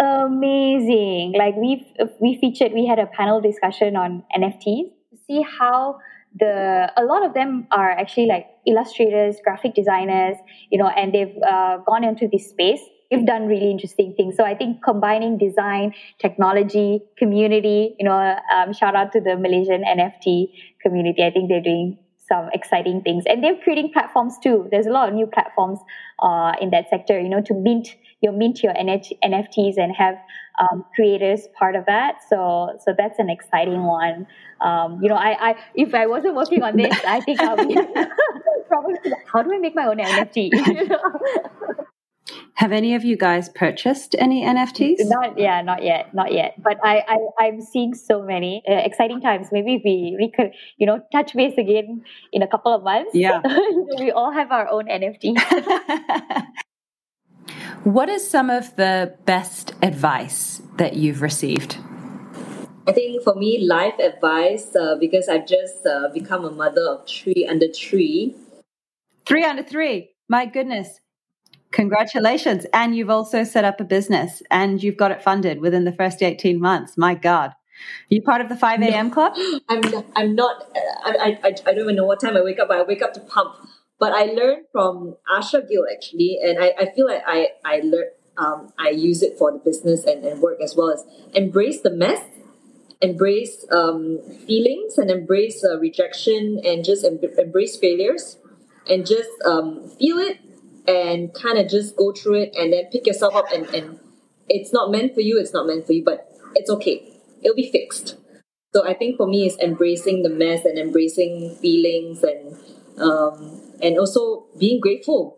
Amazing. 0.00 1.34
Like 1.36 1.54
we 1.56 1.86
we 2.20 2.38
featured, 2.40 2.72
we 2.72 2.86
had 2.86 2.98
a 2.98 3.06
panel 3.06 3.40
discussion 3.40 3.96
on 3.96 4.24
NFTs 4.36 4.90
to 5.10 5.16
see 5.26 5.42
how 5.42 5.98
the 6.38 6.90
a 6.96 7.04
lot 7.04 7.24
of 7.24 7.34
them 7.34 7.66
are 7.70 7.90
actually 7.90 8.26
like 8.26 8.46
illustrators, 8.66 9.36
graphic 9.44 9.74
designers, 9.74 10.36
you 10.70 10.78
know, 10.78 10.88
and 10.88 11.14
they've 11.14 11.36
uh, 11.48 11.78
gone 11.86 12.04
into 12.04 12.28
this 12.32 12.48
space. 12.48 12.80
They've 13.10 13.26
done 13.26 13.46
really 13.46 13.70
interesting 13.70 14.14
things. 14.16 14.36
So 14.38 14.44
I 14.44 14.54
think 14.54 14.82
combining 14.82 15.36
design, 15.36 15.92
technology, 16.18 17.02
community, 17.18 17.94
you 17.98 18.06
know, 18.06 18.36
um, 18.54 18.72
shout 18.72 18.96
out 18.96 19.12
to 19.12 19.20
the 19.20 19.36
Malaysian 19.36 19.84
NFT 19.84 20.46
community. 20.80 21.22
I 21.22 21.30
think 21.30 21.50
they're 21.50 21.60
doing 21.62 21.98
some 22.32 22.48
exciting 22.52 23.02
things. 23.02 23.24
And 23.26 23.42
they're 23.42 23.60
creating 23.62 23.90
platforms 23.92 24.34
too. 24.42 24.68
There's 24.70 24.86
a 24.86 24.90
lot 24.90 25.08
of 25.08 25.14
new 25.14 25.26
platforms 25.26 25.78
uh, 26.22 26.52
in 26.60 26.70
that 26.70 26.88
sector 26.88 27.20
you 27.20 27.28
know 27.28 27.42
to 27.42 27.54
mint 27.54 27.88
your 28.20 28.32
mint 28.32 28.62
your 28.62 28.72
nfts 28.74 29.76
and 29.78 29.94
have 29.96 30.14
um, 30.60 30.84
creators 30.94 31.48
part 31.58 31.76
of 31.76 31.84
that. 31.86 32.16
So 32.28 32.78
so 32.84 32.94
that's 32.96 33.18
an 33.18 33.30
exciting 33.30 33.82
one. 33.84 34.26
Um, 34.60 35.00
you 35.02 35.08
know 35.08 35.16
I, 35.16 35.50
I 35.50 35.54
if 35.74 35.92
i 35.92 36.06
wasn't 36.06 36.36
working 36.36 36.62
on 36.62 36.76
this 36.76 36.96
i 37.04 37.18
think 37.20 37.40
i'll 37.40 37.56
be 37.56 37.74
probably 38.68 38.94
how 39.32 39.42
do 39.42 39.52
i 39.52 39.58
make 39.58 39.74
my 39.74 39.86
own 39.86 39.96
nft 39.96 40.38
Have 42.54 42.70
any 42.70 42.94
of 42.94 43.04
you 43.04 43.16
guys 43.16 43.48
purchased 43.48 44.14
any 44.18 44.42
NFTs? 44.42 44.98
Not, 45.00 45.38
yeah, 45.38 45.60
not 45.62 45.82
yet, 45.82 46.14
not 46.14 46.32
yet. 46.32 46.54
But 46.62 46.78
I, 46.84 47.02
I 47.08 47.44
I'm 47.44 47.60
seeing 47.60 47.94
so 47.94 48.22
many 48.22 48.62
uh, 48.68 48.74
exciting 48.74 49.20
times. 49.20 49.48
Maybe 49.50 49.82
we 49.84 50.16
we 50.18 50.30
could, 50.30 50.52
you 50.76 50.86
know, 50.86 51.00
touch 51.10 51.34
base 51.34 51.58
again 51.58 52.04
in 52.32 52.42
a 52.42 52.46
couple 52.46 52.72
of 52.72 52.84
months. 52.84 53.10
Yeah, 53.14 53.42
we 53.98 54.12
all 54.12 54.32
have 54.32 54.52
our 54.52 54.68
own 54.68 54.86
NFT. 54.86 55.34
what 57.84 58.08
is 58.08 58.28
some 58.28 58.50
of 58.50 58.76
the 58.76 59.14
best 59.24 59.74
advice 59.82 60.62
that 60.76 60.94
you've 60.94 61.22
received? 61.22 61.78
I 62.86 62.92
think 62.92 63.22
for 63.22 63.34
me, 63.34 63.64
life 63.64 63.98
advice 63.98 64.74
uh, 64.76 64.96
because 64.98 65.28
I've 65.28 65.46
just 65.46 65.86
uh, 65.86 66.08
become 66.12 66.44
a 66.44 66.50
mother 66.50 66.82
of 66.82 67.08
three 67.08 67.46
under 67.48 67.68
three. 67.68 68.36
Three 69.26 69.44
under 69.44 69.62
three. 69.62 70.10
My 70.28 70.46
goodness. 70.46 71.00
Congratulations. 71.72 72.66
And 72.72 72.94
you've 72.94 73.10
also 73.10 73.44
set 73.44 73.64
up 73.64 73.80
a 73.80 73.84
business 73.84 74.42
and 74.50 74.82
you've 74.82 74.96
got 74.96 75.10
it 75.10 75.22
funded 75.22 75.60
within 75.60 75.84
the 75.84 75.92
first 75.92 76.22
18 76.22 76.60
months. 76.60 76.96
My 76.96 77.14
God. 77.14 77.50
Are 77.50 78.14
you 78.14 78.22
part 78.22 78.40
of 78.40 78.48
the 78.48 78.56
5 78.56 78.82
a.m. 78.82 79.08
No, 79.08 79.14
club? 79.14 79.32
I'm 79.68 79.80
not, 79.80 80.06
I'm 80.14 80.34
not 80.36 80.64
I, 81.04 81.38
I, 81.42 81.48
I 81.48 81.50
don't 81.72 81.78
even 81.78 81.96
know 81.96 82.04
what 82.04 82.20
time 82.20 82.36
I 82.36 82.42
wake 82.42 82.58
up, 82.58 82.68
but 82.68 82.78
I 82.78 82.82
wake 82.82 83.02
up 83.02 83.14
to 83.14 83.20
pump. 83.20 83.54
But 83.98 84.12
I 84.12 84.24
learned 84.24 84.66
from 84.72 85.16
Asha 85.30 85.68
Gill 85.68 85.84
actually, 85.92 86.38
and 86.42 86.62
I, 86.62 86.72
I 86.78 86.92
feel 86.94 87.06
like 87.06 87.22
I, 87.26 87.48
I 87.64 87.80
learned, 87.84 88.10
um, 88.36 88.72
I 88.78 88.90
use 88.90 89.22
it 89.22 89.38
for 89.38 89.52
the 89.52 89.58
business 89.58 90.04
and, 90.04 90.24
and 90.24 90.40
work 90.40 90.60
as 90.60 90.74
well 90.76 90.90
as 90.90 91.04
embrace 91.34 91.82
the 91.82 91.90
mess, 91.90 92.24
embrace 93.00 93.64
um, 93.70 94.18
feelings, 94.46 94.98
and 94.98 95.10
embrace 95.10 95.64
uh, 95.64 95.78
rejection, 95.78 96.60
and 96.64 96.84
just 96.84 97.04
em- 97.04 97.20
embrace 97.38 97.76
failures, 97.76 98.38
and 98.88 99.06
just 99.06 99.30
um, 99.44 99.88
feel 99.98 100.18
it 100.18 100.38
and 100.86 101.32
kind 101.34 101.58
of 101.58 101.68
just 101.68 101.96
go 101.96 102.12
through 102.12 102.42
it 102.42 102.54
and 102.56 102.72
then 102.72 102.84
pick 102.90 103.06
yourself 103.06 103.34
up 103.34 103.46
and, 103.52 103.66
and 103.74 103.98
it's 104.48 104.72
not 104.72 104.90
meant 104.90 105.14
for 105.14 105.20
you, 105.20 105.38
it's 105.38 105.52
not 105.52 105.66
meant 105.66 105.86
for 105.86 105.92
you, 105.92 106.04
but 106.04 106.28
it's 106.54 106.70
okay. 106.70 107.12
It'll 107.42 107.56
be 107.56 107.70
fixed. 107.70 108.16
So 108.74 108.86
I 108.86 108.94
think 108.94 109.16
for 109.16 109.26
me, 109.26 109.46
it's 109.46 109.58
embracing 109.58 110.22
the 110.22 110.30
mess 110.30 110.64
and 110.64 110.78
embracing 110.78 111.56
feelings 111.56 112.22
and 112.22 112.56
um, 112.98 113.60
and 113.82 113.98
also 113.98 114.46
being 114.58 114.80
grateful, 114.80 115.36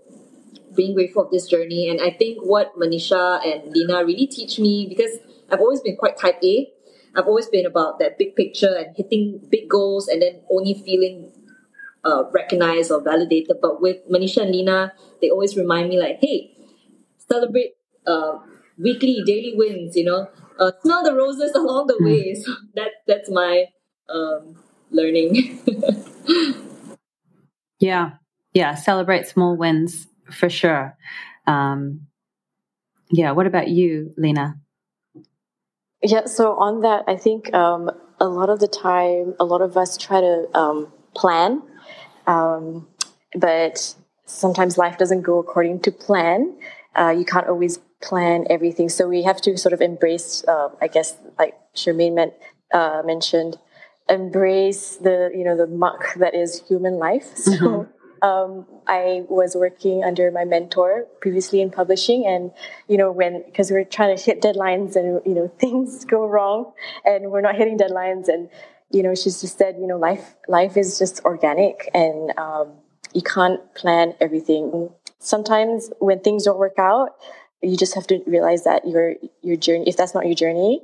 being 0.74 0.94
grateful 0.94 1.24
of 1.24 1.30
this 1.30 1.46
journey. 1.46 1.88
And 1.88 2.00
I 2.00 2.10
think 2.10 2.42
what 2.42 2.76
Manisha 2.76 3.42
and 3.44 3.74
Lina 3.74 4.04
really 4.04 4.26
teach 4.26 4.58
me 4.58 4.86
because 4.88 5.18
I've 5.50 5.60
always 5.60 5.80
been 5.80 5.96
quite 5.96 6.16
type 6.16 6.38
A. 6.44 6.70
I've 7.16 7.26
always 7.26 7.46
been 7.46 7.66
about 7.66 7.98
that 8.00 8.18
big 8.18 8.34
picture 8.34 8.74
and 8.76 8.94
hitting 8.96 9.40
big 9.48 9.68
goals 9.68 10.08
and 10.08 10.20
then 10.22 10.40
only 10.50 10.74
feeling 10.74 11.32
uh, 12.04 12.24
recognized 12.32 12.90
or 12.90 13.02
validated. 13.02 13.56
But 13.60 13.80
with 13.80 13.96
Manisha 14.10 14.42
and 14.42 14.50
Lina, 14.50 14.92
they 15.20 15.30
always 15.30 15.56
remind 15.56 15.88
me 15.88 15.98
like, 15.98 16.18
hey, 16.20 16.52
celebrate 17.18 17.72
uh, 18.06 18.38
weekly, 18.78 19.22
daily 19.26 19.54
wins. 19.56 19.96
You 19.96 20.04
know, 20.04 20.28
uh, 20.58 20.72
smell 20.82 21.02
the 21.02 21.14
roses 21.14 21.52
along 21.54 21.86
the 21.86 21.98
way. 22.00 22.34
So 22.34 22.52
that 22.74 22.90
that's 23.06 23.30
my 23.30 23.66
um, 24.08 24.56
learning. 24.90 25.60
yeah, 27.80 28.12
yeah. 28.52 28.74
Celebrate 28.74 29.26
small 29.26 29.56
wins 29.56 30.06
for 30.30 30.48
sure. 30.48 30.96
Um, 31.46 32.06
yeah. 33.10 33.32
What 33.32 33.46
about 33.46 33.68
you, 33.68 34.12
Lina? 34.16 34.56
Yeah. 36.02 36.26
So 36.26 36.56
on 36.56 36.80
that, 36.80 37.04
I 37.08 37.16
think 37.16 37.52
um, 37.54 37.90
a 38.20 38.26
lot 38.26 38.50
of 38.50 38.60
the 38.60 38.68
time, 38.68 39.34
a 39.40 39.44
lot 39.44 39.62
of 39.62 39.76
us 39.76 39.96
try 39.96 40.20
to 40.20 40.46
um, 40.54 40.92
plan, 41.14 41.62
um, 42.26 42.86
but 43.34 43.94
sometimes 44.26 44.78
life 44.78 44.98
doesn't 44.98 45.22
go 45.22 45.38
according 45.38 45.80
to 45.80 45.90
plan. 45.90 46.56
Uh, 46.94 47.14
you 47.16 47.24
can't 47.24 47.48
always 47.48 47.78
plan 48.00 48.46
everything. 48.50 48.88
So 48.88 49.08
we 49.08 49.22
have 49.22 49.40
to 49.42 49.56
sort 49.56 49.72
of 49.72 49.80
embrace, 49.80 50.44
uh, 50.46 50.68
I 50.80 50.88
guess, 50.88 51.16
like 51.38 51.54
Shermaine 51.74 52.14
meant, 52.14 52.34
uh, 52.72 53.02
mentioned, 53.04 53.58
embrace 54.08 54.96
the 54.96 55.30
you 55.34 55.44
know 55.44 55.56
the 55.56 55.66
muck 55.66 56.14
that 56.16 56.34
is 56.34 56.62
human 56.68 56.94
life. 56.94 57.36
So 57.36 57.52
mm-hmm. 57.52 58.28
um, 58.28 58.66
I 58.86 59.24
was 59.28 59.54
working 59.54 60.04
under 60.04 60.30
my 60.30 60.44
mentor 60.44 61.06
previously 61.20 61.60
in 61.60 61.70
publishing, 61.70 62.26
and 62.26 62.52
you 62.88 62.96
know 62.96 63.10
when 63.10 63.42
because 63.46 63.70
we 63.70 63.76
are 63.78 63.84
trying 63.84 64.16
to 64.16 64.22
hit 64.22 64.40
deadlines 64.42 64.96
and 64.96 65.20
you 65.24 65.34
know 65.34 65.48
things 65.58 66.04
go 66.04 66.26
wrong 66.26 66.72
and 67.04 67.30
we're 67.30 67.40
not 67.40 67.56
hitting 67.56 67.78
deadlines 67.78 68.28
and 68.28 68.48
you 68.90 69.02
know 69.02 69.14
she's 69.14 69.40
just 69.40 69.58
said 69.58 69.76
you 69.78 69.86
know 69.86 69.98
life 69.98 70.34
life 70.48 70.76
is 70.76 70.98
just 70.98 71.24
organic 71.24 71.90
and 71.94 72.32
um, 72.38 72.72
you 73.14 73.22
can't 73.22 73.74
plan 73.74 74.14
everything. 74.20 74.90
Sometimes 75.18 75.90
when 76.00 76.20
things 76.20 76.44
don't 76.44 76.58
work 76.58 76.78
out, 76.78 77.10
you 77.62 77.76
just 77.76 77.94
have 77.94 78.06
to 78.08 78.20
realize 78.26 78.64
that 78.64 78.86
your 78.86 79.14
your 79.42 79.56
journey 79.56 79.84
if 79.86 79.96
that's 79.96 80.14
not 80.14 80.26
your 80.26 80.34
journey 80.34 80.82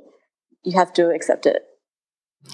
you 0.63 0.77
have 0.77 0.93
to 0.93 1.09
accept 1.09 1.45
it. 1.45 1.63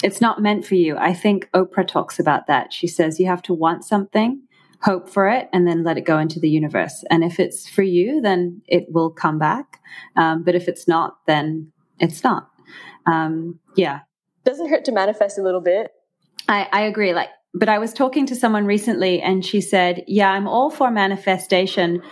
It's 0.04 0.22
not 0.22 0.42
meant 0.42 0.66
for 0.66 0.76
you. 0.76 0.98
I 0.98 1.14
think 1.14 1.50
oprah 1.54 1.88
talks 1.88 2.20
about 2.20 2.48
that. 2.48 2.72
She 2.74 2.88
says 2.88 3.20
you 3.20 3.28
have 3.28 3.42
to 3.44 3.54
want 3.54 3.84
something 3.86 4.42
hope 4.84 5.10
for 5.10 5.28
it 5.28 5.50
and 5.52 5.68
then 5.68 5.84
let 5.84 5.98
it 5.98 6.06
go 6.06 6.20
into 6.20 6.40
the 6.40 6.50
universe. 6.50 7.04
And 7.10 7.24
if 7.24 7.40
it's 7.40 7.68
for 7.68 7.84
you 7.84 8.22
then 8.22 8.62
it 8.68 8.86
will 8.90 9.10
come 9.10 9.40
back. 9.40 9.80
Um, 10.16 10.44
but 10.44 10.56
if 10.56 10.68
it's 10.68 10.88
not 10.88 11.18
then 11.26 11.72
it's 12.00 12.24
not. 12.24 12.50
Um, 13.06 13.60
yeah 13.76 14.02
doesn't 14.48 14.70
hurt 14.70 14.86
to 14.86 14.92
manifest 14.92 15.38
a 15.38 15.42
little 15.44 15.62
bit 15.62 15.92
I, 16.50 16.68
I 16.72 16.82
agree 16.82 17.14
like 17.14 17.30
but 17.54 17.70
I 17.70 17.80
was 17.80 17.94
talking 17.94 18.26
to 18.28 18.36
someone 18.36 18.66
recently 18.66 19.22
and 19.22 19.44
she 19.44 19.62
said, 19.62 20.04
Yeah, 20.08 20.30
I'm 20.32 20.48
all 20.48 20.70
for 20.70 20.92
manifestation, 20.92 22.04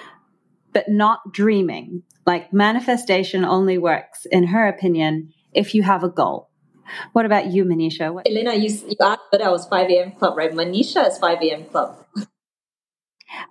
but 0.74 0.90
not 0.90 1.20
dreaming. 1.32 2.04
Like 2.26 2.52
manifestation 2.52 3.46
only 3.46 3.78
works, 3.78 4.26
in 4.32 4.48
her 4.48 4.68
opinion, 4.68 5.34
if 5.54 5.76
you 5.76 5.84
have 5.84 6.04
a 6.04 6.10
goal. 6.10 6.50
What 7.14 7.26
about 7.26 7.48
you, 7.48 7.64
Manisha? 7.66 8.14
What- 8.14 8.28
Elena, 8.28 8.56
you, 8.56 8.70
you 8.70 8.96
asked 9.02 9.22
whether 9.32 9.46
I 9.46 9.50
was 9.50 9.68
5 9.68 9.90
a.m. 9.90 10.12
club, 10.14 10.38
right? 10.38 10.52
Manisha 10.52 11.08
is 11.08 11.18
5 11.20 11.42
a.m. 11.44 11.66
club. 11.66 12.04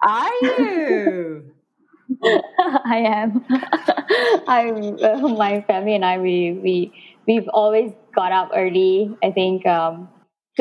Are 0.03 0.33
you? 0.43 1.53
I 2.25 2.99
am. 3.07 3.45
I'm. 4.49 4.99
Uh, 5.03 5.29
my 5.29 5.63
family 5.63 5.95
and 5.95 6.05
I. 6.05 6.19
We 6.19 6.53
we 6.63 6.93
we've 7.27 7.49
always 7.49 7.93
got 8.15 8.33
up 8.33 8.51
early. 8.55 9.17
I 9.23 9.31
think. 9.31 9.67
Um, 9.67 10.09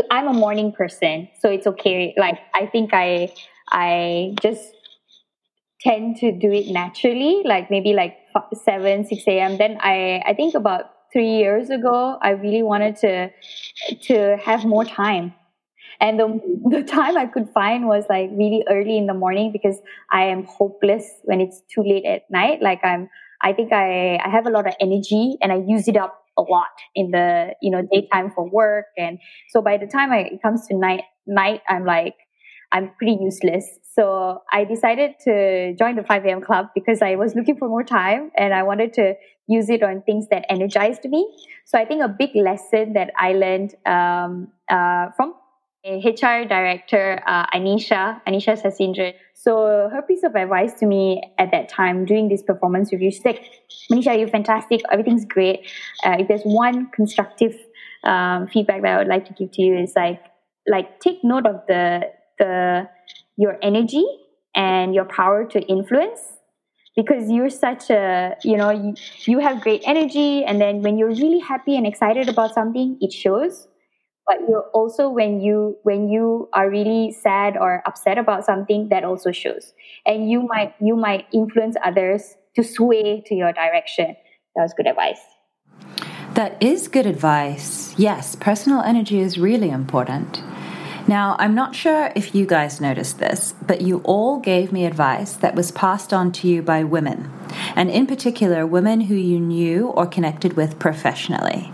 I'm 0.10 0.28
a 0.28 0.34
morning 0.34 0.72
person, 0.72 1.30
so 1.40 1.50
it's 1.50 1.68
okay. 1.68 2.16
Like 2.18 2.40
I 2.56 2.66
think 2.66 2.92
I 2.94 3.32
I 3.70 4.36
just 4.42 4.74
tend 5.84 6.18
to 6.18 6.32
do 6.32 6.52
it 6.52 6.68
naturally, 6.68 7.42
like 7.44 7.70
maybe 7.70 7.94
like 7.94 8.16
7, 8.54 9.06
6 9.06 9.24
a.m. 9.28 9.58
Then 9.58 9.78
I, 9.82 10.24
I 10.26 10.34
think 10.34 10.56
about 10.56 10.86
three 11.12 11.38
years 11.38 11.70
ago, 11.70 12.18
I 12.22 12.32
really 12.32 12.64
wanted 12.64 12.96
to, 12.98 13.30
to 14.04 14.38
have 14.38 14.66
more 14.66 14.86
time. 14.86 15.36
And 16.00 16.20
the, 16.20 16.40
the 16.70 16.84
time 16.84 17.18
I 17.18 17.28
could 17.28 17.50
find 17.54 17.86
was 17.86 18.06
like 18.10 18.30
really 18.34 18.64
early 18.70 18.98
in 18.98 19.08
the 19.08 19.14
morning 19.14 19.52
because 19.52 19.80
I 20.12 20.24
am 20.24 20.46
hopeless 20.46 21.06
when 21.24 21.42
it's 21.42 21.62
too 21.74 21.84
late 21.84 22.06
at 22.06 22.24
night. 22.32 22.62
Like 22.62 22.80
I'm, 22.84 23.10
I 23.42 23.52
think 23.54 23.74
I, 23.74 24.18
I 24.18 24.30
have 24.30 24.48
a 24.48 24.50
lot 24.50 24.68
of 24.68 24.74
energy 24.80 25.38
and 25.42 25.52
I 25.52 25.58
use 25.68 25.88
it 25.88 25.98
up 25.98 26.23
a 26.38 26.42
lot 26.42 26.68
in 26.96 27.12
the, 27.12 27.54
you 27.62 27.72
know, 27.72 27.88
daytime 27.92 28.32
for 28.32 28.50
work. 28.50 28.86
And 28.98 29.20
so 29.50 29.62
by 29.62 29.78
the 29.78 29.88
time 29.88 30.12
I, 30.12 30.20
it 30.32 30.42
comes 30.42 30.68
to 30.68 30.76
night, 30.76 31.04
night, 31.28 31.62
I'm 31.68 31.86
like, 31.86 32.16
I'm 32.72 32.92
pretty 32.98 33.18
useless. 33.22 33.66
So 33.96 34.42
I 34.52 34.64
decided 34.64 35.12
to 35.26 35.76
join 35.76 35.96
the 35.96 36.04
5 36.04 36.26
a.m. 36.26 36.42
club 36.42 36.68
because 36.74 37.02
I 37.02 37.16
was 37.16 37.36
looking 37.36 37.58
for 37.58 37.70
more 37.70 37.84
time 37.84 38.32
and 38.36 38.54
I 38.54 38.64
wanted 38.64 38.94
to 38.94 39.14
use 39.48 39.70
it 39.70 39.84
on 39.84 40.02
things 40.02 40.28
that 40.32 40.46
energized 40.50 41.06
me. 41.06 41.28
So 41.66 41.78
I 41.78 41.86
think 41.86 42.02
a 42.02 42.08
big 42.08 42.32
lesson 42.36 42.94
that 42.94 43.12
I 43.18 43.34
learned 43.34 43.76
um, 43.86 44.48
uh, 44.70 45.10
from 45.16 45.36
HR 45.86 46.48
director 46.48 47.22
uh, 47.28 47.46
Anisha, 47.48 48.22
Anisha 48.26 48.62
Sasindran. 48.62 49.14
So 49.34 49.90
her 49.92 50.02
piece 50.02 50.24
of 50.24 50.36
advice 50.36 50.74
to 50.76 50.86
me 50.86 51.22
at 51.38 51.52
that 51.52 51.68
time 51.68 52.06
during 52.06 52.30
this 52.30 52.42
performance 52.42 52.94
review, 52.94 53.12
she's 53.12 53.26
like, 53.26 53.44
Manisha, 53.92 54.18
you're 54.18 54.30
fantastic. 54.30 54.82
Everything's 54.92 55.26
great. 55.26 55.68
Uh, 56.06 56.18
if 56.20 56.28
there's 56.30 56.44
one 56.44 56.90
constructive 56.92 57.56
um, 58.06 58.48
feedback 58.48 58.82
that 58.82 58.94
I 58.94 58.98
would 58.98 59.08
like 59.08 59.26
to 59.26 59.34
give 59.34 59.52
to 59.52 59.62
you 59.62 59.78
is 59.78 59.94
like, 59.96 60.22
like 60.68 61.00
take 61.02 61.24
note 61.24 61.46
of 61.46 61.62
the 61.68 62.04
the 62.40 62.88
your 63.36 63.58
energy 63.62 64.06
and 64.56 64.94
your 64.96 65.06
power 65.06 65.46
to 65.46 65.60
influence 65.62 66.20
because 66.96 67.30
you're 67.30 67.50
such 67.50 67.90
a 67.90 68.36
you 68.44 68.56
know 68.56 68.70
you, 68.70 68.94
you 69.26 69.40
have 69.40 69.62
great 69.62 69.82
energy 69.86 70.44
and 70.44 70.62
then 70.62 70.82
when 70.82 70.98
you're 70.98 71.10
really 71.10 71.40
happy 71.40 71.76
and 71.76 71.86
excited 71.86 72.30
about 72.30 72.54
something 72.54 72.98
it 73.02 73.12
shows 73.12 73.68
but 74.28 74.38
you're 74.48 74.70
also 74.74 75.10
when 75.10 75.42
you 75.42 75.78
when 75.84 76.10
you 76.10 76.50
are 76.54 76.70
really 76.70 77.12
sad 77.12 77.58
or 77.58 77.84
upset 77.86 78.18
about 78.18 78.46
something 78.46 78.90
that 78.90 79.04
also 79.04 79.32
shows. 79.32 79.74
And 80.06 80.30
you 80.30 80.48
might 80.48 80.76
you 80.80 80.96
might 80.96 81.26
influence 81.34 81.76
others 81.84 82.36
to 82.56 82.64
sway 82.64 83.24
to 83.26 83.36
your 83.36 83.54
direction. 83.54 84.16
That 84.56 84.64
was 84.64 84.74
good 84.74 84.88
advice. 84.88 85.20
That 86.36 86.62
is 86.62 86.88
good 86.88 87.06
advice. 87.06 87.94
Yes 87.98 88.36
personal 88.36 88.82
energy 88.82 89.20
is 89.20 89.38
really 89.38 89.70
important. 89.70 90.42
Now, 91.06 91.36
I'm 91.38 91.54
not 91.54 91.76
sure 91.76 92.14
if 92.16 92.34
you 92.34 92.46
guys 92.46 92.80
noticed 92.80 93.20
this, 93.20 93.54
but 93.68 93.82
you 93.82 93.98
all 94.06 94.40
gave 94.40 94.72
me 94.72 94.86
advice 94.86 95.34
that 95.36 95.54
was 95.54 95.70
passed 95.70 96.14
on 96.14 96.32
to 96.34 96.48
you 96.48 96.62
by 96.62 96.86
women, 96.86 97.30
and 97.76 97.92
in 97.92 98.08
particular, 98.08 98.66
women 98.66 99.02
who 99.02 99.16
you 99.16 99.38
knew 99.38 99.88
or 99.88 100.06
connected 100.06 100.54
with 100.54 100.80
professionally. 100.80 101.74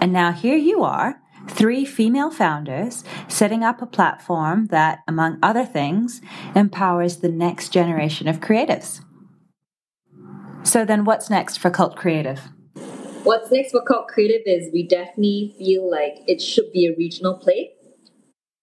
And 0.00 0.14
now 0.14 0.32
here 0.32 0.56
you 0.56 0.82
are, 0.82 1.20
three 1.50 1.84
female 1.84 2.30
founders, 2.30 3.04
setting 3.28 3.62
up 3.62 3.82
a 3.82 3.86
platform 3.86 4.66
that, 4.66 5.00
among 5.06 5.38
other 5.42 5.64
things, 5.64 6.20
empowers 6.54 7.18
the 7.18 7.28
next 7.28 7.70
generation 7.70 8.28
of 8.28 8.40
creatives. 8.40 9.02
So, 10.62 10.84
then 10.84 11.04
what's 11.04 11.30
next 11.30 11.58
for 11.58 11.70
Cult 11.70 11.96
Creative? 11.96 12.40
What's 13.24 13.50
next 13.50 13.72
for 13.72 13.82
Cult 13.82 14.08
Creative 14.08 14.42
is 14.46 14.72
we 14.72 14.86
definitely 14.86 15.54
feel 15.58 15.90
like 15.90 16.22
it 16.26 16.40
should 16.40 16.72
be 16.72 16.86
a 16.86 16.94
regional 16.96 17.34
play 17.34 17.72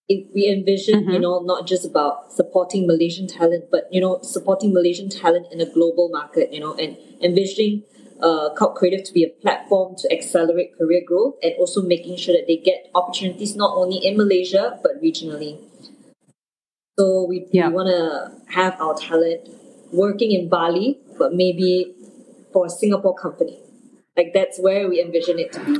we 0.09 0.47
envision, 0.47 1.01
mm-hmm. 1.01 1.11
you 1.11 1.19
know, 1.19 1.41
not 1.41 1.67
just 1.67 1.85
about 1.85 2.31
supporting 2.31 2.87
Malaysian 2.87 3.27
talent, 3.27 3.65
but 3.69 3.83
you 3.91 3.99
know, 3.99 4.19
supporting 4.21 4.73
Malaysian 4.73 5.09
talent 5.09 5.47
in 5.51 5.59
a 5.59 5.65
global 5.65 6.09
market, 6.09 6.53
you 6.53 6.59
know, 6.59 6.73
and 6.75 6.97
envisioning 7.21 7.83
uh, 8.21 8.49
Cult 8.55 8.75
Creative 8.75 9.03
to 9.05 9.13
be 9.13 9.23
a 9.23 9.29
platform 9.29 9.95
to 9.97 10.11
accelerate 10.11 10.77
career 10.77 11.01
growth 11.05 11.35
and 11.41 11.53
also 11.57 11.81
making 11.81 12.17
sure 12.17 12.35
that 12.35 12.47
they 12.47 12.57
get 12.57 12.89
opportunities 12.95 13.55
not 13.55 13.75
only 13.75 13.97
in 13.97 14.17
Malaysia 14.17 14.79
but 14.81 15.01
regionally. 15.01 15.59
So 16.97 17.25
we, 17.29 17.45
yeah. 17.51 17.67
we 17.67 17.73
want 17.75 17.89
to 17.89 18.53
have 18.53 18.79
our 18.81 18.95
talent 18.95 19.49
working 19.91 20.31
in 20.31 20.49
Bali, 20.49 20.99
but 21.17 21.33
maybe 21.33 21.93
for 22.51 22.65
a 22.65 22.69
Singapore 22.69 23.15
company. 23.15 23.59
Like 24.15 24.33
that's 24.33 24.59
where 24.59 24.89
we 24.89 25.01
envision 25.01 25.37
it 25.37 25.51
to 25.53 25.63
be. 25.63 25.77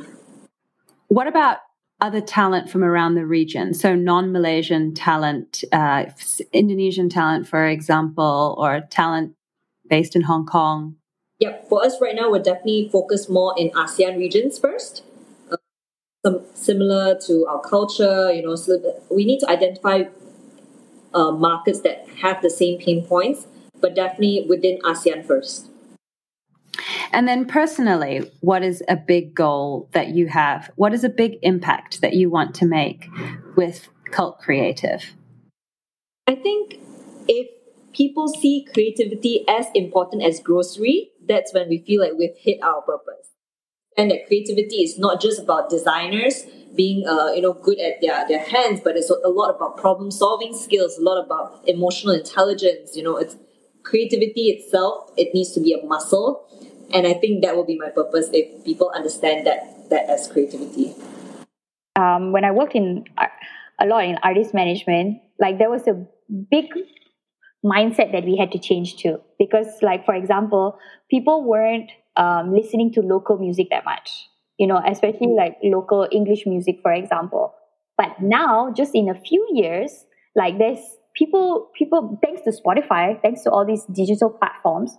What 1.07 1.27
about 1.27 1.57
other 1.99 2.21
talent 2.21 2.69
from 2.69 2.83
around 2.83 3.15
the 3.15 3.25
region. 3.25 3.73
So 3.73 3.95
non 3.95 4.31
Malaysian 4.31 4.93
talent, 4.93 5.63
uh, 5.71 6.05
Indonesian 6.53 7.09
talent, 7.09 7.47
for 7.47 7.65
example, 7.65 8.55
or 8.57 8.81
talent 8.81 9.33
based 9.89 10.15
in 10.15 10.23
Hong 10.23 10.45
Kong. 10.45 10.95
Yep. 11.39 11.69
For 11.69 11.85
us 11.85 12.01
right 12.01 12.15
now, 12.15 12.31
we're 12.31 12.41
definitely 12.41 12.89
focused 12.91 13.29
more 13.29 13.53
in 13.57 13.69
ASEAN 13.71 14.17
regions 14.17 14.57
first. 14.57 15.03
Uh, 15.51 15.57
some 16.25 16.41
similar 16.53 17.17
to 17.27 17.45
our 17.47 17.61
culture. 17.61 18.33
You 18.33 18.43
know, 18.43 18.55
so 18.55 18.79
we 19.11 19.23
need 19.23 19.39
to 19.39 19.49
identify 19.49 20.05
uh, 21.13 21.31
markets 21.31 21.81
that 21.81 22.07
have 22.21 22.41
the 22.41 22.49
same 22.49 22.79
pain 22.79 23.05
points, 23.05 23.45
but 23.79 23.95
definitely 23.95 24.45
within 24.49 24.79
ASEAN 24.79 25.25
first. 25.25 25.69
And 27.11 27.27
then 27.27 27.45
personally, 27.45 28.29
what 28.41 28.63
is 28.63 28.83
a 28.87 28.95
big 28.95 29.33
goal 29.33 29.89
that 29.93 30.09
you 30.09 30.27
have? 30.27 30.71
What 30.75 30.93
is 30.93 31.03
a 31.03 31.09
big 31.09 31.37
impact 31.41 32.01
that 32.01 32.13
you 32.13 32.29
want 32.29 32.55
to 32.55 32.65
make 32.65 33.09
with 33.55 33.87
Cult 34.11 34.39
Creative? 34.39 35.03
I 36.27 36.35
think 36.35 36.79
if 37.27 37.47
people 37.93 38.27
see 38.27 38.67
creativity 38.71 39.45
as 39.47 39.67
important 39.73 40.23
as 40.23 40.39
grocery, 40.39 41.11
that's 41.27 41.53
when 41.53 41.69
we 41.69 41.83
feel 41.85 42.01
like 42.01 42.13
we've 42.17 42.37
hit 42.37 42.59
our 42.63 42.81
purpose. 42.81 43.33
And 43.97 44.11
that 44.11 44.27
creativity 44.27 44.83
is 44.83 44.99
not 44.99 45.19
just 45.19 45.41
about 45.41 45.69
designers 45.69 46.43
being, 46.75 47.07
uh, 47.07 47.31
you 47.31 47.41
know, 47.41 47.53
good 47.53 47.79
at 47.79 47.99
their, 48.01 48.27
their 48.27 48.43
hands, 48.43 48.79
but 48.83 48.95
it's 48.95 49.09
a 49.09 49.27
lot 49.27 49.55
about 49.55 49.77
problem 49.77 50.11
solving 50.11 50.55
skills, 50.55 50.97
a 50.97 51.01
lot 51.01 51.23
about 51.23 51.67
emotional 51.67 52.13
intelligence. 52.13 52.95
You 52.95 53.03
know, 53.03 53.17
it's 53.17 53.35
creativity 53.83 54.49
itself. 54.49 55.11
It 55.17 55.33
needs 55.33 55.51
to 55.53 55.59
be 55.59 55.73
a 55.73 55.83
muscle, 55.85 56.45
and 56.93 57.07
I 57.07 57.13
think 57.13 57.43
that 57.43 57.55
will 57.55 57.65
be 57.65 57.77
my 57.77 57.89
purpose 57.89 58.29
if 58.31 58.63
people 58.63 58.91
understand 58.93 59.47
that 59.47 59.89
that 59.89 60.09
as 60.09 60.27
creativity. 60.27 60.93
Um, 61.95 62.31
when 62.31 62.45
I 62.45 62.51
worked 62.51 62.75
in 62.75 63.05
a 63.79 63.87
lot 63.87 64.05
in 64.05 64.17
artist 64.21 64.53
management, 64.53 65.21
like 65.39 65.57
there 65.57 65.69
was 65.69 65.87
a 65.87 66.05
big 66.51 66.65
mindset 67.67 68.11
that 68.11 68.23
we 68.25 68.37
had 68.37 68.51
to 68.51 68.59
change 68.59 68.97
to. 68.97 69.19
Because 69.39 69.67
like 69.81 70.05
for 70.05 70.15
example 70.15 70.77
people 71.09 71.43
weren't 71.43 71.91
um, 72.15 72.53
listening 72.53 72.91
to 72.93 73.01
local 73.01 73.37
music 73.37 73.67
that 73.71 73.85
much. 73.85 74.27
You 74.57 74.67
know 74.67 74.81
especially 74.87 75.33
like 75.37 75.57
local 75.63 76.07
english 76.11 76.45
music 76.45 76.79
for 76.81 76.93
example. 76.93 77.53
But 77.97 78.21
now 78.21 78.73
just 78.75 78.95
in 78.95 79.09
a 79.09 79.19
few 79.19 79.45
years 79.53 80.05
like 80.35 80.57
there's 80.57 80.79
people 81.15 81.69
people 81.77 82.19
thanks 82.23 82.41
to 82.43 82.51
spotify 82.51 83.19
thanks 83.21 83.41
to 83.43 83.49
all 83.49 83.65
these 83.65 83.83
digital 83.85 84.29
platforms 84.29 84.95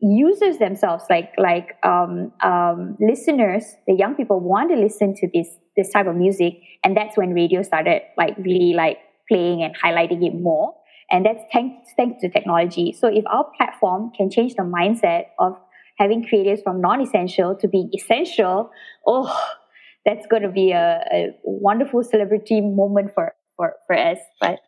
users 0.00 0.58
themselves 0.58 1.04
like 1.08 1.32
like 1.38 1.76
um, 1.84 2.32
um, 2.42 2.96
listeners 3.00 3.64
the 3.86 3.94
young 3.94 4.16
people 4.16 4.40
want 4.40 4.68
to 4.70 4.76
listen 4.76 5.14
to 5.14 5.28
this 5.32 5.48
this 5.76 5.90
type 5.90 6.06
of 6.06 6.16
music. 6.16 6.54
And 6.82 6.96
that's 6.96 7.16
when 7.16 7.32
radio 7.32 7.62
started 7.62 8.02
like 8.16 8.36
really 8.38 8.74
like 8.74 8.98
playing 9.28 9.62
and 9.62 9.74
highlighting 9.76 10.26
it 10.26 10.34
more 10.34 10.74
and 11.10 11.26
that's 11.26 11.42
thanks, 11.52 11.90
thanks 11.96 12.20
to 12.22 12.28
technology. 12.28 12.92
So 12.98 13.08
if 13.08 13.24
our 13.26 13.46
platform 13.56 14.10
can 14.16 14.30
change 14.30 14.54
the 14.54 14.62
mindset 14.62 15.24
of 15.38 15.56
having 15.98 16.24
creatives 16.24 16.62
from 16.62 16.80
non-essential 16.80 17.56
to 17.56 17.68
being 17.68 17.90
essential, 17.94 18.70
oh, 19.06 19.50
that's 20.04 20.26
going 20.26 20.42
to 20.42 20.50
be 20.50 20.72
a, 20.72 21.00
a 21.12 21.28
wonderful 21.44 22.02
celebrity 22.02 22.60
moment 22.60 23.12
for, 23.14 23.34
for, 23.56 23.74
for 23.86 23.96
us. 23.96 24.18
But 24.40 24.58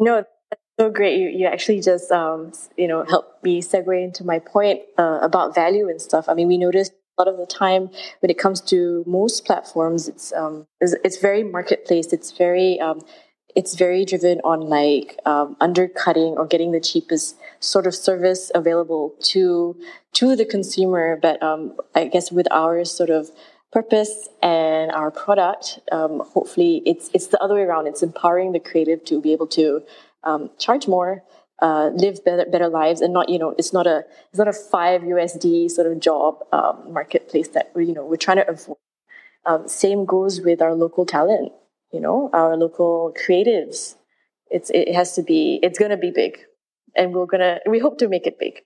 no, 0.00 0.24
that's 0.50 0.62
so 0.78 0.90
great. 0.90 1.18
You, 1.18 1.28
you 1.28 1.46
actually 1.46 1.80
just, 1.80 2.10
um, 2.10 2.52
you 2.76 2.88
know, 2.88 3.04
helped 3.04 3.44
me 3.44 3.62
segue 3.62 4.02
into 4.02 4.24
my 4.24 4.38
point 4.38 4.80
uh, 4.98 5.20
about 5.22 5.54
value 5.54 5.88
and 5.88 6.00
stuff. 6.00 6.28
I 6.28 6.34
mean, 6.34 6.48
we 6.48 6.58
noticed 6.58 6.92
a 7.18 7.22
lot 7.22 7.28
of 7.32 7.38
the 7.38 7.46
time 7.46 7.90
when 8.20 8.30
it 8.30 8.38
comes 8.38 8.60
to 8.60 9.04
most 9.06 9.44
platforms, 9.44 10.08
it's, 10.08 10.32
um, 10.32 10.66
it's, 10.80 10.94
it's 11.04 11.18
very 11.18 11.42
marketplace. 11.42 12.12
It's 12.12 12.30
very, 12.32 12.78
um, 12.80 13.00
it's 13.54 13.74
very 13.74 14.04
driven 14.04 14.40
on 14.44 14.60
like 14.60 15.18
um, 15.24 15.56
undercutting 15.60 16.34
or 16.36 16.46
getting 16.46 16.72
the 16.72 16.80
cheapest 16.80 17.36
sort 17.60 17.86
of 17.86 17.94
service 17.94 18.50
available 18.54 19.14
to 19.20 19.76
to 20.14 20.36
the 20.36 20.44
consumer. 20.44 21.18
But 21.20 21.42
um, 21.42 21.76
I 21.94 22.06
guess 22.06 22.30
with 22.30 22.46
our 22.50 22.84
sort 22.84 23.10
of 23.10 23.30
purpose 23.72 24.28
and 24.42 24.90
our 24.92 25.10
product, 25.10 25.80
um, 25.92 26.20
hopefully 26.20 26.82
it's 26.84 27.10
it's 27.14 27.28
the 27.28 27.42
other 27.42 27.54
way 27.54 27.62
around. 27.62 27.86
It's 27.86 28.02
empowering 28.02 28.52
the 28.52 28.60
creative 28.60 29.04
to 29.06 29.20
be 29.20 29.32
able 29.32 29.48
to 29.48 29.82
um, 30.24 30.50
charge 30.58 30.86
more. 30.86 31.24
Uh, 31.60 31.90
live 31.92 32.24
better, 32.24 32.46
better 32.48 32.68
lives, 32.68 33.00
and 33.00 33.12
not 33.12 33.28
you 33.28 33.36
know 33.36 33.52
it's 33.58 33.72
not 33.72 33.84
a 33.84 34.04
it's 34.28 34.38
not 34.38 34.46
a 34.46 34.52
five 34.52 35.02
USD 35.02 35.68
sort 35.70 35.90
of 35.90 35.98
job 35.98 36.38
um, 36.52 36.92
marketplace 36.92 37.48
that 37.48 37.72
we 37.74 37.86
you 37.86 37.94
know 37.94 38.04
we're 38.04 38.16
trying 38.16 38.36
to 38.36 38.48
avoid. 38.48 38.76
Um, 39.44 39.66
same 39.66 40.04
goes 40.04 40.40
with 40.40 40.62
our 40.62 40.74
local 40.74 41.04
talent 41.06 41.52
you 41.92 42.00
know, 42.00 42.30
our 42.32 42.56
local 42.56 43.14
creatives. 43.18 43.96
It's 44.50 44.70
it 44.70 44.94
has 44.94 45.14
to 45.14 45.22
be 45.22 45.60
it's 45.62 45.78
gonna 45.78 45.96
be 45.96 46.10
big. 46.10 46.38
And 46.96 47.12
we're 47.12 47.26
gonna 47.26 47.60
we 47.66 47.78
hope 47.78 47.98
to 47.98 48.08
make 48.08 48.26
it 48.26 48.38
big. 48.38 48.62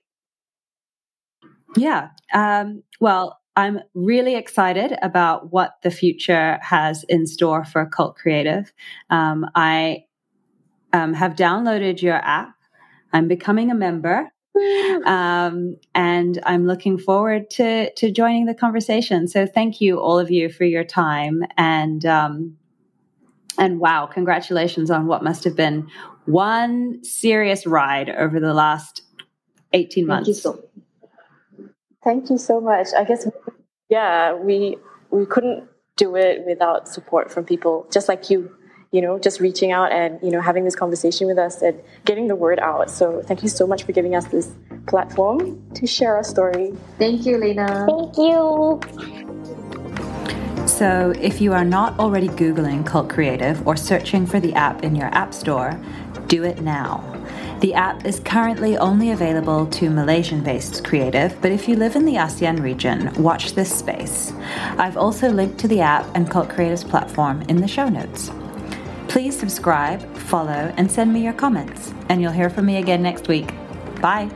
Yeah. 1.75 2.09
Um, 2.33 2.83
well, 2.99 3.39
I'm 3.55 3.79
really 3.93 4.35
excited 4.35 4.95
about 5.01 5.51
what 5.51 5.75
the 5.83 5.91
future 5.91 6.59
has 6.61 7.03
in 7.09 7.27
store 7.27 7.63
for 7.65 7.85
Cult 7.85 8.15
Creative. 8.15 8.71
Um, 9.09 9.45
I 9.55 10.05
um, 10.91 11.13
have 11.13 11.35
downloaded 11.35 12.01
your 12.01 12.15
app. 12.15 12.55
I'm 13.11 13.27
becoming 13.27 13.71
a 13.71 13.75
member. 13.75 14.29
Um, 15.05 15.77
and 15.95 16.39
I'm 16.45 16.67
looking 16.67 16.99
forward 16.99 17.49
to 17.51 17.91
to 17.95 18.11
joining 18.11 18.45
the 18.45 18.53
conversation. 18.53 19.27
So 19.27 19.47
thank 19.47 19.81
you, 19.81 19.99
all 19.99 20.19
of 20.19 20.29
you, 20.29 20.47
for 20.47 20.63
your 20.63 20.83
time 20.83 21.43
and 21.57 22.05
um, 22.05 22.55
and 23.57 23.79
wow, 23.79 24.07
congratulations 24.07 24.89
on 24.89 25.07
what 25.07 25.23
must 25.23 25.43
have 25.43 25.55
been 25.55 25.89
one 26.25 27.03
serious 27.03 27.65
ride 27.65 28.09
over 28.09 28.39
the 28.39 28.53
last 28.53 29.01
18 29.73 30.07
months. 30.07 30.27
Thank 30.27 30.27
you 30.27 30.33
so, 30.41 30.63
Thank 32.03 32.29
you 32.29 32.37
so 32.37 32.59
much. 32.59 32.87
I 32.97 33.03
guess, 33.03 33.27
yeah, 33.89 34.33
we, 34.33 34.77
we 35.11 35.25
couldn't 35.25 35.67
do 35.95 36.15
it 36.15 36.45
without 36.45 36.87
support 36.87 37.31
from 37.31 37.45
people 37.45 37.87
just 37.91 38.09
like 38.09 38.29
you, 38.29 38.55
you 38.91 39.01
know, 39.01 39.17
just 39.19 39.39
reaching 39.39 39.71
out 39.71 39.91
and, 39.91 40.19
you 40.21 40.31
know, 40.31 40.41
having 40.41 40.65
this 40.65 40.75
conversation 40.75 41.27
with 41.27 41.37
us 41.37 41.61
and 41.61 41.79
getting 42.05 42.27
the 42.27 42.35
word 42.35 42.59
out. 42.59 42.89
So 42.89 43.21
thank 43.21 43.41
you 43.41 43.49
so 43.49 43.65
much 43.65 43.83
for 43.83 43.91
giving 43.91 44.15
us 44.15 44.25
this 44.25 44.51
platform 44.87 45.71
to 45.75 45.87
share 45.87 46.15
our 46.15 46.23
story. 46.23 46.73
Thank 46.99 47.25
you, 47.25 47.37
Lina. 47.37 47.87
Thank 47.87 48.17
you. 48.17 49.22
So, 50.65 51.13
if 51.19 51.39
you 51.39 51.53
are 51.53 51.65
not 51.65 51.99
already 51.99 52.27
Googling 52.29 52.85
Cult 52.85 53.09
Creative 53.09 53.65
or 53.67 53.75
searching 53.75 54.25
for 54.25 54.39
the 54.39 54.53
app 54.53 54.83
in 54.83 54.95
your 54.95 55.07
App 55.07 55.33
Store, 55.33 55.79
do 56.27 56.43
it 56.43 56.61
now. 56.61 57.03
The 57.59 57.73
app 57.73 58.05
is 58.05 58.19
currently 58.19 58.77
only 58.77 59.11
available 59.11 59.67
to 59.67 59.89
Malaysian 59.89 60.43
based 60.43 60.83
creative, 60.83 61.39
but 61.41 61.51
if 61.51 61.67
you 61.67 61.75
live 61.75 61.95
in 61.95 62.05
the 62.05 62.15
ASEAN 62.15 62.61
region, 62.61 63.13
watch 63.21 63.53
this 63.53 63.73
space. 63.73 64.33
I've 64.77 64.97
also 64.97 65.29
linked 65.29 65.59
to 65.59 65.67
the 65.67 65.79
app 65.79 66.05
and 66.15 66.29
Cult 66.29 66.49
Creative's 66.49 66.83
platform 66.83 67.41
in 67.43 67.61
the 67.61 67.67
show 67.67 67.87
notes. 67.87 68.31
Please 69.07 69.39
subscribe, 69.39 70.01
follow, 70.17 70.73
and 70.75 70.91
send 70.91 71.13
me 71.13 71.23
your 71.23 71.33
comments, 71.33 71.93
and 72.09 72.21
you'll 72.21 72.31
hear 72.31 72.49
from 72.49 72.65
me 72.65 72.77
again 72.77 73.01
next 73.01 73.27
week. 73.27 73.53
Bye. 74.01 74.29